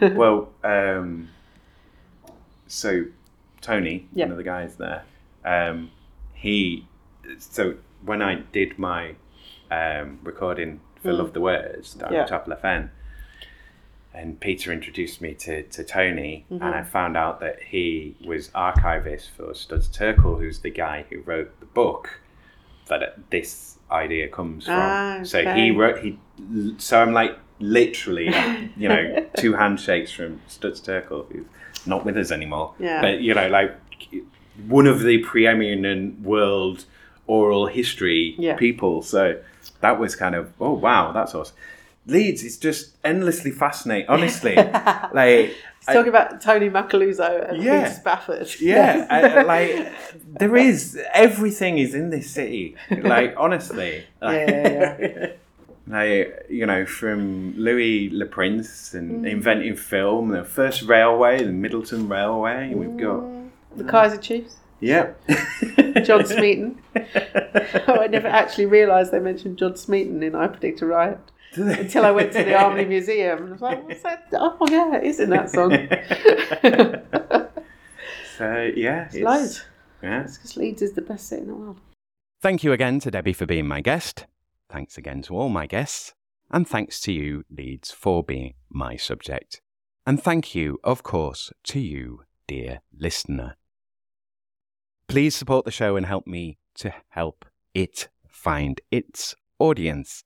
[0.16, 1.28] Well, um,
[2.66, 3.04] so
[3.60, 4.26] Tony, Yeah.
[4.26, 5.04] one of the guys there,
[5.44, 5.90] um,
[6.34, 6.86] he.
[7.38, 7.74] So
[8.04, 9.14] when I did my
[9.70, 11.18] um, recording for Mm.
[11.18, 12.22] Love the Words down Yeah.
[12.22, 12.90] at Chapel FM,
[14.16, 16.62] and Peter introduced me to, to Tony, Mm-hmm.
[16.64, 21.20] and I found out that he was archivist for Studs Terkel, who's the guy who
[21.20, 22.20] wrote the book
[22.88, 24.74] that this idea comes from.
[24.78, 26.18] Ah, So he wrote he.
[26.78, 28.26] So I'm like literally,
[28.76, 31.46] you know, two handshakes from Studs Terkel, who's
[31.86, 32.74] not with us anymore.
[32.78, 33.00] Yeah.
[33.00, 33.76] But you know, like
[34.66, 36.84] one of the preeminent world
[37.26, 38.56] oral history Yeah.
[38.56, 39.02] people.
[39.02, 39.38] So
[39.80, 41.56] that was kind of oh wow, that's awesome.
[42.06, 44.08] Leeds is just endlessly fascinating.
[44.08, 44.54] Honestly,
[45.12, 47.84] like He's talking about Tony Macaluso and Yeah.
[47.84, 48.48] Peter Spafford.
[48.60, 49.92] yeah, I- like
[50.38, 52.76] there is everything is in this city.
[52.90, 55.26] Like honestly, like, Yeah,
[55.88, 59.30] like you know, from Louis Le Prince and Mm.
[59.30, 62.72] inventing film, the first railway, the Middleton Railway.
[62.74, 63.22] We've got
[63.76, 64.56] the Kaiser Chiefs.
[64.80, 65.12] yeah,
[66.04, 66.78] John Smeaton.
[67.88, 71.18] oh, I never actually realised they mentioned John Smeaton in I Predict a Riot
[71.58, 74.26] until I went to the Army Museum and I was like, what's that?
[74.32, 75.70] Oh, yeah, it is in that song.
[78.36, 79.64] so yeah, it's, Loads.
[80.02, 80.22] yeah.
[80.22, 81.80] Because Leeds is the best city in the world.
[82.42, 84.26] Thank you again to Deby for being my guest.
[84.70, 86.14] Thanks again to all my guests.
[86.50, 89.60] And thanks to you, Leeds, for being my subject.
[90.06, 93.56] And thank you, of course, to you, dear listener.
[95.08, 100.22] Please support the show and help me to help it find its audience.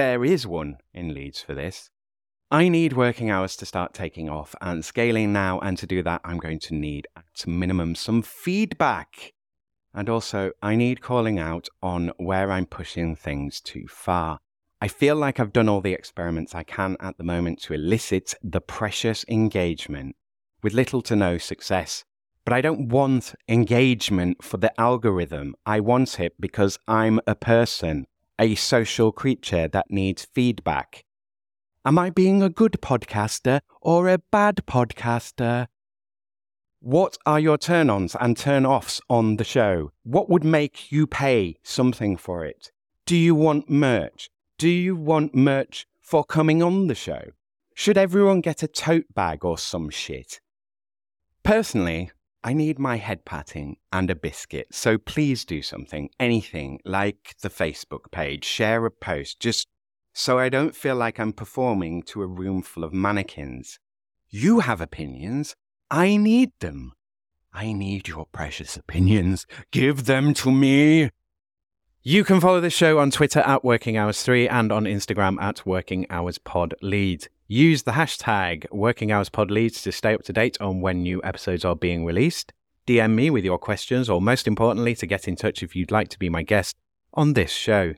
[0.00, 1.90] There is one in Leeds for this.
[2.50, 6.22] I need working hours to start taking off and scaling now, and to do that,
[6.24, 9.34] I'm going to need at minimum some feedback.
[9.92, 14.38] And also, I need calling out on where I'm pushing things too far.
[14.80, 18.32] I feel like I've done all the experiments I can at the moment to elicit
[18.42, 20.16] the precious engagement
[20.62, 22.06] with little to no success.
[22.46, 25.56] But I don't want engagement for the algorithm.
[25.66, 28.06] I want it because I'm a person,
[28.40, 31.04] a social creature that needs feedback.
[31.84, 35.66] Am I being a good podcaster or a bad podcaster?
[36.80, 39.92] What are your turn ons and turn offs on the show?
[40.04, 42.72] What would make you pay something for it?
[43.04, 44.30] Do you want merch?
[44.56, 47.32] Do you want merch for coming on the show?
[47.74, 50.40] Should everyone get a tote bag or some shit?
[51.42, 52.10] Personally,
[52.42, 57.50] I need my head patting and a biscuit, so please do something, anything, like the
[57.50, 59.68] Facebook page, share a post, just
[60.14, 63.78] so I don't feel like I'm performing to a room full of mannequins.
[64.30, 65.54] You have opinions.
[65.90, 66.92] I need them.
[67.52, 69.46] I need your precious opinions.
[69.70, 71.10] Give them to me.
[72.02, 75.66] You can follow the show on Twitter at Working Hours 3 and on Instagram at
[75.66, 77.28] Working Hours Pod Lead.
[77.52, 81.20] Use the hashtag Working Hours Pod Leeds to stay up to date on when new
[81.24, 82.52] episodes are being released.
[82.86, 86.06] DM me with your questions, or most importantly, to get in touch if you'd like
[86.10, 86.76] to be my guest
[87.12, 87.94] on this show.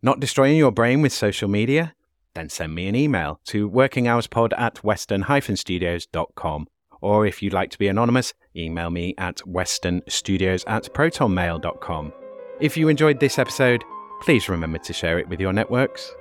[0.00, 1.96] Not destroying your brain with social media?
[2.34, 6.68] Then send me an email to workinghourspod at western-studios.com.
[7.00, 12.12] Or if you'd like to be anonymous, email me at westernstudios at protonmail.com.
[12.60, 13.82] If you enjoyed this episode,
[14.20, 16.14] please remember to share it with your networks.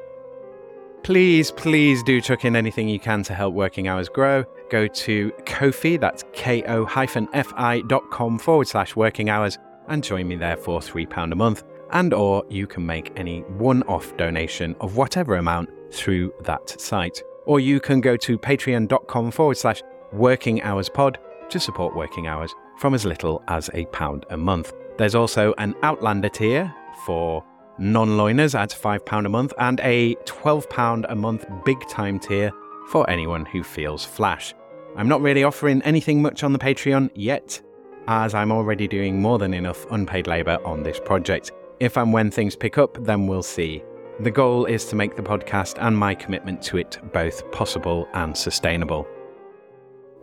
[1.04, 4.46] Please, please do chuck in anything you can to help Working Hours grow.
[4.70, 9.58] Go to Ko-fi, that's ko-fi.com forward slash working hours,
[9.90, 11.64] and join me there for £3 a month.
[11.92, 17.22] And or you can make any one-off donation of whatever amount through that site.
[17.46, 21.20] Or you can go to patreon.com forward slash working hours pod
[21.50, 24.72] to support working hours from as little as a pound a month.
[24.98, 26.74] There's also an Outlander tier
[27.06, 27.44] for
[27.78, 32.52] non-loiners at £5 a month and a £12 a month big time tier
[32.90, 34.54] for anyone who feels flash.
[34.96, 37.62] I'm not really offering anything much on the Patreon yet,
[38.08, 41.52] as I'm already doing more than enough unpaid labour on this project.
[41.80, 43.84] If and when things pick up, then we'll see.
[44.20, 48.38] The goal is to make the podcast and my commitment to it both possible and
[48.38, 49.08] sustainable.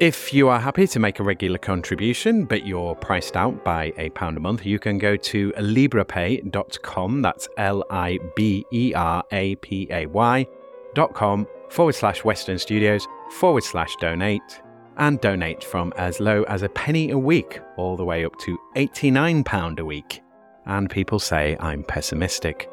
[0.01, 4.09] If you are happy to make a regular contribution, but you're priced out by a
[4.09, 9.56] pound a month, you can go to liberapay.com, that's L I B E R A
[9.56, 14.62] P A Y.com forward slash Western Studios forward slash donate,
[14.97, 18.59] and donate from as low as a penny a week all the way up to
[18.77, 20.22] £89 a week.
[20.64, 22.70] And people say I'm pessimistic.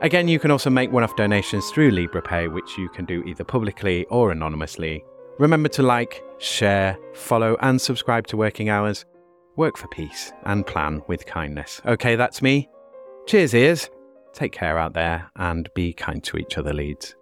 [0.00, 3.42] Again, you can also make one off donations through Liberapay, which you can do either
[3.42, 5.02] publicly or anonymously.
[5.38, 9.04] Remember to like, share, follow, and subscribe to Working Hours.
[9.54, 11.80] Work for peace and plan with kindness.
[11.86, 12.68] Okay, that's me.
[13.28, 13.90] Cheers, ears.
[14.32, 17.14] Take care out there and be kind to each other, Leeds.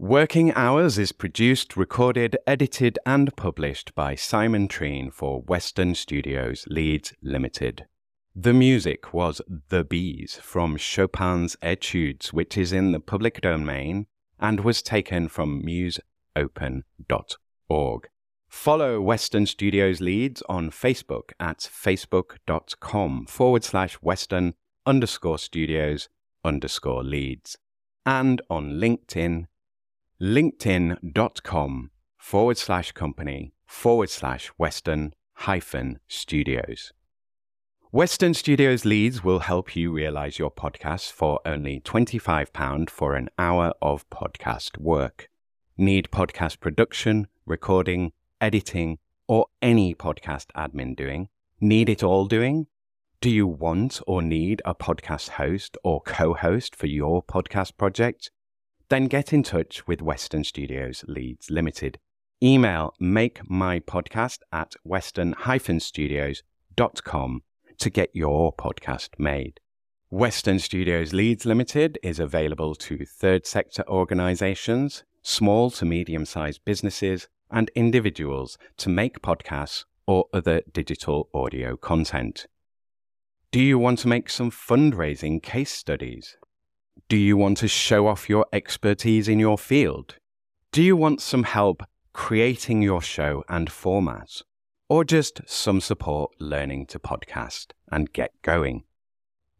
[0.00, 7.14] Working Hours is produced, recorded, edited, and published by Simon Treen for Western Studios Leeds
[7.22, 7.86] Limited.
[8.34, 14.06] The music was The Bees from Chopin's Etudes, which is in the public domain
[14.40, 16.82] and was taken from musopen.org.
[18.48, 24.54] Follow Western Studios Leeds on Facebook at facebook.com forward slash Western
[24.86, 26.08] underscore studios
[26.44, 27.58] underscore Leeds
[28.06, 29.44] and on LinkedIn,
[30.20, 36.92] linkedin.com forward slash company forward slash Western hyphen studios.
[37.90, 43.72] Western Studios Leeds will help you realize your podcast for only £25 for an hour
[43.80, 45.30] of podcast work.
[45.78, 48.12] Need podcast production, recording,
[48.42, 51.30] editing, or any podcast admin doing?
[51.62, 52.66] Need it all doing?
[53.22, 58.30] Do you want or need a podcast host or co host for your podcast project?
[58.90, 61.98] Then get in touch with Western Studios Leeds Limited.
[62.42, 67.42] Email makemypodcast at western-studios.com
[67.78, 69.60] to get your podcast made.
[70.10, 77.28] Western Studios Leeds Limited is available to third sector organizations, small to medium sized businesses,
[77.50, 82.46] and individuals to make podcasts or other digital audio content.
[83.50, 86.36] Do you want to make some fundraising case studies?
[87.08, 90.16] Do you want to show off your expertise in your field?
[90.72, 91.82] Do you want some help
[92.12, 94.42] creating your show and format?
[94.90, 98.84] Or just some support learning to podcast and get going?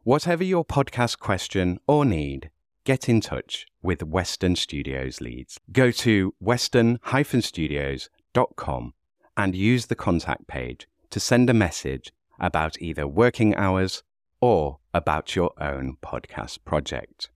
[0.03, 2.49] Whatever your podcast question or need,
[2.85, 5.61] get in touch with Western Studios Leeds.
[5.71, 8.95] Go to western-studios.com
[9.37, 12.11] and use the contact page to send a message
[12.41, 14.03] about either working hours
[14.41, 17.29] or about your own podcast project.